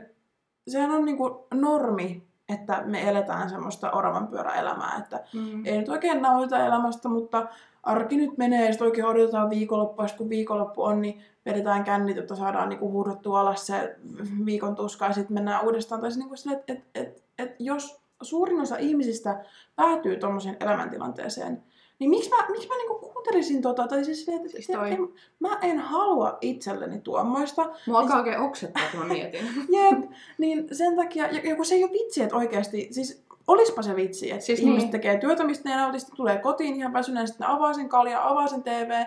sehän 0.68 0.90
on 0.90 1.04
niin 1.04 1.16
kuin 1.16 1.34
normi, 1.54 2.25
että 2.48 2.82
me 2.84 3.08
eletään 3.08 3.50
semmoista 3.50 3.90
oravan 3.90 4.28
pyöräelämää, 4.28 4.96
että 4.98 5.20
Mm. 5.34 5.62
ei 5.66 5.78
nyt 5.78 5.88
oikein 5.88 6.22
nautita 6.22 6.66
elämästä, 6.66 7.08
mutta 7.08 7.46
arki 7.82 8.16
nyt 8.16 8.38
menee 8.38 8.66
ja 8.66 8.72
sitten 8.72 8.86
oikein 8.86 9.06
odotetaan 9.06 9.50
viikonloppua, 9.50 10.06
kun 10.18 10.28
viikonloppu 10.28 10.82
on, 10.82 11.00
niin 11.00 11.20
vedetään 11.46 11.84
kännit, 11.84 12.16
jotta 12.16 12.36
saadaan 12.36 12.68
niinku 12.68 12.90
huudottua 12.90 13.40
alas 13.40 13.66
se 13.66 13.96
viikon 14.46 14.74
tuska 14.74 15.06
ja 15.06 15.12
sitten 15.12 15.34
mennään 15.34 15.64
uudestaan. 15.64 16.00
Tai 16.00 16.10
niinku 16.16 16.36
sille, 16.36 16.56
että 16.56 16.72
et, 16.72 16.84
et, 16.94 17.24
et 17.38 17.56
jos 17.58 18.00
suurin 18.22 18.60
osa 18.60 18.76
ihmisistä 18.76 19.44
päätyy 19.76 20.16
tuommoiseen 20.16 20.56
elämäntilanteeseen, 20.60 21.62
niin 21.98 22.10
miksi 22.10 22.30
mä, 22.30 22.36
miksi 22.48 22.68
mä 22.68 22.76
niinku 22.76 22.94
kuuntelisin 22.94 23.62
tota? 23.62 23.88
Tai 23.88 24.04
siis, 24.04 24.28
että 24.28 24.48
Siis 24.48 24.70
et, 24.70 24.76
toi. 24.76 24.92
en, 24.92 25.08
mä 25.40 25.58
en 25.62 25.78
halua 25.78 26.38
itselleni 26.40 27.00
tuommoista. 27.00 27.70
Mua 27.86 27.98
alkaa 27.98 28.18
oikein 28.18 28.40
oksettaa, 28.40 28.82
kun 28.90 29.00
mä 29.00 29.06
mietin. 29.14 29.46
Jep, 29.68 30.10
niin 30.38 30.68
sen 30.72 30.96
takia, 30.96 31.26
ja, 31.26 31.40
ja 31.48 31.56
kun 31.56 31.64
se 31.64 31.74
ei 31.74 31.84
ole 31.84 31.92
vitsi, 31.92 32.22
että 32.22 32.36
oikeasti, 32.36 32.88
siis 32.90 33.24
olispa 33.46 33.82
se 33.82 33.96
vitsi, 33.96 34.30
että 34.30 34.44
siis 34.44 34.60
ihmiset 34.60 34.80
niin. 34.80 34.90
tekee 34.90 35.18
työtä, 35.18 35.44
mistä 35.44 35.68
ne 35.68 35.74
ei 35.74 35.80
nauti, 35.80 36.00
sitten 36.00 36.16
tulee 36.16 36.38
kotiin 36.38 36.74
ihan 36.74 36.92
väsyneen, 36.92 37.28
sitten 37.28 37.46
avaa 37.46 37.72
sen 37.72 37.88
kalja, 37.88 38.28
avaa 38.28 38.48
sen 38.48 38.62
TV, 38.62 39.04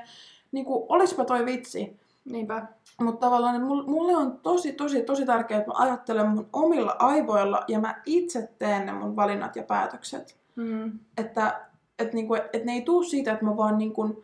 niin 0.51 0.65
kuin, 0.65 0.85
olispa 0.89 1.25
toi 1.25 1.45
vitsi. 1.45 1.99
Niinpä. 2.25 2.67
Mutta 3.01 3.25
tavallaan 3.25 3.61
mulle 3.63 4.15
on 4.15 4.39
tosi, 4.39 4.73
tosi, 4.73 5.01
tosi 5.01 5.25
tärkeää, 5.25 5.59
että 5.59 5.71
mä 5.71 5.77
ajattelen 5.77 6.27
mun 6.27 6.49
omilla 6.53 6.95
aivoilla 6.99 7.63
ja 7.67 7.79
mä 7.79 8.01
itse 8.05 8.49
teen 8.59 8.85
ne 8.85 8.93
mun 8.93 9.15
valinnat 9.15 9.55
ja 9.55 9.63
päätökset. 9.63 10.37
Mm. 10.55 10.99
Että 11.17 11.68
et 11.99 12.13
niinku, 12.13 12.35
et 12.53 12.65
ne 12.65 12.71
ei 12.71 12.81
tuu 12.81 13.03
siitä, 13.03 13.31
että 13.31 13.45
mä 13.45 13.57
vaan 13.57 13.77
niinku 13.77 14.23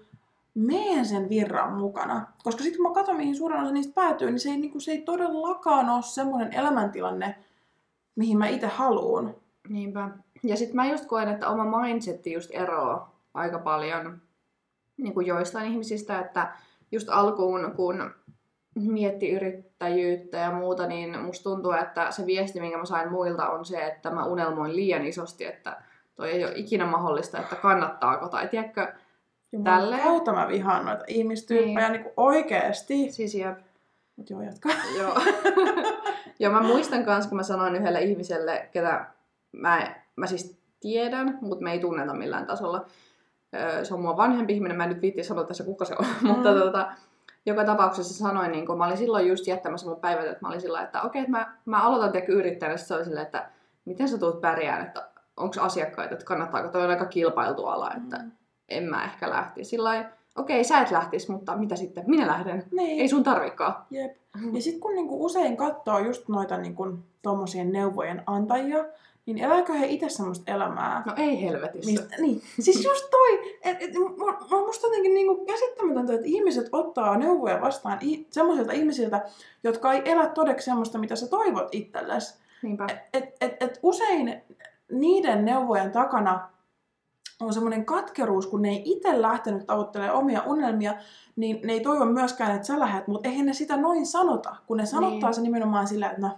meen 0.56 1.06
sen 1.06 1.30
virran 1.30 1.74
mukana. 1.74 2.28
Koska 2.44 2.64
sitten 2.64 2.82
kun 2.82 2.92
mä 2.92 2.94
katson, 2.94 3.18
mihin 3.18 3.36
suurin 3.36 3.62
osa 3.62 3.72
niistä 3.72 3.94
päätyy, 3.94 4.32
niin 4.32 4.40
se 4.40 4.50
ei, 4.50 4.58
niinku, 4.58 4.80
se 4.80 4.92
ei 4.92 5.02
todellakaan 5.02 5.90
ole 5.90 6.02
semmoinen 6.02 6.54
elämäntilanne, 6.54 7.36
mihin 8.16 8.38
mä 8.38 8.48
itse 8.48 8.68
haluun. 8.68 9.36
Niinpä. 9.70 10.10
Ja 10.44 10.58
sitten 10.58 10.76
mä 10.76 10.86
just 10.86 11.06
koen, 11.06 11.30
että 11.30 11.50
oma 11.50 11.82
mindsetti 11.82 12.34
just 12.34 12.50
eroaa 12.54 13.20
aika 13.34 13.60
paljon 13.60 14.22
niin 14.98 15.14
kuin 15.14 15.28
joistain 15.28 15.72
ihmisistä, 15.72 16.20
että 16.20 16.56
just 16.92 17.10
alkuun, 17.10 17.74
kun 17.76 18.12
mietti 18.76 19.32
yrittäjyyttä 19.32 20.38
ja 20.38 20.52
muuta, 20.52 20.88
niin 20.88 21.19
musta 21.19 21.44
tuntuu, 21.44 21.71
että 21.71 22.12
se 22.12 22.26
viesti, 22.26 22.60
minkä 22.60 22.78
mä 22.78 22.86
sain 22.86 23.12
muilta, 23.12 23.50
on 23.50 23.65
se, 23.65 23.88
että 23.88 24.12
mä 24.12 24.26
unelmoin 24.26 24.76
liian 24.76 25.06
isosti, 25.06 25.46
että 25.46 25.82
toi 26.16 26.32
ei 26.32 26.46
ole 26.46 26.54
ikinä 26.56 26.86
mahdollista, 26.86 27.40
että 27.40 27.56
kannattaako. 27.56 28.30
Tai 28.30 28.48
tiedätkö, 28.48 28.94
Tälleen. 29.63 30.04
kautta 30.04 30.34
mä 30.34 30.48
vihaan 30.48 30.86
noita 30.86 31.04
ihmistyyppejä 31.08 31.90
niin. 31.90 32.02
Niin. 32.02 32.13
oikeesti. 32.18 33.12
siis 33.12 33.36
jep, 33.36 33.58
Mut 34.16 34.30
joo, 34.30 34.42
jatka. 34.42 34.70
Joo. 35.00 35.22
Joo, 36.40 36.54
mä 36.54 36.62
muistan 36.62 37.06
kans, 37.06 37.28
kun 37.28 37.38
mä 37.38 37.44
sanoin 37.44 37.76
yhdelle 37.76 38.02
ihmiselle, 38.02 38.70
ketä 38.72 39.06
mä, 39.52 39.96
mä 40.16 40.28
siis 40.28 40.58
tiedän, 40.80 41.38
mutta 41.42 41.63
me 41.63 41.72
ei 41.72 41.80
tunneta 41.80 42.13
millään 42.13 42.46
tasolla. 42.46 42.86
Se 43.84 43.94
on 43.94 44.02
mua 44.02 44.18
vanhempi 44.18 44.54
ihminen, 44.54 44.78
mä 44.78 44.84
en 44.84 44.90
nyt 44.90 45.02
viitti 45.02 45.24
sanoa 45.24 45.44
tässä 45.44 45.63
kuka 45.63 45.86
se 45.86 45.96
on, 46.00 46.06
mm. 46.22 46.28
mutta 46.28 46.54
tota, 46.54 46.92
joka 47.46 47.66
tapauksessa 47.66 48.13
sanoin, 48.13 48.52
niin 48.52 48.66
kun 48.66 48.78
mä 48.78 48.86
olin 48.86 48.98
silloin 48.98 49.28
just 49.28 49.48
jättämässä 49.48 49.88
mun 49.88 50.00
päivät, 50.00 50.26
että 50.26 50.38
mä 50.42 50.48
olin 50.48 50.62
sillä, 50.62 50.82
että 50.82 51.02
okei, 51.02 51.20
että 51.22 51.32
mä, 51.32 51.58
mä 51.66 51.84
aloitan 51.84 52.12
tehdä 52.12 52.34
yrittäjänä, 52.34 52.78
se 52.78 52.96
oli 52.96 53.06
silleen, 53.06 53.26
että 53.26 53.50
miten 53.86 54.10
sä 54.10 54.18
tulet 54.18 54.42
pärjään, 54.42 54.86
että 54.86 55.10
onko 55.38 55.56
asiakkaita, 55.62 56.13
että 56.13 56.25
kannattaako, 56.25 56.67
toi 56.69 56.83
on 56.83 56.90
aika 56.90 57.06
kilpailtu 57.06 57.65
ala, 57.65 57.92
että 57.98 58.17
Mm. 58.17 58.31
en 58.69 58.83
mä 58.83 59.04
ehkä 59.06 59.29
lähtisi. 59.29 59.69
Sillä 59.69 60.10
okei, 60.36 60.63
sä 60.63 60.79
et 60.79 60.92
lähtis, 60.92 61.29
mutta 61.29 61.58
mitä 61.58 61.75
sitten? 61.75 62.04
Minä 62.08 62.27
lähden. 62.27 62.63
Niin. 62.71 63.02
Ei 63.02 63.08
sun 63.10 63.23
tarvikaan. 63.23 63.75
Jep. 63.92 64.15
Ja 64.54 64.62
sitten 64.62 64.81
kun 64.81 64.96
niinku 64.96 65.25
usein 65.25 65.58
katsoo 65.58 66.00
just 66.00 66.27
noita 66.29 66.58
niinku, 66.58 66.88
tommosien 67.21 67.71
neuvojen 67.71 68.23
antajia, 68.27 68.86
niin 69.25 69.38
elääkö 69.38 69.73
he 69.73 69.86
itse 69.88 70.10
semmoista 70.10 70.52
elämää? 70.54 71.04
No 71.06 71.13
ei 71.17 71.42
helvetissä. 71.44 71.92
Mistä, 71.92 72.15
niin, 72.19 72.42
siis 72.60 72.83
just 72.86 73.06
toi, 73.12 73.56
et, 73.63 73.77
mu- 73.81 74.17
mu- 74.52 74.65
musta 74.65 74.88
jotenkin 74.88 75.13
niinku 75.13 75.46
käsittämätöntä, 75.46 76.13
että 76.13 76.25
ihmiset 76.27 76.69
ottaa 76.71 77.17
neuvoja 77.17 77.62
vastaan 77.62 77.98
i- 78.02 78.27
semmoisilta 78.31 78.73
ihmisiltä, 78.73 79.25
jotka 79.63 79.94
ei 79.94 80.02
elä 80.12 80.27
todeksi 80.27 80.65
semmoista, 80.65 80.98
mitä 80.98 81.15
sä 81.15 81.27
toivot 81.27 81.67
itsellesi. 81.71 82.36
Niinpä. 82.62 82.88
Et, 83.13 83.23
et, 83.42 83.63
et 83.63 83.79
usein 83.83 84.42
niiden 84.92 85.46
neuvojen 85.46 85.92
takana 85.92 86.50
on 87.42 87.54
semmoinen 87.54 87.86
katkeruus, 87.86 88.48
kun 88.48 88.62
ne 88.62 88.69
ei 88.69 88.81
itse 88.86 89.21
lähtenyt 89.21 89.67
tavoittelemaan 89.67 90.17
omia 90.17 90.42
unelmia, 90.46 90.94
niin 91.36 91.60
ne 91.63 91.73
ei 91.73 91.79
toivo 91.79 92.06
myöskään, 92.06 92.56
että 92.56 92.67
sä 92.67 92.79
lähdet, 92.79 93.08
mutta 93.08 93.29
eihän 93.29 93.46
ne 93.46 93.54
sitä 93.54 93.77
noin 93.77 94.06
sanota, 94.06 94.56
kun 94.67 94.77
ne 94.77 94.86
sanottaa 94.86 95.29
Niin. 95.29 95.33
se 95.33 95.42
nimenomaan 95.42 95.88
sillä, 95.88 96.10
että 96.10 96.21
no, 96.21 96.38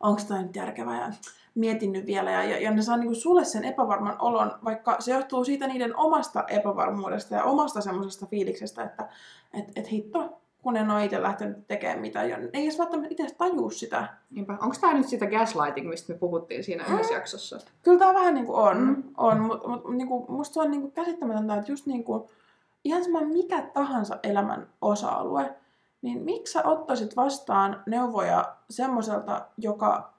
onko 0.00 0.20
toi 0.28 0.42
nyt 0.42 0.56
järkevää 0.56 1.00
ja 1.00 1.12
mietin 1.54 1.92
nyt 1.92 2.06
vielä, 2.06 2.30
ja, 2.30 2.44
ja, 2.44 2.60
ja 2.60 2.70
ne 2.70 2.82
saa 2.82 2.96
niinku 2.96 3.14
sulle 3.14 3.44
sen 3.44 3.64
epävarman 3.64 4.16
olon, 4.18 4.52
vaikka 4.64 4.96
se 4.98 5.12
johtuu 5.12 5.44
siitä 5.44 5.66
niiden 5.66 5.96
omasta 5.96 6.44
epävarmuudesta 6.48 7.34
ja 7.34 7.44
omasta 7.44 7.80
semmoisesta 7.80 8.26
fiiliksestä, 8.26 8.84
että 8.84 9.08
et, 9.54 9.64
et 9.76 9.92
hitto, 9.92 10.40
kun 10.66 10.76
en 10.76 10.90
ole 10.90 11.04
itse 11.04 11.22
lähtenyt 11.22 11.66
tekemään 11.66 12.00
mitään, 12.00 12.30
ja 12.30 12.38
ei 12.52 12.62
edes 12.64 12.78
välttämättä 12.78 13.08
itse 13.10 13.34
tajua 13.38 13.70
sitä. 13.70 14.08
Niinpä. 14.30 14.52
Onko 14.62 14.76
tämä 14.80 14.94
nyt 14.94 15.08
sitä 15.08 15.26
gaslighting, 15.26 15.88
mistä 15.88 16.12
me 16.12 16.18
puhuttiin 16.18 16.64
siinä 16.64 16.84
Mm. 16.88 16.94
yhdessä 16.94 17.14
jaksossa? 17.14 17.58
Kyllä 17.82 17.98
tämä 17.98 18.14
vähän 18.14 18.34
niin 18.34 18.46
kuin 18.46 18.58
on, 18.58 18.76
Mm. 18.78 19.02
on 19.16 19.40
mutta 19.40 19.68
mut, 19.68 19.94
niinku, 19.94 20.26
musta 20.28 20.54
se 20.54 20.60
on 20.60 20.70
niinku 20.70 20.90
käsittämätöntä, 20.90 21.54
että 21.54 21.72
just 21.72 21.86
niinku, 21.86 22.30
ihan 22.84 23.04
sama 23.04 23.20
mikä 23.20 23.62
tahansa 23.74 24.18
elämän 24.22 24.66
osa-alue, 24.80 25.54
niin 26.02 26.22
miksi 26.22 26.52
sä 26.52 26.62
ottaisit 26.64 27.16
vastaan 27.16 27.82
neuvoja 27.86 28.54
semmoiselta, 28.70 29.46
joka 29.58 30.12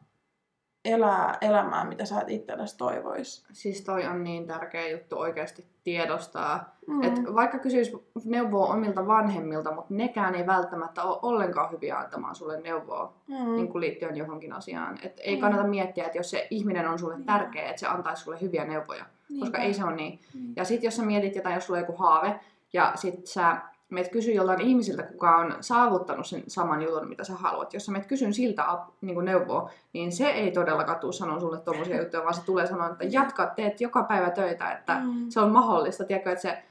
elää 0.87 1.37
elämää, 1.41 1.85
mitä 1.85 2.05
sä 2.05 2.21
et 2.21 2.29
itsellesi 2.29 2.77
toivois? 2.77 3.45
Siis 3.53 3.81
toi 3.81 4.05
on 4.05 4.23
niin 4.23 4.47
tärkeä 4.47 4.89
juttu 4.89 5.17
oikeasti 5.19 5.65
tiedostaa. 5.83 6.75
Mm. 6.87 6.93
Mm. 6.95 7.03
Et 7.03 7.35
vaikka 7.35 7.59
kysyisi 7.59 8.07
neuvoa 8.25 8.73
omilta 8.73 9.07
vanhemmilta, 9.07 9.71
mutta 9.71 9.93
nekään 9.93 10.35
ei 10.35 10.45
välttämättä 10.47 11.03
ole 11.03 11.19
ollenkaan 11.21 11.71
hyviä 11.71 11.97
antamaan 11.97 12.35
sulle 12.35 12.61
neuvoa 12.61 13.13
mm. 13.27 13.55
niin 13.55 13.67
kuin 13.67 13.81
liittyen 13.81 14.17
johonkin 14.17 14.53
asiaan. 14.53 14.97
Et 15.03 15.19
ei 15.23 15.35
Mm. 15.35 15.41
kannata 15.41 15.63
miettiä, 15.63 16.05
että 16.05 16.17
jos 16.17 16.29
se 16.29 16.47
ihminen 16.49 16.87
on 16.87 16.99
sulle 16.99 17.15
Niin. 17.15 17.25
tärkeä, 17.25 17.69
että 17.69 17.79
se 17.79 17.87
antaisi 17.87 18.23
sulle 18.23 18.41
hyviä 18.41 18.65
neuvoja. 18.65 19.05
Koska 19.39 19.57
ei 19.57 19.73
se 19.73 19.83
ole 19.83 19.95
niin. 19.95 20.19
Niin. 20.33 20.53
Ja 20.55 20.63
sitten 20.65 20.87
jos 20.87 20.95
sä 20.95 21.03
mietit 21.03 21.35
jotain, 21.35 21.55
jos 21.55 21.65
sulla 21.65 21.77
on 21.79 21.83
joku 21.83 21.97
haave, 21.97 22.39
ja 22.73 22.91
sit 22.95 23.27
sä 23.27 23.57
meet 23.89 24.09
kysyä 24.11 24.33
joltain 24.33 24.61
ihmisiltä, 24.61 25.03
kuka 25.03 25.37
on 25.37 25.55
saavuttanut 25.61 26.25
sen 26.25 26.43
saman 26.47 26.81
jutun, 26.81 27.07
mitä 27.09 27.23
sä 27.23 27.33
haluat. 27.33 27.73
Jos 27.73 27.85
sä 27.85 27.91
meet 27.91 28.05
kysyn 28.05 28.33
siltä 28.33 28.71
ap- 28.71 28.89
niin 29.01 29.25
neuvoa, 29.25 29.69
niin 29.93 30.11
se 30.11 30.29
ei 30.29 30.51
todellakaan 30.51 30.99
tule 30.99 31.13
sanoa 31.13 31.39
sulle 31.39 31.59
tommosia 31.59 31.99
juttuja, 32.01 32.23
vaan 32.23 32.33
se 32.33 32.45
tulee 32.45 32.67
sanoa, 32.67 32.87
että 32.89 33.03
jatka, 33.09 33.45
teet 33.55 33.81
joka 33.81 34.03
päivä 34.03 34.29
töitä, 34.29 34.71
että 34.71 34.99
Mm. 34.99 35.29
se 35.29 35.39
on 35.39 35.51
mahdollista, 35.51 36.03
tiedätkö, 36.03 36.31
että 36.31 36.41
se, 36.41 36.63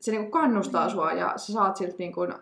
se 0.00 0.10
niin 0.10 0.30
kannustaa 0.30 0.86
Mm. 0.86 0.92
sua 0.92 1.12
ja 1.12 1.32
sä 1.36 1.52
saat 1.52 1.76
siltä 1.76 1.94
niin, 1.98 2.12
kuin, 2.12 2.34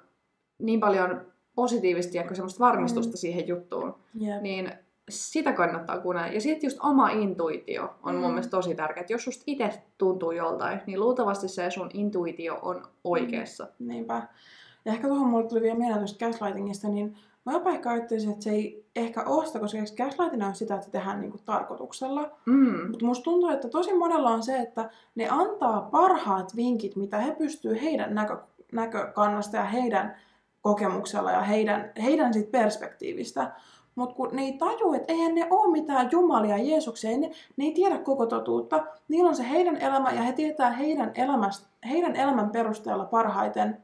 niin 0.58 0.80
paljon 0.80 1.20
positiivisesti 1.54 2.18
ja 2.18 2.34
semmoista 2.34 2.64
varmistusta 2.64 3.12
Mm. 3.12 3.16
siihen 3.16 3.48
juttuun, 3.48 3.94
Jep. 4.14 4.42
niin 4.42 4.72
sitä 5.10 5.52
kannattaa 5.52 5.98
kuunnella. 5.98 6.28
Ja 6.32 6.40
sitten 6.40 6.68
just 6.68 6.78
oma 6.82 7.10
intuitio 7.10 7.94
on 8.02 8.14
mun 8.14 8.24
Mm. 8.24 8.28
mielestä 8.30 8.50
tosi 8.50 8.74
tärkeä. 8.74 9.04
Jos 9.08 9.24
susta 9.24 9.44
itse 9.46 9.82
tuntuu 9.98 10.30
joltain, 10.30 10.80
niin 10.86 11.00
luultavasti 11.00 11.48
se 11.48 11.70
sun 11.70 11.90
intuitio 11.94 12.58
on 12.62 12.82
oikeassa. 13.04 13.66
Niinpä. 13.78 14.22
Ja 14.84 14.92
ehkä 14.92 15.08
tuohon 15.08 15.28
mulle 15.28 15.48
tuli 15.48 15.60
vielä 15.60 15.78
mieleen 15.78 15.98
tuosta 15.98 16.26
gaslightingista, 16.26 16.88
niin 16.88 17.16
mä 17.44 17.52
jopa 17.52 17.70
ehkä 17.70 17.90
ajattelisin, 17.90 18.30
että 18.30 18.44
se 18.44 18.50
ei 18.50 18.86
ehkä 18.96 19.24
sitä, 19.46 19.58
koska 19.58 19.78
gaslighting 19.96 20.46
on 20.46 20.54
sitä, 20.54 20.74
että 20.74 20.84
se 20.86 20.90
tehdään 20.90 21.20
niinku 21.20 21.38
tarkoituksella. 21.44 22.30
Mm. 22.46 22.90
Mutta 22.90 23.06
musta 23.06 23.24
tuntuu, 23.24 23.48
että 23.48 23.68
tosi 23.68 23.94
monella 23.94 24.30
on 24.30 24.42
se, 24.42 24.56
että 24.58 24.90
ne 25.14 25.28
antaa 25.30 25.80
parhaat 25.80 26.56
vinkit, 26.56 26.96
mitä 26.96 27.18
he 27.18 27.32
pystyy 27.32 27.82
heidän 27.82 28.14
näkö, 28.14 28.36
näkökannasta 28.72 29.56
ja 29.56 29.64
heidän 29.64 30.16
kokemuksella 30.60 31.32
ja 31.32 31.40
heidän, 31.42 31.92
heidän 32.02 32.34
sit 32.34 32.50
perspektiivistä. 32.50 33.52
Mutta 34.00 34.14
kun 34.14 34.28
ne 34.32 34.42
ei 34.42 34.52
taju, 34.52 34.92
että 34.92 35.12
eihän 35.12 35.34
ne 35.34 35.46
ole 35.50 35.72
mitään 35.72 36.08
jumalia 36.12 36.58
Jeesuksia, 36.58 37.10
ei 37.10 37.18
ne, 37.18 37.30
ne 37.56 37.64
ei 37.64 37.72
tiedä 37.72 37.98
koko 37.98 38.26
totuutta. 38.26 38.86
Niillä 39.08 39.28
on 39.28 39.36
se 39.36 39.50
heidän 39.50 39.76
elämä 39.76 40.12
ja 40.12 40.22
he 40.22 40.32
tietää 40.32 40.70
heidän, 40.70 41.12
elämästä, 41.14 41.66
heidän 41.88 42.16
elämän 42.16 42.50
perusteella 42.50 43.04
parhaiten, 43.04 43.82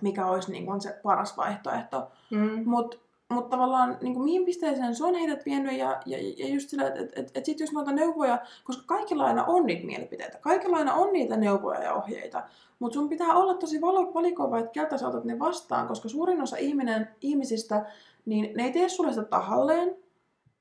mikä 0.00 0.26
olisi 0.26 0.52
niin 0.52 0.66
kuin 0.66 0.80
se 0.80 1.00
paras 1.02 1.36
vaihtoehto. 1.36 2.10
Mm. 2.30 2.68
Mutta 2.68 2.96
mut 3.32 3.50
tavallaan 3.50 3.98
niin 4.00 4.14
kuin 4.14 4.24
mihin 4.24 4.44
pisteeseen 4.44 4.94
se 4.94 5.04
on 5.04 5.14
heidät 5.14 5.44
vienyt 5.44 5.78
ja, 5.78 6.00
ja, 6.06 6.18
ja 6.36 6.48
just 6.48 6.68
sillä, 6.68 6.86
että 6.86 7.00
et, 7.00 7.12
et, 7.16 7.30
et 7.34 7.44
sit 7.44 7.60
jos 7.60 7.72
noita 7.72 7.92
neuvoja, 7.92 8.38
koska 8.64 8.82
kaikilla 8.86 9.24
aina 9.24 9.44
on 9.44 9.66
niitä 9.66 9.86
mielipiteitä, 9.86 10.38
kaikilla 10.38 10.76
aina 10.76 10.94
on 10.94 11.12
niitä 11.12 11.36
neuvoja 11.36 11.82
ja 11.82 11.94
ohjeita, 11.94 12.42
mutta 12.78 12.94
sun 12.94 13.08
pitää 13.08 13.34
olla 13.34 13.54
tosi 13.54 13.80
valikoiva, 13.80 14.58
että 14.58 14.70
keltä 14.70 14.98
sä 14.98 15.08
otat 15.08 15.24
ne 15.24 15.38
vastaan, 15.38 15.88
koska 15.88 16.08
suurin 16.08 16.42
osa 16.42 16.56
ihminen, 16.56 17.08
ihmisistä, 17.20 17.86
niin 18.24 18.56
ne 18.56 18.64
ei 18.64 18.72
tee 18.72 18.88
sulle 18.88 19.12
sitä 19.12 19.24
tahalleen, 19.24 19.96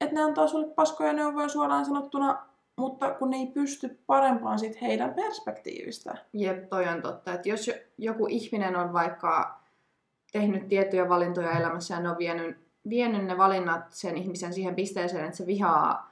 että 0.01 0.15
ne 0.15 0.21
antaa 0.21 0.47
sulle 0.47 0.67
paskoja 0.67 1.13
neuvoja 1.13 1.49
suoraan 1.49 1.85
sanottuna, 1.85 2.45
mutta 2.75 3.11
kun 3.13 3.29
ne 3.29 3.37
ei 3.37 3.47
pysty 3.47 3.99
parempaan 4.07 4.59
sit 4.59 4.81
heidän 4.81 5.13
perspektiivistä. 5.13 6.17
Jep, 6.33 6.69
toi 6.69 6.87
on 6.87 7.01
totta. 7.01 7.33
Että 7.33 7.49
jos 7.49 7.67
jo- 7.67 7.73
joku 7.97 8.27
ihminen 8.29 8.75
on 8.75 8.93
vaikka 8.93 9.60
tehnyt 10.31 10.67
tiettyjä 10.67 11.09
valintoja 11.09 11.51
elämässä 11.51 11.93
ja 11.93 11.99
ne 11.99 12.09
on 12.09 12.17
vienyt, 12.17 12.57
vienyt 12.89 13.25
ne 13.25 13.37
valinnat 13.37 13.85
sen 13.89 14.17
ihmisen 14.17 14.53
siihen 14.53 14.75
pisteeseen, 14.75 15.25
että 15.25 15.37
se 15.37 15.45
vihaa, 15.45 16.11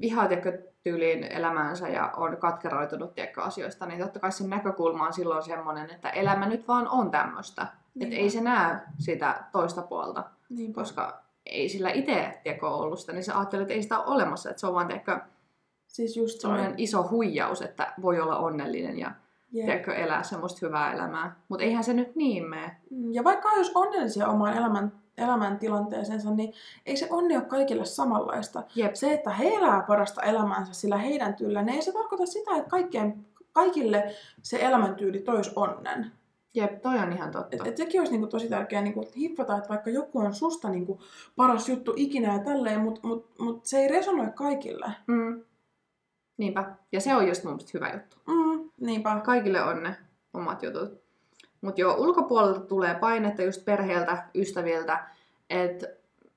vihaa 0.00 0.28
tiedätkö, 0.28 0.62
tyyliin 0.82 1.24
elämäänsä 1.24 1.88
ja 1.88 2.12
on 2.16 2.36
katkeroitunut 2.36 3.14
tiedätkö, 3.14 3.42
asioista, 3.42 3.86
niin 3.86 4.00
totta 4.00 4.20
kai 4.20 4.32
sen 4.32 4.50
näkökulma 4.50 5.06
on 5.06 5.12
silloin 5.12 5.42
semmoinen, 5.42 5.90
että 5.90 6.10
elämä 6.10 6.46
nyt 6.46 6.68
vaan 6.68 6.88
on 6.88 7.10
tämmöistä. 7.10 7.66
Että 8.00 8.16
ei 8.16 8.30
se 8.30 8.40
näe 8.40 8.76
sitä 8.98 9.44
toista 9.52 9.82
puolta, 9.82 10.24
Niinpä. 10.48 10.80
koska 10.80 11.22
ei 11.46 11.68
sillä 11.68 11.90
itse 11.90 12.40
tiedätkö, 12.42 12.68
ollut 12.68 13.00
sitä, 13.00 13.12
niin 13.12 13.24
se 13.24 13.32
ajattelee, 13.32 13.62
että 13.62 13.74
ei 13.74 13.82
sitä 13.82 13.98
ole 13.98 14.14
olemassa, 14.14 14.50
että 14.50 14.60
se 14.60 14.66
on 14.66 14.74
vaan 14.74 14.86
tiedätkö, 14.86 15.20
Siis 15.88 16.16
just 16.16 16.40
semmoinen 16.40 16.74
iso 16.76 17.08
huijaus, 17.10 17.62
että 17.62 17.92
voi 18.02 18.20
olla 18.20 18.38
onnellinen 18.38 18.98
ja 18.98 19.10
Jep. 19.52 19.66
tiedätkö, 19.66 19.94
elää 19.94 20.22
semmoista 20.22 20.66
hyvää 20.66 20.92
elämää. 20.92 21.36
Mutta 21.48 21.64
eihän 21.64 21.84
se 21.84 21.92
nyt 21.92 22.16
niin 22.16 22.48
mene. 22.48 22.76
Mm, 22.90 23.12
Ja 23.12 23.24
vaikka 23.24 23.48
jos 23.56 23.72
onnellisia 23.74 24.28
omaan 24.28 24.56
elämän, 24.56 24.92
elämäntilanteeseensa, 25.18 26.30
niin 26.30 26.52
ei 26.86 26.96
se 26.96 27.06
onni 27.10 27.36
ole 27.36 27.44
kaikille 27.44 27.84
samanlaista. 27.84 28.62
Jep. 28.74 28.94
Se, 28.94 29.12
että 29.12 29.30
he 29.30 29.48
elää 29.48 29.84
parasta 29.88 30.22
elämäänsä 30.22 30.72
sillä 30.74 30.96
heidän 30.96 31.34
tyylillä, 31.34 31.62
niin 31.62 31.74
ei 31.74 31.82
se 31.82 31.92
tarkoita 31.92 32.26
sitä, 32.26 32.56
että 32.56 32.70
kaikkien, 32.70 33.26
kaikille 33.52 34.14
se 34.42 34.58
elämäntyyli 34.60 35.18
tois 35.18 35.52
onnen. 35.56 36.12
Jep, 36.54 36.82
toi 36.82 36.98
on 36.98 37.12
ihan 37.12 37.30
totta. 37.30 37.56
Et, 37.56 37.66
et 37.66 37.76
sekin 37.76 38.00
olisi 38.00 38.12
niinku 38.12 38.26
tosi 38.26 38.48
tärkeää 38.48 38.82
niinku 38.82 39.04
hiffata, 39.16 39.56
että 39.56 39.68
vaikka 39.68 39.90
joku 39.90 40.18
on 40.18 40.34
susta 40.34 40.68
niinku 40.68 41.00
paras 41.36 41.68
juttu 41.68 41.92
ikinä 41.96 42.32
ja 42.32 42.38
tälleen, 42.38 42.80
mutta 42.80 43.00
mut, 43.06 43.26
mut 43.38 43.66
se 43.66 43.78
ei 43.78 43.88
resonoi 43.88 44.28
kaikille. 44.34 44.86
Mm. 45.06 45.44
Niinpä. 46.38 46.64
Ja 46.92 47.00
se 47.00 47.14
on 47.16 47.28
just 47.28 47.44
mun 47.44 47.52
mielestä 47.52 47.70
hyvä 47.74 47.90
juttu. 47.92 48.16
Mm, 48.26 48.70
niinpä. 48.80 49.20
Kaikille 49.24 49.62
on 49.62 49.82
ne 49.82 49.96
omat 50.34 50.62
jutut. 50.62 51.00
Mutta 51.60 51.80
joo, 51.80 51.94
ulkopuolelta 51.94 52.60
tulee 52.60 52.94
painetta 52.94 53.42
just 53.42 53.64
perheeltä, 53.64 54.24
ystäviltä, 54.34 55.04
että 55.50 55.86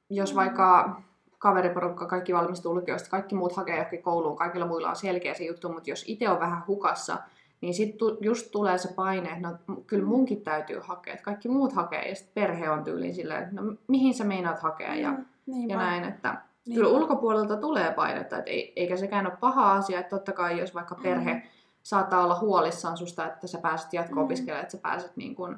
jos 0.09 0.35
vaikka 0.35 1.01
kaveriporukka, 1.37 2.05
kaikki 2.05 2.33
valmistuu 2.33 2.75
lukiosta, 2.75 3.09
kaikki 3.09 3.35
muut 3.35 3.55
hakee 3.55 3.75
johonkin 3.75 4.01
kouluun, 4.03 4.35
kaikilla 4.37 4.65
muilla 4.65 4.89
on 4.89 4.95
selkeä 4.95 5.33
se 5.33 5.43
juttu, 5.43 5.73
mutta 5.73 5.89
jos 5.89 6.03
itse 6.07 6.29
on 6.29 6.39
vähän 6.39 6.63
hukassa, 6.67 7.17
niin 7.61 7.73
sitten 7.73 8.07
just 8.21 8.51
tulee 8.51 8.77
se 8.77 8.93
paine, 8.93 9.29
että 9.29 9.47
no, 9.67 9.75
kyllä 9.87 10.05
munkin 10.05 10.41
täytyy 10.41 10.79
hakea, 10.83 11.13
että 11.13 11.23
kaikki 11.23 11.49
muut 11.49 11.73
hakee, 11.73 12.09
ja 12.09 12.15
sitten 12.15 12.33
perhe 12.43 12.69
on 12.69 12.83
tyyliin 12.83 13.15
silleen, 13.15 13.43
että 13.43 13.55
no 13.61 13.73
mihin 13.87 14.13
sä 14.13 14.23
meinaat 14.23 14.59
hakea, 14.59 14.95
ja, 14.95 15.11
Mm, 15.11 15.25
niinpä. 15.45 15.73
ja 15.73 15.77
näin, 15.79 16.03
että 16.03 16.41
Niinpä. 16.68 16.84
Kyllä 16.86 16.97
ulkopuolelta 16.99 17.57
tulee 17.57 17.93
painetta, 17.93 18.38
et 18.38 18.47
ei, 18.47 18.74
eikä 18.76 18.97
sekään 18.97 19.26
ole 19.28 19.38
paha 19.39 19.74
asia, 19.74 19.99
että 19.99 20.09
totta 20.09 20.32
kai 20.32 20.59
jos 20.59 20.76
vaikka 20.76 20.95
perhe 21.03 21.34
Mm. 21.34 21.41
saattaa 21.84 22.24
olla 22.24 22.39
huolissaan 22.39 22.97
susta, 22.97 23.26
että 23.28 23.47
sä 23.47 23.57
pääset 23.57 23.93
jatko-opiskelemaan, 23.93 24.59
Mm. 24.62 24.64
että 24.64 24.72
sä 24.72 24.82
pääset 24.82 25.18
niin 25.18 25.36
kuin 25.36 25.55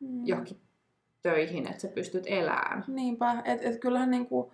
Mm. 0.00 0.26
johonkin 0.26 0.60
töihin, 1.22 1.66
että 1.66 1.80
sä 1.82 1.88
pystyt 1.88 2.24
elämään. 2.26 2.84
Niinpä, 2.88 3.42
että 3.44 3.68
et 3.68 3.80
kyllähän 3.80 4.10
niinku, 4.10 4.52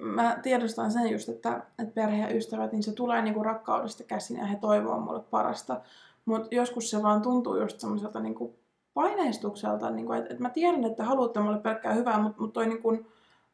mä 0.00 0.38
tiedostan 0.42 0.90
sen 0.90 1.10
just, 1.10 1.28
että 1.28 1.62
et 1.78 1.94
perhe 1.94 2.22
ja 2.22 2.34
ystävät, 2.36 2.72
niin 2.72 2.82
se 2.82 2.92
tulee 2.92 3.22
niinku 3.22 3.42
rakkaudesta 3.42 4.04
käsin 4.04 4.36
ja 4.36 4.46
he 4.46 4.56
toivoo 4.60 5.00
mulle 5.00 5.20
parasta. 5.30 5.80
Mutta 6.24 6.48
joskus 6.54 6.90
se 6.90 7.02
vaan 7.02 7.22
tuntuu 7.22 7.56
just 7.60 7.80
semmoiselta 7.80 8.20
niinku 8.20 8.54
paineistukselta, 8.94 9.90
niinku, 9.90 10.12
että 10.12 10.34
et 10.34 10.40
mä 10.40 10.50
tiedän, 10.50 10.84
että 10.84 11.04
haluatte 11.04 11.40
mulle 11.40 11.58
pelkkää 11.58 11.92
hyvää, 11.92 12.18
mutta 12.22 12.40
mut 12.42 12.52
toi 12.52 12.66
niinku, 12.66 13.06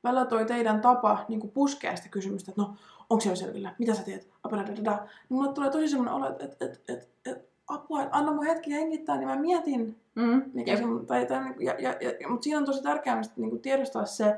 välillä 0.05 0.25
toi 0.25 0.45
teidän 0.45 0.81
tapa 0.81 1.25
niinku 1.29 1.49
puskea 1.49 1.97
sitä 1.97 2.09
kysymystä, 2.09 2.51
että 2.51 2.63
no, 2.63 2.75
onko 3.11 3.21
se 3.21 3.29
jo 3.29 3.37
selvillä, 3.37 3.75
mitä 3.79 3.95
sä 3.95 4.03
teet, 4.03 4.31
apeladadada, 4.45 4.93
niin 5.29 5.39
mulle 5.41 5.53
tulee 5.53 5.71
tosi 5.71 5.89
semmoinen 5.89 6.15
olo, 6.15 6.29
että 6.29 6.45
et, 6.45 6.57
et, 6.61 6.81
et, 6.89 7.09
et, 7.27 7.49
apua, 7.69 8.03
että 8.03 8.17
anna 8.17 8.33
mun 8.33 8.47
hetki 8.47 8.73
hengittää, 8.73 9.17
niin 9.17 9.29
mä 9.29 9.37
mietin, 9.37 9.97
Mm. 10.15 10.43
mikä 10.55 10.71
Jep. 10.73 10.81
se, 10.81 11.07
tai, 11.07 11.27
tai, 11.27 11.41
ja, 11.61 11.75
ja, 11.79 11.95
ja, 12.21 12.29
mutta 12.29 12.45
siinä 12.45 12.59
on 12.59 12.65
tosi 12.65 12.83
tärkeää 12.83 13.21
niin 13.37 13.61
tiedostaa 13.61 14.05
se, 14.05 14.37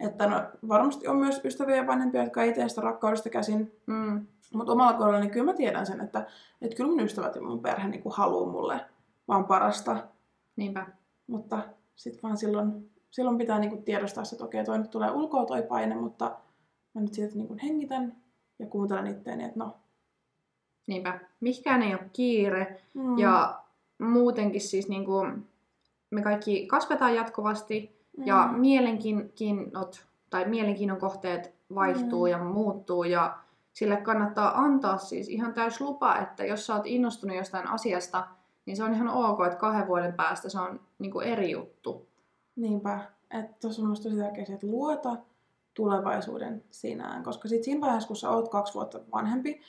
että 0.00 0.26
no, 0.26 0.42
varmasti 0.68 1.08
on 1.08 1.16
myös 1.16 1.40
ystäviä 1.44 1.76
ja 1.76 1.86
vanhempia, 1.86 2.22
jotka 2.22 2.42
ei 2.42 2.52
tee 2.52 2.68
sitä 2.68 2.80
rakkaudesta 2.80 3.30
käsin, 3.30 3.72
Mm. 3.86 4.26
mutta 4.54 4.72
omalla 4.72 4.92
kohdalla 4.92 5.20
niin 5.20 5.30
kyllä 5.30 5.44
mä 5.46 5.52
tiedän 5.54 5.86
sen, 5.86 6.00
että, 6.00 6.26
että 6.62 6.76
kyllä 6.76 6.90
mun 6.90 7.00
ystävät 7.00 7.34
ja 7.34 7.42
mun 7.42 7.60
perhe 7.60 7.88
niin 7.88 8.02
haluaa 8.10 8.52
mulle 8.52 8.80
vaan 9.28 9.44
parasta, 9.44 9.96
Niinpä. 10.56 10.86
mutta 11.26 11.58
sitten 11.96 12.22
vaan 12.22 12.36
silloin, 12.36 12.90
silloin 13.18 13.38
pitää 13.38 13.58
niin 13.58 13.70
kuin 13.70 13.82
tiedostaa 13.82 14.24
se, 14.24 14.34
että 14.36 14.44
okei, 14.44 14.64
toi 14.64 14.78
nyt 14.78 14.90
tulee 14.90 15.10
ulkoa 15.10 15.44
toi 15.46 15.62
paine, 15.62 15.94
mutta 15.94 16.36
mä 16.94 17.00
nyt 17.00 17.14
silti 17.14 17.34
niin 17.34 17.46
kuin 17.48 17.58
hengitän 17.58 18.16
ja 18.58 18.66
kuuntelen 18.66 19.06
itteeni, 19.06 19.44
että 19.44 19.58
no. 19.58 19.76
Niinpä. 20.86 21.20
Mihkään 21.40 21.82
ei 21.82 21.94
ole 21.94 22.10
kiire. 22.12 22.80
Mm, 22.94 23.18
Ja 23.18 23.60
muutenkin 23.98 24.60
siis 24.60 24.88
niin 24.88 25.04
kuin, 25.04 25.46
me 26.10 26.22
kaikki 26.22 26.66
kasvetaan 26.66 27.14
jatkuvasti 27.14 27.96
ja 28.24 28.48
mm, 28.52 28.60
mielenkiinnot 28.60 30.06
tai 30.30 30.48
mielenkiinnon 30.48 30.98
kohteet 31.00 31.54
vaihtuu 31.74 32.24
Mm. 32.26 32.30
ja 32.30 32.38
muuttuu 32.38 33.04
ja 33.04 33.36
sille 33.72 33.96
kannattaa 33.96 34.58
antaa 34.60 34.98
siis 34.98 35.28
ihan 35.28 35.54
täys 35.54 35.80
lupa, 35.80 36.16
että 36.16 36.44
jos 36.44 36.66
sä 36.66 36.74
oot 36.74 36.86
innostunut 36.86 37.36
jostain 37.36 37.66
asiasta, 37.66 38.26
niin 38.66 38.76
se 38.76 38.84
on 38.84 38.94
ihan 38.94 39.08
ok, 39.08 39.38
että 39.46 39.58
kahden 39.58 39.86
vuoden 39.86 40.12
päästä 40.12 40.48
se 40.48 40.60
on 40.60 40.80
niin 40.98 41.12
kuin 41.12 41.26
eri 41.26 41.50
juttu. 41.50 42.07
Niinpä, 42.58 43.00
että 43.30 43.56
tuossa 43.60 43.82
on 43.82 43.94
tosi 44.02 44.16
tärkeää 44.16 44.46
että 44.54 44.66
luota 44.66 45.16
tulevaisuuden 45.74 46.64
sinään, 46.70 47.22
koska 47.22 47.48
sit 47.48 47.64
siinä 47.64 47.80
vaiheessa, 47.80 48.06
kun 48.06 48.16
sä 48.16 48.30
oot 48.30 48.48
kaksi 48.48 48.74
vuotta 48.74 49.00
vanhempi, 49.12 49.60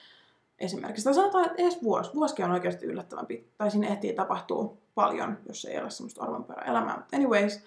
esimerkiksi, 0.60 1.04
tai 1.04 1.14
sanotaan, 1.14 1.46
että 1.46 1.62
edes 1.62 1.84
vuosi, 1.84 2.14
vuosikin 2.14 2.46
on 2.46 2.52
oikeasti 2.52 2.86
yllättävän 2.86 3.26
pitkä, 3.26 3.50
tai 3.58 3.72
siinä 3.72 3.88
ehtii 3.88 4.14
tapahtuu 4.14 4.78
paljon, 4.96 5.38
jos 5.48 5.66
ei 5.66 5.80
ole 5.80 5.90
semmoista 5.90 6.24
arvonperä 6.24 6.62
elämää. 6.62 6.98
But 6.98 7.14
anyways, 7.14 7.64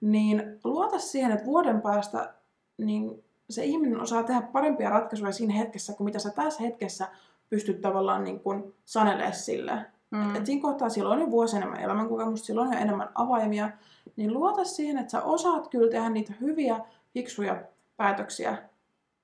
niin 0.00 0.58
luota 0.64 0.98
siihen, 0.98 1.32
että 1.32 1.46
vuoden 1.46 1.82
päästä 1.82 2.34
niin 2.78 3.24
se 3.50 3.64
ihminen 3.64 4.00
osaa 4.00 4.22
tehdä 4.22 4.42
parempia 4.42 4.90
ratkaisuja 4.90 5.32
siinä 5.32 5.54
hetkessä, 5.54 5.92
kuin 5.92 6.04
mitä 6.04 6.18
sä 6.18 6.30
tässä 6.30 6.62
hetkessä 6.62 7.08
pystyt 7.50 7.80
tavallaan 7.80 8.24
niin 8.24 8.40
kuin 8.40 8.74
sanelemaan 8.84 9.34
sille. 9.34 9.86
Mm. 10.10 10.36
Et 10.36 10.46
siinä 10.46 10.62
kohtaa 10.62 10.88
silloin 10.88 11.18
on 11.18 11.24
jo 11.26 11.30
vuosi 11.30 11.56
enemmän 11.56 11.80
elämänkokemusta, 11.80 12.46
silloin 12.46 12.68
on 12.68 12.74
jo 12.74 12.80
enemmän 12.80 13.08
avaimia, 13.14 13.70
niin 14.16 14.34
luota 14.34 14.64
siihen, 14.64 14.98
että 14.98 15.10
sä 15.10 15.22
osaat 15.22 15.68
kyllä 15.68 15.90
tehdä 15.90 16.10
niitä 16.10 16.32
hyviä, 16.40 16.80
fiksuja 17.14 17.64
päätöksiä 17.96 18.58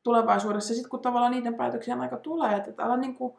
tulevaisuudessa. 0.02 0.74
Sitten 0.74 0.90
kun 0.90 1.00
tavallaan 1.00 1.32
niiden 1.32 1.54
päätöksien 1.54 2.00
aika 2.00 2.16
tulee, 2.16 2.56
että 2.56 2.82
älä, 2.82 2.96
niinku, 2.96 3.38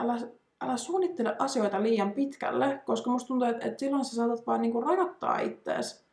älä, 0.00 0.14
älä 0.60 0.76
suunnittele 0.76 1.36
asioita 1.38 1.82
liian 1.82 2.12
pitkälle, 2.12 2.82
koska 2.86 3.10
musta 3.10 3.28
tuntuu, 3.28 3.48
että, 3.48 3.66
että 3.66 3.80
silloin 3.80 4.04
sä 4.04 4.16
saatat 4.16 4.46
vaan 4.46 4.62
niinku 4.62 4.80
rajoittaa 4.80 5.38
ittees 5.38 6.04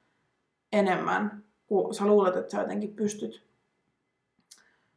enemmän, 0.73 1.43
kun 1.67 1.93
sä 1.93 2.05
luulet, 2.05 2.35
että 2.35 2.51
sä 2.51 2.61
jotenkin 2.61 2.95
pystyt, 2.95 3.43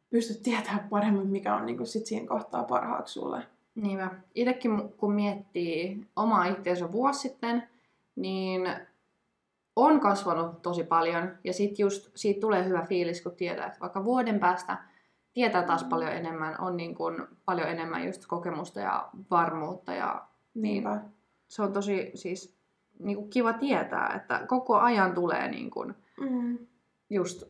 pystyt 0.09 0.43
tietämään 0.43 0.89
paremmin, 0.89 1.27
mikä 1.27 1.55
on 1.55 1.65
niinku 1.65 1.85
sit 1.85 2.05
siinä 2.05 2.27
kohtaa 2.27 2.63
parhaaksi 2.63 3.13
sulle. 3.13 3.43
Niinpä. 3.75 4.11
Itsekin 4.35 4.93
kun 4.97 5.13
miettii 5.13 6.07
omaa 6.15 6.45
itseensä 6.45 6.91
vuosi 6.91 7.19
sitten, 7.19 7.63
niin 8.15 8.61
on 9.75 9.99
kasvanut 9.99 10.61
tosi 10.61 10.83
paljon. 10.83 11.37
Ja 11.43 11.53
sitten 11.53 11.83
just 11.83 12.11
siitä 12.15 12.39
tulee 12.41 12.65
hyvä 12.65 12.81
fiilis, 12.85 13.21
kun 13.21 13.35
tietää, 13.35 13.65
että 13.67 13.79
vaikka 13.79 14.03
vuoden 14.05 14.39
päästä 14.39 14.77
tietää 15.33 15.63
taas 15.63 15.83
paljon 15.83 16.11
enemmän, 16.11 16.61
on 16.61 16.77
niin 16.77 16.95
kuin 16.95 17.23
paljon 17.45 17.67
enemmän 17.69 18.05
just 18.05 18.25
kokemusta 18.27 18.79
ja 18.79 19.09
varmuutta. 19.31 19.93
Ja 19.93 20.25
Niinpä. 20.53 21.01
se 21.47 21.61
on 21.61 21.73
tosi 21.73 22.11
siis 22.15 22.55
niin 22.99 23.17
kuin 23.17 23.29
kiva 23.29 23.53
tietää, 23.53 24.13
että 24.15 24.45
koko 24.47 24.77
ajan 24.77 25.13
tulee 25.13 25.47
niin 25.51 25.69
kuin 25.71 25.95
Mm. 26.19 26.57
just 27.09 27.43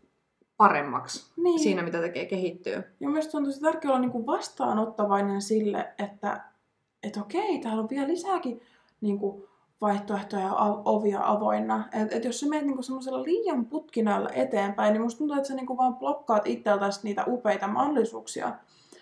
paremmaksi 0.58 1.32
Niin. 1.38 1.60
siinä, 1.60 1.82
mitä 1.82 2.02
tekee 2.02 2.26
kehittyy. 2.26 2.84
Ja 3.00 3.10
mielestäni 3.10 3.40
on 3.42 3.46
tosi 3.46 3.62
tärkeää 3.62 3.92
olla 3.92 4.02
niinku 4.02 4.26
vastaanottavainen 4.26 5.42
sille, 5.42 5.94
että 6.00 6.42
et 7.04 7.18
okei, 7.18 7.60
täällä 7.60 7.82
on 7.82 7.90
vielä 7.90 8.08
lisääkin 8.08 8.62
niinku 9.02 9.48
vaihtoehtoja 9.82 10.54
ovia 10.86 11.20
avoinna. 11.24 11.90
Et, 11.94 12.14
et 12.14 12.26
jos 12.26 12.40
sä 12.40 12.48
menet 12.48 12.66
niinku 12.66 12.84
semmoisella 12.84 13.24
liian 13.24 13.66
putkinalla 13.66 14.30
eteenpäin, 14.30 14.94
niin 14.94 15.02
musta 15.02 15.18
tuntuu, 15.18 15.38
että 15.38 15.48
sä 15.48 15.56
niinku 15.56 15.78
vaan 15.78 15.96
blokkaat 15.96 16.48
itseltäsi 16.48 17.00
niitä 17.04 17.24
upeita 17.28 17.68
mahdollisuuksia. 17.68 18.52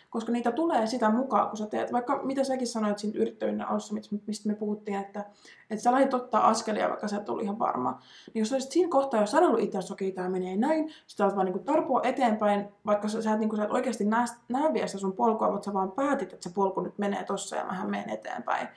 Koska 0.09 0.31
niitä 0.31 0.51
tulee 0.51 0.87
sitä 0.87 1.09
mukaan, 1.09 1.47
kun 1.47 1.57
sä 1.57 1.67
teet, 1.67 1.91
vaikka 1.91 2.19
mitä 2.23 2.43
säkin 2.43 2.67
sanoit 2.67 2.99
siinä 2.99 3.19
yrittäjyyden 3.19 3.67
alussa, 3.67 3.93
mistä- 4.27 4.49
me 4.49 4.55
puhuttiin, 4.55 4.97
että, 4.97 5.25
että 5.69 5.83
sä 5.83 5.91
lähdit 5.91 6.13
ottaa 6.13 6.47
askelia, 6.47 6.89
vaikka 6.89 7.07
sä 7.07 7.17
et 7.17 7.29
ollut 7.29 7.43
ihan 7.43 7.59
varma. 7.59 7.99
Niin 8.33 8.39
jos 8.39 8.53
olisit 8.53 8.71
siinä 8.71 8.89
kohtaa 8.89 9.21
jo 9.21 9.27
sanonut 9.27 9.59
itse, 9.59 9.77
okei, 9.91 10.11
tämä 10.11 10.29
menee 10.29 10.57
näin, 10.57 10.93
sitten 11.07 11.23
olet 11.23 11.35
vaan 11.35 11.45
niin 11.45 11.63
tarpoa 11.63 12.01
eteenpäin, 12.03 12.67
vaikka 12.85 13.07
sä, 13.07 13.21
sä, 13.21 13.33
et, 13.33 13.39
niin 13.39 13.49
kuin, 13.49 13.57
sä 13.57 13.63
et 13.63 13.71
oikeasti 13.71 14.05
näe, 14.05 14.25
näe 14.49 14.73
vielä 14.73 14.87
sitä 14.87 14.99
sun 14.99 15.13
polkua, 15.13 15.51
mutta 15.51 15.65
sä 15.65 15.73
vaan 15.73 15.91
päätit, 15.91 16.33
että 16.33 16.49
se 16.49 16.55
polku 16.55 16.81
nyt 16.81 16.97
menee 16.97 17.23
tossa 17.23 17.55
ja 17.55 17.65
mähän 17.65 17.89
menen 17.89 18.09
eteenpäin. 18.09 18.67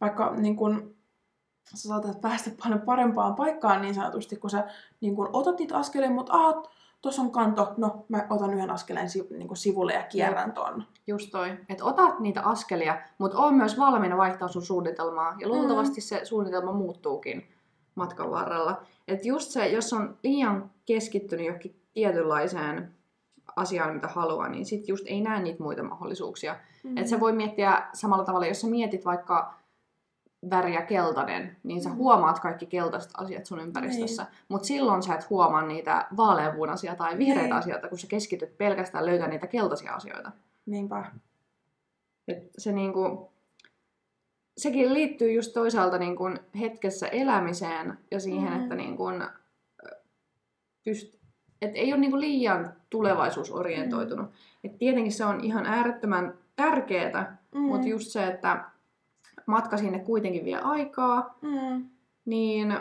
Vaikka 0.00 0.34
niin 0.36 0.56
kuin, 0.56 0.95
sä 1.74 1.88
saatat 1.88 2.20
päästä 2.20 2.50
paljon 2.62 2.80
parempaan 2.80 3.34
paikkaan 3.34 3.82
niin 3.82 3.94
sanotusti, 3.94 4.36
kun 4.36 4.50
sä 4.50 4.64
niin 5.00 5.16
kuin, 5.16 5.28
otat 5.32 5.58
niitä 5.58 5.76
askelia, 5.76 6.10
mutta 6.10 6.32
ah, 6.32 6.54
tuossa 7.02 7.22
on 7.22 7.30
kanto, 7.30 7.74
no 7.76 8.04
mä 8.08 8.26
otan 8.30 8.54
yhden 8.54 8.70
askeleen 8.70 9.10
si, 9.10 9.26
niin 9.30 9.48
kuin 9.48 9.58
sivulle 9.58 9.92
ja 9.92 10.02
kierrän 10.02 10.52
ton. 10.52 10.84
Just 11.06 11.30
toi, 11.30 11.50
että 11.68 11.84
otat 11.84 12.20
niitä 12.20 12.42
askelia, 12.42 12.98
mutta 13.18 13.38
on 13.38 13.54
myös 13.54 13.78
valmiina 13.78 14.16
vaihtaa 14.16 14.48
sun 14.48 14.62
suunnitelmaa. 14.62 15.36
Ja 15.40 15.48
luultavasti 15.48 16.00
se 16.00 16.20
suunnitelma 16.24 16.72
muuttuukin 16.72 17.48
matkan 17.94 18.30
varrella. 18.30 18.82
Että 19.08 19.28
just 19.28 19.50
se, 19.50 19.68
jos 19.68 19.92
on 19.92 20.18
liian 20.22 20.70
keskittynyt 20.86 21.46
johonkin 21.46 21.80
tietynlaiseen 21.94 22.94
asiaan, 23.56 23.94
mitä 23.94 24.08
haluaa, 24.08 24.48
niin 24.48 24.66
sit 24.66 24.88
just 24.88 25.04
ei 25.06 25.20
näe 25.20 25.42
niitä 25.42 25.62
muita 25.62 25.82
mahdollisuuksia. 25.82 26.56
Mm. 26.84 26.96
Että 26.96 27.10
se 27.10 27.20
voi 27.20 27.32
miettiä 27.32 27.88
samalla 27.92 28.24
tavalla, 28.24 28.46
jos 28.46 28.60
sä 28.60 28.66
mietit 28.66 29.04
vaikka 29.04 29.54
väriä 30.50 30.82
keltainen, 30.82 31.56
niin 31.62 31.82
sä 31.82 31.88
Mm. 31.88 31.96
huomaat 31.96 32.38
kaikki 32.40 32.66
keltaiset 32.66 33.10
asiat 33.16 33.46
sun 33.46 33.60
ympäristössä. 33.60 34.22
Niin. 34.22 34.32
Mutta 34.48 34.66
silloin 34.66 35.02
sä 35.02 35.14
et 35.14 35.30
huomaa 35.30 35.62
niitä 35.62 36.06
vaaleanpunaisia 36.16 36.94
tai 36.96 37.18
vihreitä 37.18 37.42
Niin. 37.42 37.52
asioita, 37.52 37.88
kun 37.88 37.98
sä 37.98 38.06
keskityt 38.06 38.58
pelkästään 38.58 39.06
löytää 39.06 39.28
niitä 39.28 39.46
keltaisia 39.46 39.94
asioita. 39.94 40.32
Niinpä. 40.66 41.04
Et 42.28 42.50
se 42.58 42.72
niinku, 42.72 43.30
sekin 44.58 44.94
liittyy 44.94 45.32
just 45.32 45.52
toisaalta 45.52 45.98
niinku 45.98 46.24
hetkessä 46.60 47.06
elämiseen 47.08 47.98
ja 48.10 48.20
siihen, 48.20 48.52
Mm. 48.52 48.62
että 48.62 48.74
niinku, 48.74 49.04
pyst- 50.88 51.16
et 51.62 51.70
ei 51.74 51.92
ole 51.92 52.00
niinku 52.00 52.20
liian 52.20 52.72
tulevaisuusorientoitunut. 52.90 54.30
Et 54.64 54.78
tietenkin 54.78 55.12
se 55.12 55.24
on 55.24 55.40
ihan 55.40 55.66
äärettömän 55.66 56.34
tärkeää, 56.56 57.36
Mm. 57.54 57.60
mm. 57.60 57.66
mutta 57.66 57.88
just 57.88 58.08
se, 58.10 58.26
että 58.26 58.64
matka 59.46 59.76
sinne 59.76 59.98
kuitenkin 59.98 60.44
vie 60.44 60.56
aikaa, 60.58 61.38
Mm. 61.42 61.88
niin, 62.24 62.74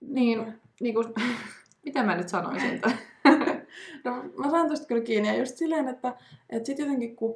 niin 0.00 0.52
niinku, 0.80 1.04
miten 1.84 2.06
mä 2.06 2.16
nyt 2.16 2.28
sanoisin? 2.28 2.80
No, 4.04 4.22
mä 4.38 4.50
saan 4.50 4.68
tosta 4.68 4.86
kyllä 4.86 5.00
kiinni. 5.00 5.28
Ja 5.28 5.36
just 5.36 5.56
silleen, 5.56 5.88
että, 5.88 6.14
että 6.50 6.66
sit 6.66 6.78
jotenkin 6.78 7.16
kun 7.16 7.34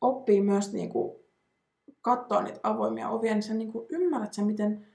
oppii 0.00 0.40
myös 0.42 0.72
niinku 0.72 1.24
katsoa 2.00 2.42
niitä 2.42 2.60
avoimia 2.62 3.08
ovia, 3.08 3.32
niin 3.32 3.42
sä 3.42 3.54
niinku 3.54 3.86
ymmärrät 3.88 4.32
sen, 4.34 4.46
miten 4.46 4.86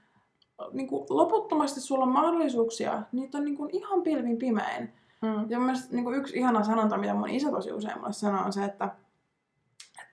niinku 0.72 1.06
loputtomasti 1.10 1.80
sulla 1.80 2.04
on 2.04 2.12
mahdollisuuksia. 2.12 3.02
Niitä 3.12 3.38
on 3.38 3.44
niinku 3.44 3.68
ihan 3.72 4.02
pilvin 4.02 4.38
pimein. 4.38 4.92
Mm. 5.22 5.50
Ja 5.50 5.58
mun 5.58 5.66
mielestä 5.66 5.94
niinku 5.94 6.12
yksi 6.12 6.38
ihana 6.38 6.62
sanonta, 6.64 6.96
mitä 6.98 7.14
mun 7.14 7.28
isä 7.30 7.50
tosi 7.50 7.72
usein 7.72 7.98
mulle 7.98 8.12
sanoo, 8.12 8.44
on 8.44 8.52
se, 8.52 8.64
että, 8.64 8.96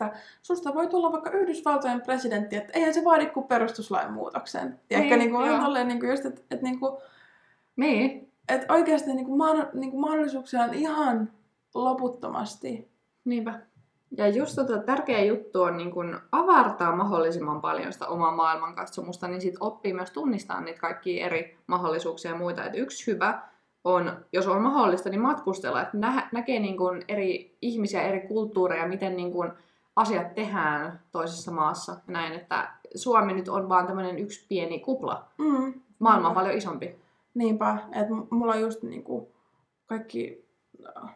että 0.05 0.19
susta 0.41 0.73
voi 0.73 0.87
tulla 0.87 1.11
vaikka 1.11 1.29
Yhdysvaltojen 1.31 2.01
presidentti, 2.01 2.55
että 2.55 2.73
eihän 2.73 2.93
se 2.93 3.03
vaadi 3.03 3.25
kuin 3.25 3.47
perustuslain 3.47 4.11
muutoksen. 4.11 4.79
Ja 4.89 4.97
ehkä 4.97 5.17
Niin, 5.17 5.33
vähän 5.33 5.47
joo. 5.47 5.59
tolleen 5.63 5.87
niinku 5.87 6.05
just, 6.05 6.25
että, 6.25 6.41
että 6.51 6.63
niinku, 6.63 7.01
Niin, 7.75 8.31
että 8.49 8.73
oikeasti 8.73 9.13
niin 9.13 9.25
kuin, 9.25 9.41
niin 9.73 9.91
kuin 9.91 10.01
mahdollisuuksia 10.01 10.63
on 10.63 10.73
ihan 10.73 11.31
loputtomasti. 11.73 12.89
Niinpä. 13.25 13.59
Ja 14.17 14.27
just 14.27 14.55
tota, 14.55 14.77
tärkeä 14.77 15.23
juttu 15.23 15.61
on 15.61 15.77
niin 15.77 15.91
kun 15.91 16.19
avartaa 16.31 16.95
mahdollisimman 16.95 17.61
paljon 17.61 17.93
sitä 17.93 18.07
omaa 18.07 18.31
maailmankatsomusta, 18.35 19.27
niin 19.27 19.41
sit 19.41 19.55
oppii 19.59 19.93
myös 19.93 20.11
tunnistaa 20.11 20.61
niitä 20.61 20.79
kaikkia 20.79 21.25
eri 21.25 21.57
mahdollisuuksia 21.67 22.31
ja 22.31 22.37
muita. 22.37 22.65
Et 22.65 22.75
yksi 22.75 23.11
hyvä 23.11 23.41
on, 23.83 24.25
jos 24.33 24.47
on 24.47 24.61
mahdollista, 24.61 25.09
niin 25.09 25.21
matkustella, 25.21 25.81
että 25.81 25.97
nä- 25.97 26.29
näkee 26.31 26.59
niin 26.59 26.77
kun 26.77 27.01
eri 27.07 27.57
ihmisiä, 27.61 28.01
eri 28.01 28.27
kulttuureja, 28.27 28.87
miten 28.87 29.15
niin 29.15 29.31
kun 29.31 29.53
asiat 29.99 30.35
tehdään 30.35 30.99
toisessa 31.11 31.51
maassa. 31.51 31.91
Ja 31.91 32.13
näin, 32.13 32.33
että 32.33 32.69
Suomi 32.95 33.33
nyt 33.33 33.47
on 33.47 33.69
vaan 33.69 33.87
tämmöinen 33.87 34.19
yksi 34.19 34.45
pieni 34.49 34.79
kupla. 34.79 35.25
Mm. 35.37 35.73
Maailma 35.99 36.27
on 36.27 36.33
Niinpä. 36.33 36.39
paljon 36.39 36.57
isompi. 36.57 36.99
Niinpä, 37.33 37.77
että 37.91 38.13
mulla 38.29 38.53
on 38.53 38.61
just 38.61 38.83
niin 38.83 39.03
kuin, 39.03 39.27
kaikki, 39.85 40.45
äh, 40.97 41.15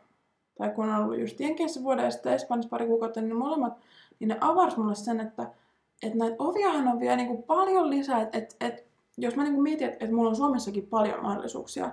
tai 0.58 0.70
kun 0.70 0.90
on 0.90 1.04
ollut 1.04 1.20
just 1.20 1.40
Jenkeissä 1.40 1.84
vuoden 1.84 2.06
ja 2.06 2.12
sitten 2.12 2.34
Espanjassa 2.34 2.70
pari 2.70 2.88
kuukautta, 2.88 3.22
niin 3.22 3.30
ne 3.30 3.36
molemmat, 3.36 3.74
niin 4.20 4.28
ne 4.28 4.38
avars 4.42 4.78
mulle 4.78 4.96
sen, 4.96 5.20
että 5.20 5.52
et 6.04 6.14
näitä 6.14 6.36
oviahan 6.40 6.88
on 6.88 7.00
vielä 7.00 7.16
niinku 7.16 7.42
paljon 7.42 7.90
lisää, 7.90 8.22
että 8.22 8.38
et, 8.38 8.56
et, 8.62 8.86
jos 9.18 9.36
mä 9.36 9.44
niinku 9.44 9.62
mietin, 9.62 9.90
että 9.90 10.06
et 10.06 10.12
mulla 10.12 10.30
on 10.30 10.36
Suomessakin 10.36 10.88
paljon 10.88 11.24
mahdollisuuksia, 11.24 11.92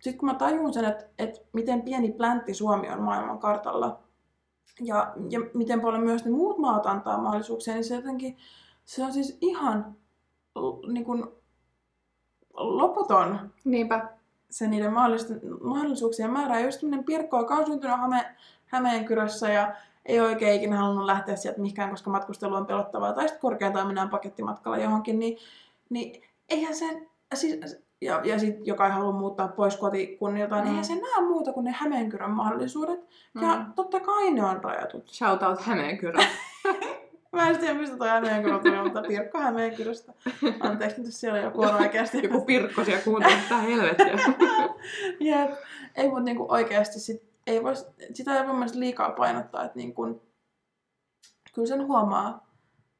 sitten 0.00 0.18
kun 0.18 0.28
mä 0.28 0.34
tajun 0.34 0.72
sen, 0.72 0.84
että 0.84 1.04
et 1.18 1.46
miten 1.52 1.82
pieni 1.82 2.12
pläntti 2.12 2.54
Suomi 2.54 2.90
on 2.90 3.02
maailman 3.02 3.38
kartalla, 3.38 4.00
ja, 4.80 5.12
ja 5.30 5.40
miten 5.54 5.80
paljon 5.80 6.02
myös 6.02 6.24
ne 6.24 6.30
muut 6.30 6.58
maat 6.58 6.86
antaa 6.86 7.22
mahdollisuuksia, 7.22 7.74
niin 7.74 7.84
se 7.84 7.94
jotenkin, 7.94 8.36
se 8.84 9.04
on 9.04 9.12
siis 9.12 9.38
ihan 9.40 9.96
niin 10.86 11.04
kuin, 11.04 11.24
loputon 12.54 13.52
Niinpä. 13.64 14.08
se 14.50 14.66
niiden 14.66 14.92
mahdollisuuksien 15.62 16.30
määrä. 16.30 16.58
Ja 16.58 16.64
just 16.64 16.80
tämmöinen 16.80 17.04
Pirkko, 17.04 17.38
joka 17.38 17.54
on 17.54 17.66
syntynyt 17.66 17.96
Hame, 17.96 18.36
Hämeenkyrössä 18.66 19.48
ja 19.48 19.74
ei 20.06 20.20
oikein 20.20 20.56
ikinä 20.56 20.76
halunnut 20.76 21.06
lähteä 21.06 21.36
sieltä 21.36 21.60
mihinkään, 21.60 21.90
koska 21.90 22.10
matkustelu 22.10 22.54
on 22.54 22.66
pelottavaa, 22.66 23.12
tai 23.12 23.28
sitten 23.28 23.40
korkeintaan 23.40 23.86
mennään 23.86 24.10
pakettimatkalla 24.10 24.78
johonkin, 24.78 25.18
niin, 25.18 25.38
niin 25.90 26.22
eihän 26.48 26.74
sen, 26.74 27.10
siis, 27.34 27.76
ja, 28.00 28.20
ja 28.24 28.38
sitten 28.38 28.66
joka 28.66 28.86
ei 28.86 28.92
halua 28.92 29.12
muuttaa 29.12 29.48
pois 29.48 29.76
kotikunnilta, 29.76 30.54
mm. 30.54 30.60
niin 30.60 30.68
eihän 30.68 30.84
se 30.84 30.94
näe 30.94 31.28
muuta 31.28 31.52
kuin 31.52 31.64
ne 31.64 31.70
Hämeenkyrön 31.70 32.30
mahdollisuudet. 32.30 33.00
Mm. 33.34 33.42
Ja 33.42 33.64
totta 33.74 34.00
kai 34.00 34.30
ne 34.30 34.44
on 34.44 34.64
rajatut. 34.64 35.08
Shout 35.08 35.42
out 35.42 35.60
Hämeenkyrö. 35.60 36.18
Mä 37.32 37.48
en 37.48 37.58
tiedä, 37.58 37.74
mistä 37.74 37.96
toi 37.96 38.08
Hämeenkyrö 38.08 38.58
tuli, 38.58 38.82
mutta 38.82 39.02
Pirkko 39.02 39.38
Hämeenkyröstä. 39.38 40.12
Anteeksi, 40.60 41.02
nyt 41.02 41.14
siellä 41.14 41.38
joku 41.38 41.62
on 41.62 41.74
oikeasti. 41.74 42.22
Joku 42.22 42.40
Pirkko 42.40 42.84
siellä 42.84 43.02
kuuntelee, 43.02 43.40
mitä 43.42 43.56
helvettiä. 43.56 44.06
Jep. 45.20 45.50
Ei, 45.94 46.08
mutta 46.08 46.20
niinku 46.20 46.46
oikeasti 46.48 47.00
sit, 47.00 47.22
ei 47.46 47.62
vois, 47.62 47.86
sitä 48.14 48.36
ei 48.36 48.46
voi 48.46 48.52
mielestäni 48.52 48.84
liikaa 48.84 49.10
painottaa, 49.10 49.64
että 49.64 49.78
niinku, 49.78 50.22
kyllä 51.54 51.68
sen 51.68 51.86
huomaa 51.86 52.46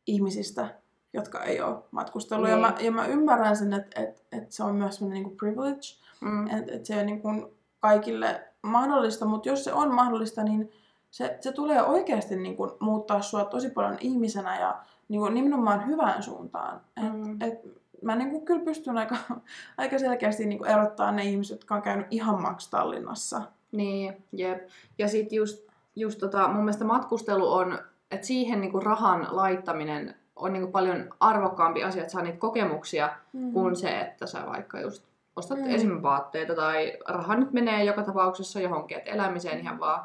ihmisistä, 0.07 0.80
jotka 1.13 1.43
ei 1.43 1.61
ole 1.61 1.79
matkustellut. 1.91 2.47
Niin. 2.47 2.61
Ja, 2.61 2.69
mä, 2.69 2.75
ja 2.81 2.93
mä 2.93 3.07
ymmärrän 3.07 3.57
sen, 3.57 3.73
että 3.73 4.01
et, 4.01 4.23
et 4.33 4.53
se 4.53 4.65
on 4.65 4.75
myös 4.75 4.95
sellainen 4.95 5.23
niinku 5.23 5.37
privilege, 5.37 5.81
mm. 6.21 6.47
että 6.47 6.73
et 6.75 6.87
se 6.87 7.01
on 7.01 7.07
niinku 7.07 7.55
kaikille 7.81 8.41
mahdollista, 8.63 9.25
mutta 9.25 9.49
jos 9.49 9.65
se 9.65 9.73
on 9.73 9.95
mahdollista, 9.95 10.43
niin 10.43 10.73
se, 11.11 11.39
se 11.41 11.53
tulee 11.53 11.83
oikeasti 11.83 12.37
niin 12.37 12.57
kuin, 12.57 12.71
muuttaa 12.81 13.23
sua 13.23 13.45
tosi 13.45 13.71
paljon 13.71 13.97
ihmisenä 14.01 14.61
ja 14.61 14.79
niin 15.09 15.21
kuin, 15.21 15.35
nimenomaan 15.35 15.87
hyvään 15.87 16.23
suuntaan. 16.23 16.81
Et, 16.97 17.13
mm. 17.13 17.43
et, 17.43 17.81
mä 18.03 18.17
niin 18.17 18.31
kuin, 18.31 18.45
kyllä 18.45 18.65
pystyn 18.65 18.99
aika, 18.99 19.17
aika 19.79 19.99
selkeästi 19.99 20.47
niin 20.47 20.59
kuin, 20.59 20.71
erottaa 20.71 21.13
ne 21.13 21.25
ihmiset, 21.25 21.55
jotka 21.55 21.75
on 21.75 21.83
käynyt 21.83 22.07
ihan 22.11 22.43
maks 22.43 22.69
Tallinnassa. 22.69 23.43
Niin, 23.73 24.25
jep. 24.33 24.69
Ja 24.99 25.09
sitten 25.09 25.37
just, 25.37 25.67
just 25.97 26.19
tota, 26.19 26.49
mun 26.49 26.65
mielestä 26.65 26.85
matkustelu 26.85 27.53
on, 27.53 27.79
että 28.11 28.27
siihen 28.27 28.61
niin 28.61 28.73
kuin, 28.73 28.83
rahan 28.83 29.27
laittaminen 29.31 30.15
on 30.41 30.53
niin 30.53 30.63
kuin, 30.63 30.73
paljon 30.73 31.15
arvokkaampi 31.21 31.85
asia, 31.85 32.03
että 32.03 32.13
saa 32.13 32.23
niitä 32.23 32.39
kokemuksia, 32.39 33.11
mm. 33.33 33.53
kuin 33.53 33.77
se, 33.77 34.01
että 34.01 34.27
sä 34.27 34.47
vaikka 34.47 34.81
just 34.81 35.05
ostat 35.37 35.59
mm. 35.59 35.71
esimerkiksi 35.71 36.03
vaatteita 36.03 36.55
tai 36.55 36.99
raha 37.09 37.37
nyt 37.37 37.53
menee 37.53 37.85
joka 37.85 38.03
tapauksessa 38.03 38.61
johonkin, 38.61 38.99
että 38.99 39.11
elämiseen 39.11 39.61
ihan 39.61 39.81
vaan 39.81 40.05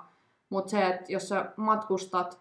mutta 0.50 0.72
se, 0.72 0.88
että 0.88 1.12
jos 1.12 1.30
sä 1.30 1.46
matkustat 1.56 2.40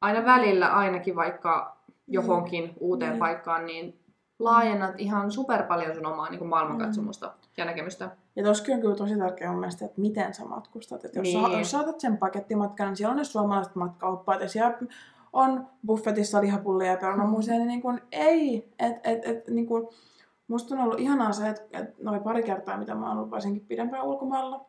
aina 0.00 0.24
välillä 0.24 0.66
ainakin 0.66 1.16
vaikka 1.16 1.76
johonkin 2.06 2.64
mm. 2.64 2.74
uuteen 2.80 3.12
mm. 3.12 3.18
paikkaan, 3.18 3.66
niin 3.66 4.00
laajennat 4.38 4.94
ihan 4.98 5.32
super 5.32 5.62
paljon 5.62 5.94
sun 5.94 6.06
omaa 6.06 6.30
niin 6.30 6.38
kuin 6.38 6.48
maailmankatsomusta 6.48 7.26
mm. 7.26 7.32
ja 7.56 7.64
näkemystä. 7.64 8.10
Ja 8.36 8.44
toskin 8.44 8.74
on 8.74 8.80
kyllä 8.80 8.94
tosi 8.94 9.18
tärkeää 9.18 9.50
mun 9.50 9.60
mielestä, 9.60 9.84
että 9.84 10.00
miten 10.00 10.34
sä 10.34 10.44
matkustat. 10.44 11.04
Että 11.04 11.18
jos, 11.18 11.22
niin. 11.22 11.50
sä, 11.50 11.58
jos 11.58 11.70
sä 11.70 11.80
otat 11.80 12.00
sen 12.00 12.18
pakettimatkan, 12.18 12.88
niin 12.88 12.96
siellä 12.96 13.10
on 13.10 13.16
ne 13.16 13.24
suomalaiset 13.24 13.74
matkaoppaat 13.74 14.40
ja 14.40 14.48
siellä 14.48 14.78
on 15.38 15.66
buffetissa 15.86 16.40
lihapullia 16.40 16.90
ja 16.90 16.96
perunamuusia, 16.96 17.54
niin, 17.54 17.68
niin 17.68 17.82
kuin, 17.82 18.00
ei. 18.12 18.72
Et, 18.78 18.96
et, 19.04 19.26
et, 19.26 19.48
niin 19.48 19.66
kuin, 19.66 19.88
musta 20.48 20.74
on 20.74 20.80
ollut 20.80 21.00
ihanaa 21.00 21.32
se, 21.32 21.48
että, 21.48 21.78
että 21.78 22.02
noin 22.02 22.22
pari 22.22 22.42
kertaa, 22.42 22.78
mitä 22.78 22.94
mä 22.94 23.08
oon 23.08 23.16
ollut 23.16 23.30
varsinkin 23.30 23.66
pidempään 23.66 24.04
ulkomailla, 24.04 24.66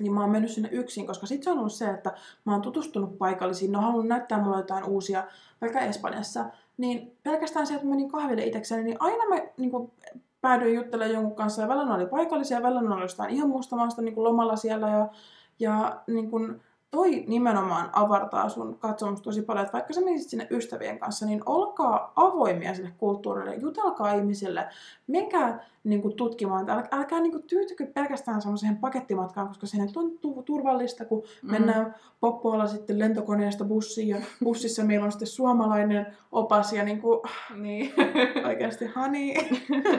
niin 0.00 0.12
mä 0.12 0.20
oon 0.20 0.30
mennyt 0.30 0.50
sinne 0.50 0.68
yksin, 0.72 1.06
koska 1.06 1.26
sitten 1.26 1.44
se 1.44 1.50
on 1.50 1.58
ollut 1.58 1.72
se, 1.72 1.90
että 1.90 2.12
mä 2.44 2.52
oon 2.52 2.62
tutustunut 2.62 3.18
paikallisiin, 3.18 3.72
ne 3.72 3.78
on 3.78 3.84
halunnut 3.84 4.08
näyttää 4.08 4.42
mulle 4.42 4.56
jotain 4.56 4.84
uusia, 4.84 5.24
vaikka 5.60 5.80
Espanjassa, 5.80 6.44
niin 6.76 7.16
pelkästään 7.22 7.66
se, 7.66 7.74
että 7.74 7.86
mä 7.86 7.90
menin 7.90 8.10
kahville 8.10 8.44
itsekseni, 8.44 8.82
niin 8.82 8.96
aina 9.00 9.28
mä 9.28 9.42
niin 9.56 9.70
kuin, 9.70 9.92
päädyin 10.40 10.74
juttelemaan 10.74 11.14
jonkun 11.14 11.36
kanssa, 11.36 11.62
ja 11.62 11.68
välillä 11.68 11.94
oli 11.94 12.06
paikallisia, 12.06 12.62
välillä 12.62 12.94
oli 12.94 13.04
jostain 13.04 13.30
ihan 13.30 13.48
muusta 13.48 13.76
maasta 13.76 14.02
niin 14.02 14.24
lomalla 14.24 14.56
siellä, 14.56 14.88
ja, 14.88 15.08
ja 15.58 16.02
niin 16.06 16.30
kuin, 16.30 16.62
toi 16.90 17.24
nimenomaan 17.26 17.90
avartaa 17.92 18.48
sun 18.48 18.78
katsomusta 18.78 19.24
tosi 19.24 19.42
paljon, 19.42 19.64
että 19.64 19.72
vaikka 19.72 19.92
sä 19.92 20.00
menisit 20.00 20.30
sinne 20.30 20.46
ystävien 20.50 20.98
kanssa, 20.98 21.26
niin 21.26 21.42
olkaa 21.46 22.12
avoimia 22.16 22.74
sille 22.74 22.92
kulttuurille, 22.98 23.54
jutelkaa 23.54 24.12
ihmisille, 24.12 24.68
menkää 25.06 25.70
niin 25.84 26.02
kuin, 26.02 26.16
tutkimaan, 26.16 26.70
älkää, 26.70 26.98
älkää 26.98 27.20
niin 27.20 27.32
kuin, 27.32 27.42
tyytykö 27.42 27.86
pelkästään 27.86 28.42
semmoiseen 28.42 28.76
pakettimatkaan, 28.76 29.48
koska 29.48 29.66
se 29.66 29.76
on 29.96 30.18
turvallista, 30.44 31.04
kun 31.04 31.22
mm. 31.42 31.50
mennään 31.50 31.94
poppoilla 32.20 32.66
sitten 32.66 32.98
lentokoneesta 32.98 33.64
bussiin, 33.64 34.08
ja 34.08 34.16
bussissa 34.44 34.84
meillä 34.84 35.04
on 35.04 35.12
sitten 35.12 35.28
suomalainen 35.28 36.06
opas, 36.32 36.72
ja 36.72 36.84
niin 36.84 37.00
kuin, 37.00 37.20
niin. 37.62 37.92
oikeasti 38.46 38.86
honey. 38.86 39.34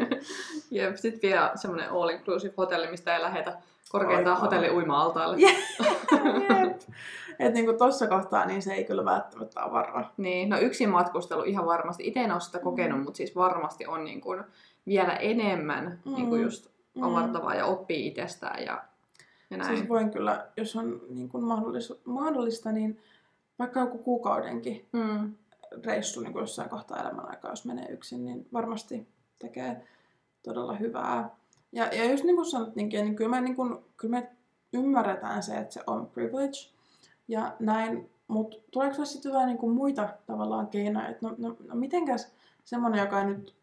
Jep, 0.71 0.95
sitten 0.95 1.29
vielä 1.29 1.51
semmoinen 1.55 1.89
all-inclusive 1.89 2.53
hotelli, 2.57 2.91
mistä 2.91 3.15
ei 3.15 3.21
lähetä 3.21 3.57
korkeintaan 3.91 4.39
hotelli 4.39 4.69
uima-altaalle. 4.69 5.37
Jep. 5.45 5.57
Että 7.39 7.53
niinku 7.53 7.73
tossa 7.73 8.07
kohtaa 8.07 8.45
niin 8.45 8.61
se 8.61 8.73
ei 8.73 8.83
kyllä 8.83 9.05
välttämättä 9.05 9.63
ole 9.63 9.71
varma. 9.71 10.11
Niin, 10.17 10.49
no 10.49 10.59
yksin 10.59 10.89
matkustelu 10.89 11.43
ihan 11.43 11.65
varmasti. 11.65 12.07
Itse 12.07 12.19
en 12.19 12.31
ole 12.31 12.39
sitä 12.39 12.59
kokenut, 12.59 12.99
mm. 12.99 13.03
mutta 13.03 13.17
siis 13.17 13.35
varmasti 13.35 13.85
on 13.85 14.03
niin 14.03 14.21
kuin 14.21 14.43
vielä 14.87 15.13
enemmän 15.13 15.99
mm. 16.05 16.13
niin 16.15 16.29
kuin 16.29 16.41
just 16.41 16.67
mm. 16.95 17.03
avartavaa 17.03 17.51
mm. 17.51 17.57
ja 17.57 17.65
oppii 17.65 18.07
itsestään 18.07 18.65
ja, 18.65 18.83
ja 19.49 19.57
näin. 19.57 19.77
Siis 19.77 19.89
voin 19.89 20.11
kyllä, 20.11 20.47
jos 20.57 20.75
on 20.75 21.01
niin 21.09 21.29
kuin 21.29 21.43
mahdollista, 22.05 22.71
niin 22.71 22.99
vaikka 23.59 23.79
joku 23.79 23.97
kuukaudenkin 23.97 24.85
mm. 24.91 25.33
reissu 25.85 26.21
niin 26.21 26.33
kuin 26.33 26.41
jossain 26.41 26.69
kohtaa 26.69 27.01
elämän 27.01 27.29
aikaa, 27.29 27.51
jos 27.51 27.65
menee 27.65 27.91
yksin, 27.91 28.25
niin 28.25 28.47
varmasti 28.53 29.07
tekee 29.39 29.83
todella 30.43 30.73
hyvää. 30.73 31.29
Ja, 31.71 31.85
ja 31.85 32.11
just 32.11 32.23
niin 32.23 32.35
kuin 32.35 32.45
sanot, 32.45 32.75
niin, 32.75 32.89
niin 32.89 33.15
kyllä, 33.15 33.29
me, 33.29 33.41
niin 33.41 33.55
kuin, 33.55 33.77
kyllä 33.97 34.19
me 34.19 34.29
ymmärretään 34.73 35.43
se, 35.43 35.57
että 35.57 35.73
se 35.73 35.81
on 35.87 36.07
privilege 36.07 36.69
ja 37.27 37.55
näin, 37.59 38.09
mutta 38.27 38.57
tuleeko 38.71 38.93
sinulle 38.93 39.11
sitten 39.11 39.29
jotain 39.29 39.47
niin 39.47 39.57
kuin 39.57 39.75
muita 39.75 40.09
tavallaan 40.25 40.67
keinoja, 40.67 41.07
että 41.07 41.27
no, 41.27 41.35
no, 41.37 41.57
no 41.67 41.75
mitenkäs 41.75 42.33
semmoinen, 42.63 42.99
joka 42.99 43.19
ei 43.19 43.25
nyt 43.25 43.55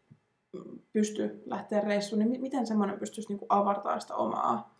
pysty 0.93 1.43
lähteä 1.45 1.81
reissuun, 1.81 2.19
niin 2.19 2.41
miten 2.41 2.67
semmoinen 2.67 2.99
pystyisi 2.99 3.29
niin 3.29 3.39
kuin 3.39 3.47
avartaa 3.49 3.99
sitä 3.99 4.15
omaa? 4.15 4.75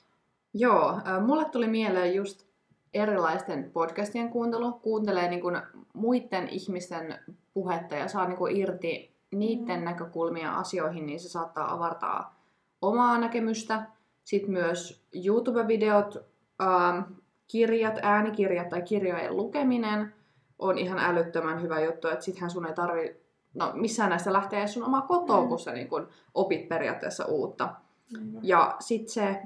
Joo, 0.53 1.01
äh, 1.07 1.25
mulle 1.25 1.45
tuli 1.45 1.67
mieleen 1.67 2.15
just 2.15 2.45
erilaisten 2.93 3.71
podcastien 3.73 4.29
kuuntelu. 4.29 4.71
Kuuntelee 4.71 5.29
niin 5.29 5.41
kuin 5.41 5.61
muiden 5.93 6.47
ihmisten 6.47 7.19
puhetta 7.53 7.95
ja 7.95 8.07
saa 8.07 8.27
niin 8.27 8.37
kuin 8.37 8.57
irti 8.57 9.15
niiden 9.31 9.79
mm. 9.79 9.85
näkökulmia 9.85 10.53
asioihin, 10.53 11.05
niin 11.05 11.19
se 11.19 11.29
saattaa 11.29 11.73
avartaa 11.73 12.38
omaa 12.81 13.17
näkemystä. 13.17 13.83
Sitten 14.23 14.51
myös 14.51 15.01
YouTube-videot, 15.13 16.17
ähm, 16.61 16.99
kirjat, 17.47 17.95
äänikirjat 18.01 18.69
tai 18.69 18.81
kirjojen 18.81 19.37
lukeminen 19.37 20.13
on 20.59 20.77
ihan 20.77 20.99
älyttömän 20.99 21.61
hyvä 21.61 21.79
juttu, 21.79 22.07
että 22.07 22.25
sittenhän 22.25 22.49
sun 22.49 22.65
ei 22.65 22.73
tarvi, 22.73 23.15
no 23.53 23.71
missään 23.73 24.09
näistä 24.09 24.33
lähtee 24.33 24.67
sun 24.67 24.83
omaa 24.83 25.01
kotoa, 25.01 25.41
mm. 25.41 25.47
kun 25.47 25.59
sä 25.59 25.71
niin 25.71 25.87
kun 25.89 26.07
opit 26.33 26.69
periaatteessa 26.69 27.25
uutta. 27.25 27.69
Mm. 28.17 28.39
Ja 28.41 28.75
sitten 28.79 29.13
se, 29.13 29.41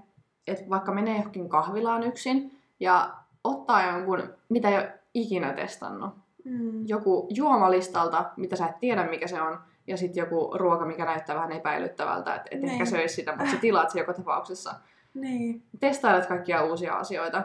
että 0.47 0.69
vaikka 0.69 0.93
menee 0.93 1.15
johonkin 1.15 1.49
kahvilaan 1.49 2.03
yksin 2.03 2.59
ja 2.79 3.13
ottaa 3.43 3.91
jonkun, 3.91 4.23
mitä 4.49 4.69
ei 4.69 4.77
ole 4.77 4.99
ikinä 5.13 5.53
testannut, 5.53 6.09
mm. 6.45 6.87
joku 6.87 7.27
juomalistalta, 7.29 8.31
mitä 8.37 8.55
sä 8.55 8.67
et 8.67 8.79
tiedä 8.79 9.09
mikä 9.09 9.27
se 9.27 9.41
on, 9.41 9.59
ja 9.87 9.97
sitten 9.97 10.21
joku 10.21 10.51
ruoka, 10.57 10.85
mikä 10.85 11.05
näyttää 11.05 11.35
vähän 11.35 11.51
epäilyttävältä, 11.51 12.35
että 12.35 12.47
et 12.51 12.61
niin. 12.61 12.71
ehkä 12.71 12.85
söisi 12.85 13.15
sitä, 13.15 13.35
mutta 13.35 13.51
sä 13.51 13.57
tilaat 13.57 13.89
se 13.89 13.99
joka 13.99 14.13
tapauksessa. 14.13 14.75
Niin. 15.13 15.63
Testailet 15.79 16.25
kaikkia 16.25 16.63
uusia 16.63 16.93
asioita. 16.93 17.43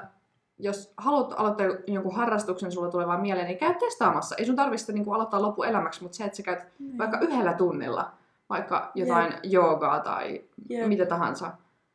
Jos 0.58 0.92
haluat 0.96 1.34
aloittaa 1.36 1.66
jonkun 1.86 2.14
harrastuksen, 2.14 2.72
sulla 2.72 2.90
tulee 2.90 3.06
vaan 3.06 3.20
mieleen, 3.20 3.46
niin 3.46 3.58
käy 3.58 3.74
testaamassa. 3.74 4.36
Ei 4.36 4.44
sun 4.44 4.56
tarvitse 4.56 4.92
niin 4.92 5.14
aloittaa 5.14 5.42
loppuelämäksi, 5.42 6.02
mutta 6.02 6.16
se, 6.16 6.24
että 6.24 6.36
sä 6.36 6.42
käyt 6.42 6.58
niin. 6.78 6.98
vaikka 6.98 7.18
yhdellä 7.18 7.52
tunnilla, 7.52 8.10
vaikka 8.48 8.90
jotain 8.94 9.32
yep. 9.32 9.40
joogaa 9.44 10.00
tai 10.00 10.44
yep. 10.70 10.88
mitä 10.88 11.06
tahansa. 11.06 11.52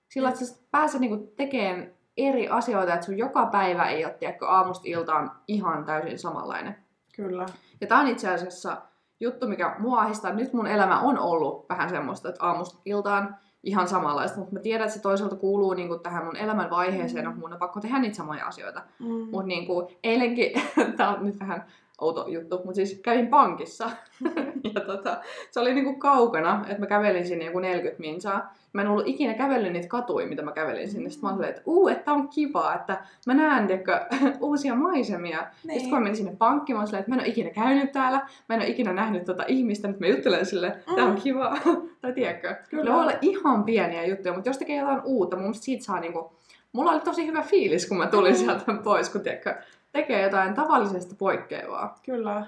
Sillä, 0.10 0.30
että 0.30 0.46
sä 0.46 0.56
pääset 0.72 1.02
niin 1.02 1.28
tekemään 1.36 1.92
eri 2.18 2.50
asioita, 2.50 2.94
että 2.94 3.06
sun 3.06 3.18
joka 3.18 3.46
päivä 3.46 3.86
ei 3.86 4.06
ole 4.06 4.14
tiedätkö, 4.14 4.48
aamusta 4.48 4.84
iltaan 4.86 5.32
ihan 5.48 5.86
täysin 5.86 6.20
samanlainen. 6.20 6.76
Kyllä. 7.16 7.46
Ja 7.82 7.88
tämä 7.88 8.02
on 8.02 8.08
itse 8.08 8.30
asiassa 8.30 8.82
juttu, 9.20 9.48
mikä 9.48 9.76
mua 9.80 10.02
ahdistaa. 10.02 10.34
Nyt 10.34 10.54
mun 10.54 10.68
elämä 10.68 11.00
on 11.00 11.20
ollut 11.20 11.70
vähän 11.70 11.90
semmoista, 11.90 12.30
että 12.30 12.46
aamusta 12.46 12.80
iltaan 12.86 13.38
ihan 13.64 13.88
samanlaista, 13.88 14.38
mutta 14.38 14.54
mä 14.54 14.60
tiedän, 14.60 14.86
että 14.86 14.96
se 14.96 15.02
toisaalta 15.02 15.36
kuuluu 15.36 15.74
niin 15.74 15.88
kuin, 15.88 16.00
tähän 16.00 16.26
mun 16.26 16.36
elämän 16.36 16.70
vaiheeseen, 16.70 17.28
mm. 17.28 17.40
mun 17.40 17.54
on 17.54 17.60
pakko 17.60 17.80
tehdä 17.80 18.00
niitä 18.00 18.16
samoja 18.16 18.46
asioita. 18.46 18.82
Mm. 19.00 19.08
Mutta 19.08 19.48
niin 19.48 19.66
kuin, 19.66 19.88
eilenkin, 20.04 20.52
tää 20.98 21.10
on 21.10 21.26
nyt 21.26 21.40
vähän 21.40 21.66
outo 22.02 22.26
juttu, 22.28 22.56
mutta 22.58 22.74
siis 22.74 23.00
kävin 23.04 23.28
pankissa. 23.28 23.90
ja 24.74 24.82
tota, 24.82 25.18
se 25.52 25.60
oli 25.60 25.74
niinku 25.74 25.96
kaukana, 25.96 26.66
että 26.68 26.80
mä 26.80 26.86
kävelin 26.86 27.28
sinne 27.28 27.46
joku 27.46 27.60
40 27.60 28.02
minsaa. 28.02 28.56
Mä 28.74 28.82
en 28.82 28.88
ollut 28.88 29.08
ikinä 29.08 29.34
kävellyt 29.34 29.74
niitä 29.74 29.88
katuja, 29.88 30.28
mitä 30.28 30.42
mä 30.42 30.52
kävelin 30.52 30.92
sinne. 30.92 31.10
Sitten 31.10 31.30
mä 31.30 31.36
olin, 31.36 31.50
että 31.50 31.62
uu, 31.66 31.88
että 31.88 32.14
on 32.14 32.28
kiva, 32.28 32.74
että 32.74 33.06
mä 33.28 33.34
näen 33.34 33.68
tiedätkö, 33.68 34.00
uusia 34.42 34.76
maisemia. 34.76 35.40
Niin. 35.40 35.74
Sitten 35.74 35.90
kun 35.90 36.00
mä 36.00 36.00
menin 36.00 36.18
sinne 36.18 36.36
pankkiin, 36.38 36.78
mä 36.78 36.84
olin, 36.84 36.96
että 36.96 37.12
mä 37.12 37.16
en 37.16 37.22
ole 37.22 37.30
ikinä 37.30 37.50
käynyt 37.50 37.92
täällä, 37.92 38.18
mä 38.50 38.56
en 38.56 38.62
ole 38.62 38.68
ikinä 38.68 38.94
nähnyt 38.94 39.26
tota 39.26 39.44
ihmistä, 39.48 39.88
nyt 39.88 40.00
mä 40.00 40.08
juttelen 40.08 40.46
sille, 40.46 40.78
tää 40.96 41.06
on 41.06 41.16
kiva. 41.16 41.58
tai 42.02 42.14
tiedätkö, 42.14 42.56
Kyllä. 42.70 42.84
ne 42.84 42.92
voi 42.92 43.02
olla 43.02 43.18
ihan 43.22 43.64
pieniä 43.64 44.06
juttuja, 44.06 44.34
mutta 44.34 44.50
jos 44.50 44.58
tekee 44.58 44.78
jotain 44.78 45.02
uutta, 45.04 45.38
mun 45.38 45.54
siitä 45.54 45.84
saa 45.84 46.00
niinku, 46.00 46.32
mulla 46.72 46.92
oli 46.92 47.00
tosi 47.00 47.28
hyvä 47.28 47.42
fiilis, 47.42 47.88
kun 47.88 47.98
mä 47.98 48.08
tulin 48.08 48.36
sieltä 48.36 48.74
pois, 48.84 49.10
kun 49.10 49.22
tiedätkö, 49.22 49.56
tekee 49.94 50.22
jotain 50.22 50.54
tavallisesta 50.54 51.16
poikkeavaa. 51.16 52.00
Kyllä. 52.06 52.46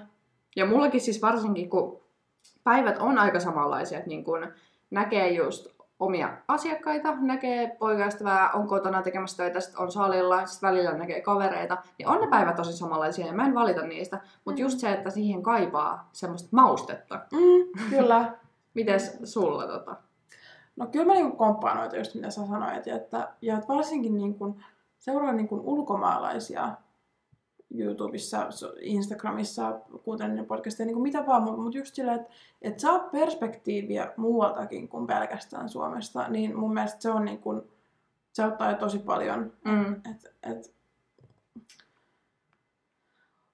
Ja 0.56 0.66
mullakin 0.66 1.00
siis 1.00 1.22
varsinkin, 1.22 1.70
kun 1.70 2.00
päivät 2.64 2.98
on 2.98 3.18
aika 3.18 3.40
samanlaisia, 3.40 3.98
että 3.98 4.08
niin 4.08 4.24
kun 4.24 4.52
näkee 4.90 5.32
just 5.32 5.76
omia 6.00 6.36
asiakkaita, 6.48 7.14
näkee 7.20 7.76
poikaystävää, 7.78 8.50
on 8.50 8.68
kotona 8.68 9.02
tekemässä 9.02 9.36
töitä, 9.36 9.60
sitten 9.60 9.80
on 9.80 9.92
salilla, 9.92 10.46
sitten 10.46 10.68
välillä 10.68 10.92
näkee 10.92 11.20
kavereita, 11.20 11.76
niin 11.98 12.08
on 12.08 12.20
ne 12.20 12.26
päivät 12.26 12.56
tosi 12.56 12.72
samanlaisia 12.72 13.26
ja 13.26 13.32
mä 13.32 13.46
en 13.46 13.54
valita 13.54 13.82
niistä. 13.82 14.20
Mutta 14.44 14.60
mm. 14.60 14.62
just 14.62 14.78
se, 14.78 14.92
että 14.92 15.10
siihen 15.10 15.42
kaipaa 15.42 16.08
semmoista 16.12 16.48
maustetta. 16.52 17.20
Mm, 17.32 17.90
kyllä. 17.90 18.32
Mites 18.74 19.18
sulla 19.24 19.66
tota? 19.66 19.96
No 20.76 20.86
kyllä 20.86 21.06
mä 21.06 21.12
niinku 21.12 21.36
komppaan 21.36 21.76
noita 21.76 21.96
just 21.96 22.14
mitä 22.14 22.30
sä 22.30 22.46
sanoit, 22.46 22.88
että, 22.88 23.28
ja 23.42 23.54
että 23.54 23.68
varsinkin 23.68 24.16
niinku, 24.16 24.56
seuraa 24.98 25.32
niinku 25.32 25.60
ulkomaalaisia 25.64 26.72
YouTubessa, 27.74 28.48
Instagramissa, 28.80 29.80
kuuntelen 30.04 30.46
podcasteja, 30.46 30.86
niin 30.86 30.94
kuin 30.94 31.02
mitä 31.02 31.26
vaan, 31.26 31.42
mutta 31.42 31.60
mut 31.60 31.74
just 31.74 31.94
sillä, 31.94 32.14
että 32.14 32.32
et 32.62 32.80
saa 32.80 32.98
perspektiiviä 32.98 34.12
muualtakin 34.16 34.88
kuin 34.88 35.06
pelkästään 35.06 35.68
Suomesta, 35.68 36.28
niin 36.28 36.58
mun 36.58 36.74
mielestä 36.74 37.02
se 37.02 37.10
on 37.10 37.24
niin 37.24 37.38
kuin, 37.38 37.62
se 38.32 38.42
auttaa 38.42 38.70
jo 38.70 38.76
tosi 38.76 38.98
paljon. 38.98 39.52
Mm. 39.64 39.94
Et, 39.94 40.34
et, 40.42 40.74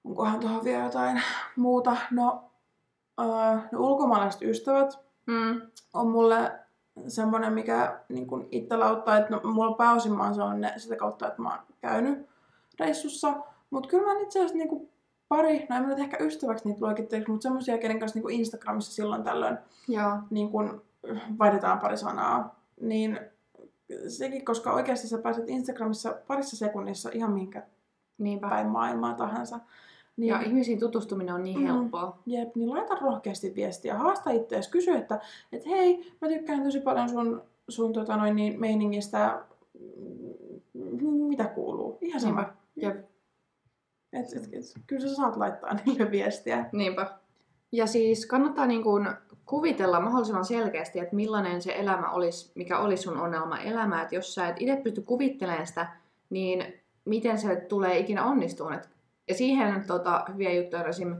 onkohan 0.03 0.39
tuohon 0.39 0.63
vielä 0.63 0.83
jotain 0.83 1.21
muuta? 1.55 1.97
No, 2.11 2.51
äh, 3.19 3.63
no 3.71 3.79
ulkomaalaiset 3.79 4.41
ystävät 4.41 4.99
mm. 5.25 5.61
on 5.93 6.11
mulle 6.11 6.51
semmoinen, 7.07 7.53
mikä 7.53 7.99
niin 8.09 8.27
kun 8.27 8.47
itse 8.51 8.77
lauttaa, 8.77 9.17
että 9.17 9.29
no, 9.29 9.51
mulla 9.51 9.75
pääosin 9.75 10.13
mä 10.13 10.23
oon 10.23 10.61
ne 10.61 10.73
sitä 10.77 10.95
kautta, 10.95 11.27
että 11.27 11.41
mä 11.41 11.49
oon 11.49 11.59
käynyt 11.81 12.29
reissussa, 12.79 13.33
mutta 13.73 13.89
kyllä 13.89 14.13
mä 14.13 14.19
itse 14.19 14.39
asiassa 14.39 14.57
niinku 14.57 14.89
pari, 15.27 15.65
no 15.69 15.75
en 15.75 15.81
mä 15.81 15.87
nyt 15.87 15.99
ehkä 15.99 16.17
ystäväksi 16.19 16.67
niitä 16.67 16.85
luokittelisi, 16.85 17.31
mutta 17.31 17.43
semmoisia, 17.43 17.77
kenen 17.77 17.99
kanssa 17.99 18.17
niinku 18.17 18.29
Instagramissa 18.29 18.93
silloin 18.93 19.23
tällöin 19.23 19.57
Joo. 19.87 20.17
Niin 20.29 20.49
kun 20.49 20.81
vaihdetaan 21.39 21.79
pari 21.79 21.97
sanaa. 21.97 22.59
Niin 22.81 23.19
sekin, 24.07 24.45
koska 24.45 24.73
oikeasti 24.73 25.07
sä 25.07 25.17
pääset 25.17 25.49
Instagramissa 25.49 26.15
parissa 26.27 26.57
sekunnissa 26.57 27.09
ihan 27.13 27.31
minkä 27.31 27.63
Niinpä. 28.17 28.49
päin 28.49 28.67
maailmaa 28.67 29.13
tahansa. 29.13 29.59
Niin, 30.17 30.29
ja 30.29 30.41
ihmisiin 30.41 30.79
tutustuminen 30.79 31.35
on 31.35 31.43
niin 31.43 31.59
mm, 31.59 31.65
helppoa. 31.65 32.19
Jep, 32.25 32.55
niin 32.55 32.69
laita 32.69 32.95
rohkeasti 32.95 33.55
viestiä, 33.55 33.97
haasta 33.97 34.31
itseäsi, 34.31 34.71
kysy, 34.71 34.91
että 34.91 35.19
et 35.51 35.65
hei, 35.65 36.13
mä 36.21 36.27
tykkään 36.27 36.63
tosi 36.63 36.79
paljon 36.79 37.09
sun, 37.09 37.41
sun 37.69 37.93
tota 37.93 38.17
noin, 38.17 38.35
niin, 38.35 38.59
meiningistä, 38.59 39.43
mitä 41.27 41.45
kuuluu? 41.45 41.97
Ihan 42.01 42.21
sama. 42.21 42.45
Jep. 42.75 43.12
Et, 44.13 44.33
et, 44.35 44.43
et, 44.53 44.63
kyllä 44.87 45.07
sä 45.07 45.15
saat 45.15 45.35
laittaa 45.35 45.73
niille 45.85 46.11
viestiä. 46.11 46.69
Niinpä. 46.71 47.07
Ja 47.71 47.87
siis 47.87 48.25
kannattaa 48.25 48.65
niin 48.65 48.83
kuin 48.83 49.07
kuvitella 49.45 49.99
mahdollisimman 49.99 50.45
selkeästi, 50.45 50.99
että 50.99 51.15
millainen 51.15 51.61
se 51.61 51.75
elämä 51.75 52.09
olisi, 52.09 52.51
mikä 52.55 52.79
olisi 52.79 53.03
sun 53.03 53.17
ongelma 53.17 53.57
elämä. 53.57 54.01
Että 54.01 54.15
jos 54.15 54.35
sä 54.35 54.47
et 54.47 54.55
itse 54.59 54.75
pysty 54.75 55.01
kuvittelemaan 55.01 55.67
sitä, 55.67 55.87
niin 56.29 56.73
miten 57.05 57.37
se 57.37 57.55
tulee 57.55 57.97
ikinä 57.97 58.25
onnistumaan. 58.25 58.81
Ja 59.27 59.33
siihen 59.33 59.83
tota, 59.87 60.25
hyviä 60.33 60.53
juttuja 60.53 60.81
on 60.81 60.89
esim. 60.89 61.15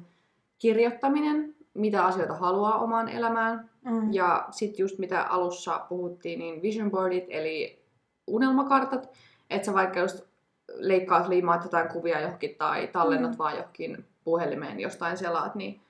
kirjoittaminen, 0.60 1.56
mitä 1.74 2.06
asioita 2.06 2.34
haluaa 2.34 2.80
omaan 2.80 3.10
elämään. 3.10 3.70
Mm. 3.86 4.14
Ja 4.14 4.48
sitten 4.52 4.84
just 4.84 5.00
mitä 5.00 5.22
alussa 5.22 5.86
puhuttiin, 5.89 6.39
niin 6.39 6.62
vision 6.62 6.91
boardit, 6.91 7.26
eli 7.30 7.84
unelmakartat. 8.28 9.10
Että 9.50 9.66
sä 9.66 9.74
vaikka 9.74 10.00
just 10.00 10.32
leikkaat, 10.74 11.28
liimaat 11.28 11.64
jotain 11.64 11.89
kuvia 11.89 12.22
johonkin 12.22 12.55
tai 12.55 12.88
tallennat 12.88 13.32
mm. 13.32 13.38
vaan 13.38 13.55
johonkin 13.55 14.05
puhelimeen 14.24 14.80
jostain 14.80 15.18
selaat, 15.18 15.55
niin 15.55 15.82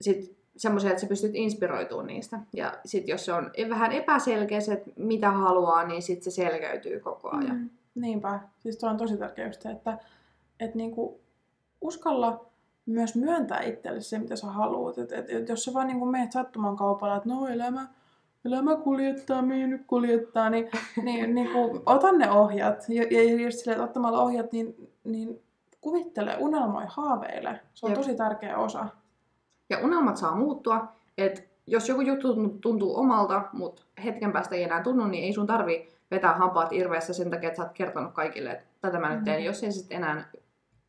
sit 0.00 0.36
semmoisia, 0.56 0.90
että 0.90 1.00
sä 1.00 1.06
pystyt 1.06 1.34
inspiroitumaan 1.34 2.06
niistä. 2.06 2.40
Ja 2.52 2.72
sitten 2.84 3.12
jos 3.12 3.24
se 3.24 3.32
on 3.32 3.50
vähän 3.68 3.92
epäselkeä 3.92 4.60
se, 4.60 4.72
että 4.72 4.90
mitä 4.96 5.30
haluaa, 5.30 5.86
niin 5.86 6.02
sitten 6.02 6.24
se 6.24 6.30
selkeytyy 6.30 7.00
koko 7.00 7.30
ajan. 7.30 7.56
Mm. 7.56 7.70
Niinpä. 7.94 8.40
Siis 8.58 8.76
tuo 8.76 8.90
on 8.90 8.96
tosi 8.96 9.16
tärkeä 9.16 9.46
just 9.46 9.62
se, 9.62 9.70
että, 9.70 9.98
että 10.60 10.76
niinku 10.76 11.20
uskalla 11.80 12.46
myös 12.86 13.16
myöntää 13.16 13.60
itselle 13.60 14.00
se, 14.00 14.18
mitä 14.18 14.36
sä 14.36 14.46
haluat. 14.46 14.98
Et, 14.98 15.12
et, 15.12 15.30
et 15.30 15.48
jos 15.48 15.64
sä 15.64 15.74
vaan 15.74 15.86
niinku 15.86 16.06
meet 16.06 16.32
sattuman 16.32 16.76
kaupalla, 16.76 17.16
että 17.16 17.28
no 17.28 17.46
elämä 17.46 17.88
elämä 18.44 18.76
kuljettaa, 18.76 19.42
mihin 19.42 19.70
nyt 19.70 19.82
kuljettaa, 19.86 20.50
niin, 20.50 20.70
niin, 21.02 21.34
niin 21.34 21.52
kuin, 21.52 21.82
ota 21.86 22.12
ne 22.12 22.30
ohjat. 22.30 22.84
Ja, 22.88 23.02
ja 23.10 23.22
just 23.22 23.58
silleen, 23.58 23.76
että 23.76 23.84
ottamalla 23.84 24.22
ohjat, 24.22 24.52
niin, 24.52 24.92
niin 25.04 25.42
kuvittele, 25.80 26.36
unelmoi, 26.38 26.84
haaveile. 26.88 27.60
Se 27.74 27.86
on 27.86 27.92
Jep. 27.92 27.98
tosi 27.98 28.16
tärkeä 28.16 28.56
osa. 28.58 28.86
Ja 29.70 29.78
unelmat 29.78 30.16
saa 30.16 30.36
muuttua, 30.36 30.88
että 31.18 31.42
jos 31.66 31.88
joku 31.88 32.00
juttu 32.00 32.58
tuntuu 32.60 32.96
omalta, 32.96 33.42
mutta 33.52 33.82
hetken 34.04 34.32
päästä 34.32 34.54
ei 34.54 34.62
enää 34.62 34.82
tunnu, 34.82 35.06
niin 35.06 35.24
ei 35.24 35.32
sun 35.32 35.46
tarvi 35.46 35.88
vetää 36.10 36.34
hampaat 36.34 36.72
irveessä 36.72 37.12
sen 37.12 37.30
takia, 37.30 37.48
että 37.48 37.56
sä 37.56 37.62
oot 37.62 37.72
kertonut 37.72 38.12
kaikille, 38.12 38.50
että 38.50 38.64
tätä 38.80 38.98
mä 38.98 39.14
nyt 39.14 39.24
teen. 39.24 39.36
Mm-hmm. 39.36 39.46
Jos 39.46 39.62
ei 39.62 39.72
sitten 39.72 39.96
enää 39.96 40.30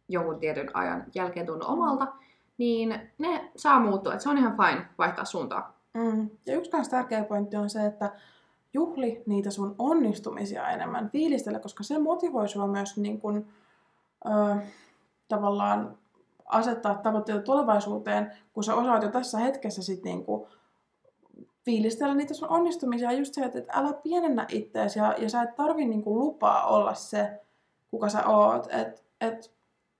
jonkun 0.09 0.39
tietyn 0.39 0.69
ajan 0.73 1.03
jälkeen 1.15 1.45
tunnu 1.45 1.65
omalta, 1.67 2.07
niin 2.57 3.11
ne 3.17 3.51
saa 3.55 3.79
muuttua. 3.79 4.13
että 4.13 4.23
se 4.23 4.29
on 4.29 4.37
ihan 4.37 4.57
fine 4.57 4.85
vaihtaa 4.97 5.25
suuntaa. 5.25 5.82
Mm. 5.93 6.29
Ja 6.45 6.55
yksi 6.55 6.71
myös 6.73 6.89
tärkeä 6.89 7.23
pointti 7.23 7.57
on 7.57 7.69
se, 7.69 7.85
että 7.85 8.11
juhli 8.73 9.23
niitä 9.25 9.51
sun 9.51 9.75
onnistumisia 9.77 10.69
enemmän, 10.69 11.09
fiilistele, 11.09 11.59
koska 11.59 11.83
se 11.83 11.99
motivoi 11.99 12.49
sua 12.49 12.67
myös 12.67 12.97
niin 12.97 13.21
kun, 13.21 13.47
ö, 14.25 14.55
tavallaan 15.27 15.97
asettaa 16.45 16.95
tavoitteita 16.95 17.41
tulevaisuuteen, 17.41 18.31
kun 18.53 18.63
sä 18.63 18.75
osaat 18.75 19.03
jo 19.03 19.09
tässä 19.09 19.37
hetkessä 19.37 19.83
sit 19.83 20.03
niin 20.03 20.25
kuin 20.25 20.47
fiilistellä 21.65 22.13
niitä 22.13 22.33
sun 22.33 22.49
onnistumisia. 22.49 23.11
Ja 23.11 23.17
just 23.17 23.33
se, 23.33 23.45
että, 23.45 23.63
älä 23.73 23.93
pienennä 23.93 24.45
itseäsi 24.49 24.99
ja, 24.99 25.15
ja 25.17 25.29
sä 25.29 25.41
et 25.41 25.55
tarvi 25.55 25.85
niin 25.85 26.03
kuin 26.03 26.19
lupaa 26.19 26.67
olla 26.67 26.93
se, 26.93 27.41
kuka 27.91 28.09
sä 28.09 28.27
oot. 28.27 28.67
Että 28.71 29.01
et, 29.21 29.53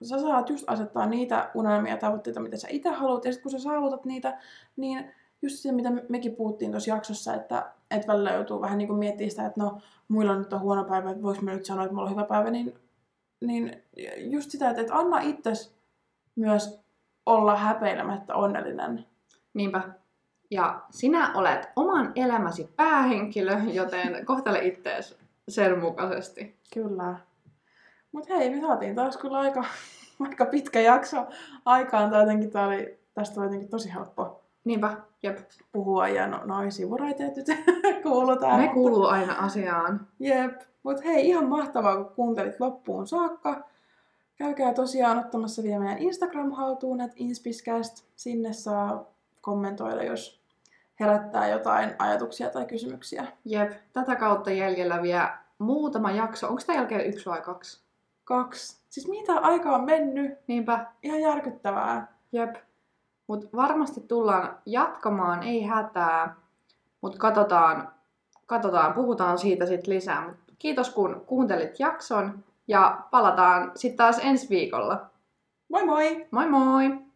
sä 0.04 0.20
saat 0.20 0.50
just 0.50 0.64
asettaa 0.68 1.06
niitä 1.06 1.52
unelmia 1.56 1.94
ja 1.94 1.98
tavoitteita, 1.98 2.39
mitä 2.39 2.58
sä 2.58 2.68
itse 2.72 2.89
haluat. 2.89 3.26
Ja 3.26 3.32
sitten 3.32 3.44
kun 3.44 3.52
sä 3.52 3.60
saavutat 3.60 4.06
niitä, 4.06 4.39
niin 4.76 5.14
just 5.44 5.56
se, 5.56 5.72
mitä 5.72 5.89
mekin 6.10 6.36
puhuttiin 6.36 6.72
tuossa 6.72 6.91
jaksossa, 6.91 7.34
että, 7.34 7.72
että 7.91 8.08
välillä 8.08 8.32
joutuu 8.32 8.62
vähän 8.62 8.78
niin 8.78 8.88
kuin 8.88 9.00
miettimään 9.00 9.32
sitä, 9.32 9.46
että 9.46 9.62
no, 9.62 9.82
muilla 10.08 10.36
nyt 10.36 10.54
on 10.54 10.60
huono 10.60 10.84
päivä, 10.84 11.10
että 11.10 11.24
vois 11.24 11.41
mä 11.41 11.54
nyt 11.54 11.66
sanoa, 11.66 11.84
että 11.84 11.96
mulla 11.96 12.08
on 12.08 12.16
hyvä 12.16 12.24
päivä, 12.24 12.50
niin, 12.50 12.80
niin 13.41 13.84
just 14.18 14.52
sitä, 14.52 14.70
että, 14.70 14.82
että 14.82 14.96
anna 14.96 15.20
itses 15.20 15.76
myös 16.36 16.80
olla 17.26 17.56
häpeilemättä 17.56 18.36
onnellinen. 18.36 19.06
Niinpä. 19.54 19.84
Ja 20.52 20.82
sinä 20.89 21.34
olet 21.34 21.70
oman 21.76 22.12
elämäsi 22.16 22.70
päähenkilö, 22.76 23.62
joten 23.74 24.20
kohtele 24.26 24.60
ittees 24.60 25.18
sen 25.50 25.80
mukaisesti. 25.80 26.56
Kyllä. 26.74 27.16
Mutta 28.12 28.34
hei, 28.34 28.50
me 28.50 28.62
saatiin 28.62 28.96
taas 28.96 29.18
kyllä 29.18 29.38
aika, 29.38 29.64
aika 30.20 30.46
pitkä 30.46 30.80
jakso 30.80 31.26
aikaan. 31.66 32.10
Tämä 32.10 32.22
jotenkin, 32.22 32.52
tämä 32.52 32.66
oli, 32.66 33.00
tästä 33.14 33.39
oli 33.39 33.46
jotenkin 33.46 33.70
tosi 33.70 33.94
helppo 33.94 34.44
Niinpä, 34.64 34.98
jep. 35.24 35.40
puhua 35.72 36.08
ja 36.08 36.28
no, 36.28 36.40
sivuraiteet 36.70 37.36
nyt 37.36 37.48
kuuluu 38.04 38.36
täällä. 38.36 38.58
Ne 38.58 38.68
kuuluu 38.68 39.06
aina 39.06 39.34
asiaan. 39.34 40.08
Jep, 40.20 40.62
mutta 40.84 41.04
hei, 41.04 41.28
ihan 41.28 41.46
mahtavaa, 41.46 41.96
kun 41.96 42.16
kuuntelit 42.16 42.60
loppuun 42.60 43.08
saakka. 43.08 43.64
Käykää 44.36 44.74
tosiaan 44.74 45.20
ottamassa 45.20 45.64
vielä 45.64 45.80
meidän 45.80 45.98
Instagram-haltuun, 45.98 47.02
että 47.02 47.16
Inspiscast. 47.20 48.06
Sinne 48.16 48.54
saa 48.54 49.06
kommentoida, 49.42 50.04
jos 50.04 50.44
herättää 51.00 51.48
jotain 51.48 51.96
ajatuksia 52.00 52.50
tai 52.50 52.66
kysymyksiä. 52.66 53.28
Jep, 53.46 53.72
tätä 53.94 54.16
kautta 54.16 54.52
jäljellä 54.52 55.02
vielä 55.02 55.38
muutama 55.58 56.12
jakso. 56.12 56.48
Onko 56.48 56.62
tämä 56.66 56.78
jälkeen 56.78 57.06
yksi 57.06 57.30
vai 57.30 57.42
kaksi? 57.42 57.84
Kaksi. 58.24 58.84
Siis 58.90 59.08
mitä 59.08 59.34
aikaa 59.34 59.76
on 59.76 59.84
mennyt? 59.84 60.32
Niinpä. 60.48 60.86
Ihan 61.04 61.22
järkyttävää. 61.22 62.08
Jep. 62.32 62.56
Mutta 63.28 63.48
varmasti 63.56 64.02
tullaan 64.02 64.58
jatkamaan, 64.66 65.44
ei 65.44 65.64
hätää, 65.64 66.36
mutta 67.02 67.18
katsotaan, 67.18 67.94
katsotaan, 68.46 68.94
puhutaan 68.94 69.38
siitä 69.38 69.66
sitten 69.66 69.94
lisää. 69.94 70.28
Mut 70.28 70.36
kiitos 70.60 70.90
kun 70.90 71.24
kuuntelit 71.26 71.80
jakson 71.80 72.44
ja 72.68 73.04
palataan 73.12 73.72
sitten 73.76 73.98
taas 73.98 74.20
ensi 74.24 74.50
viikolla. 74.50 75.06
Moi 75.70 75.86
moi! 75.86 76.28
Moi 76.32 76.50
moi! 76.50 77.12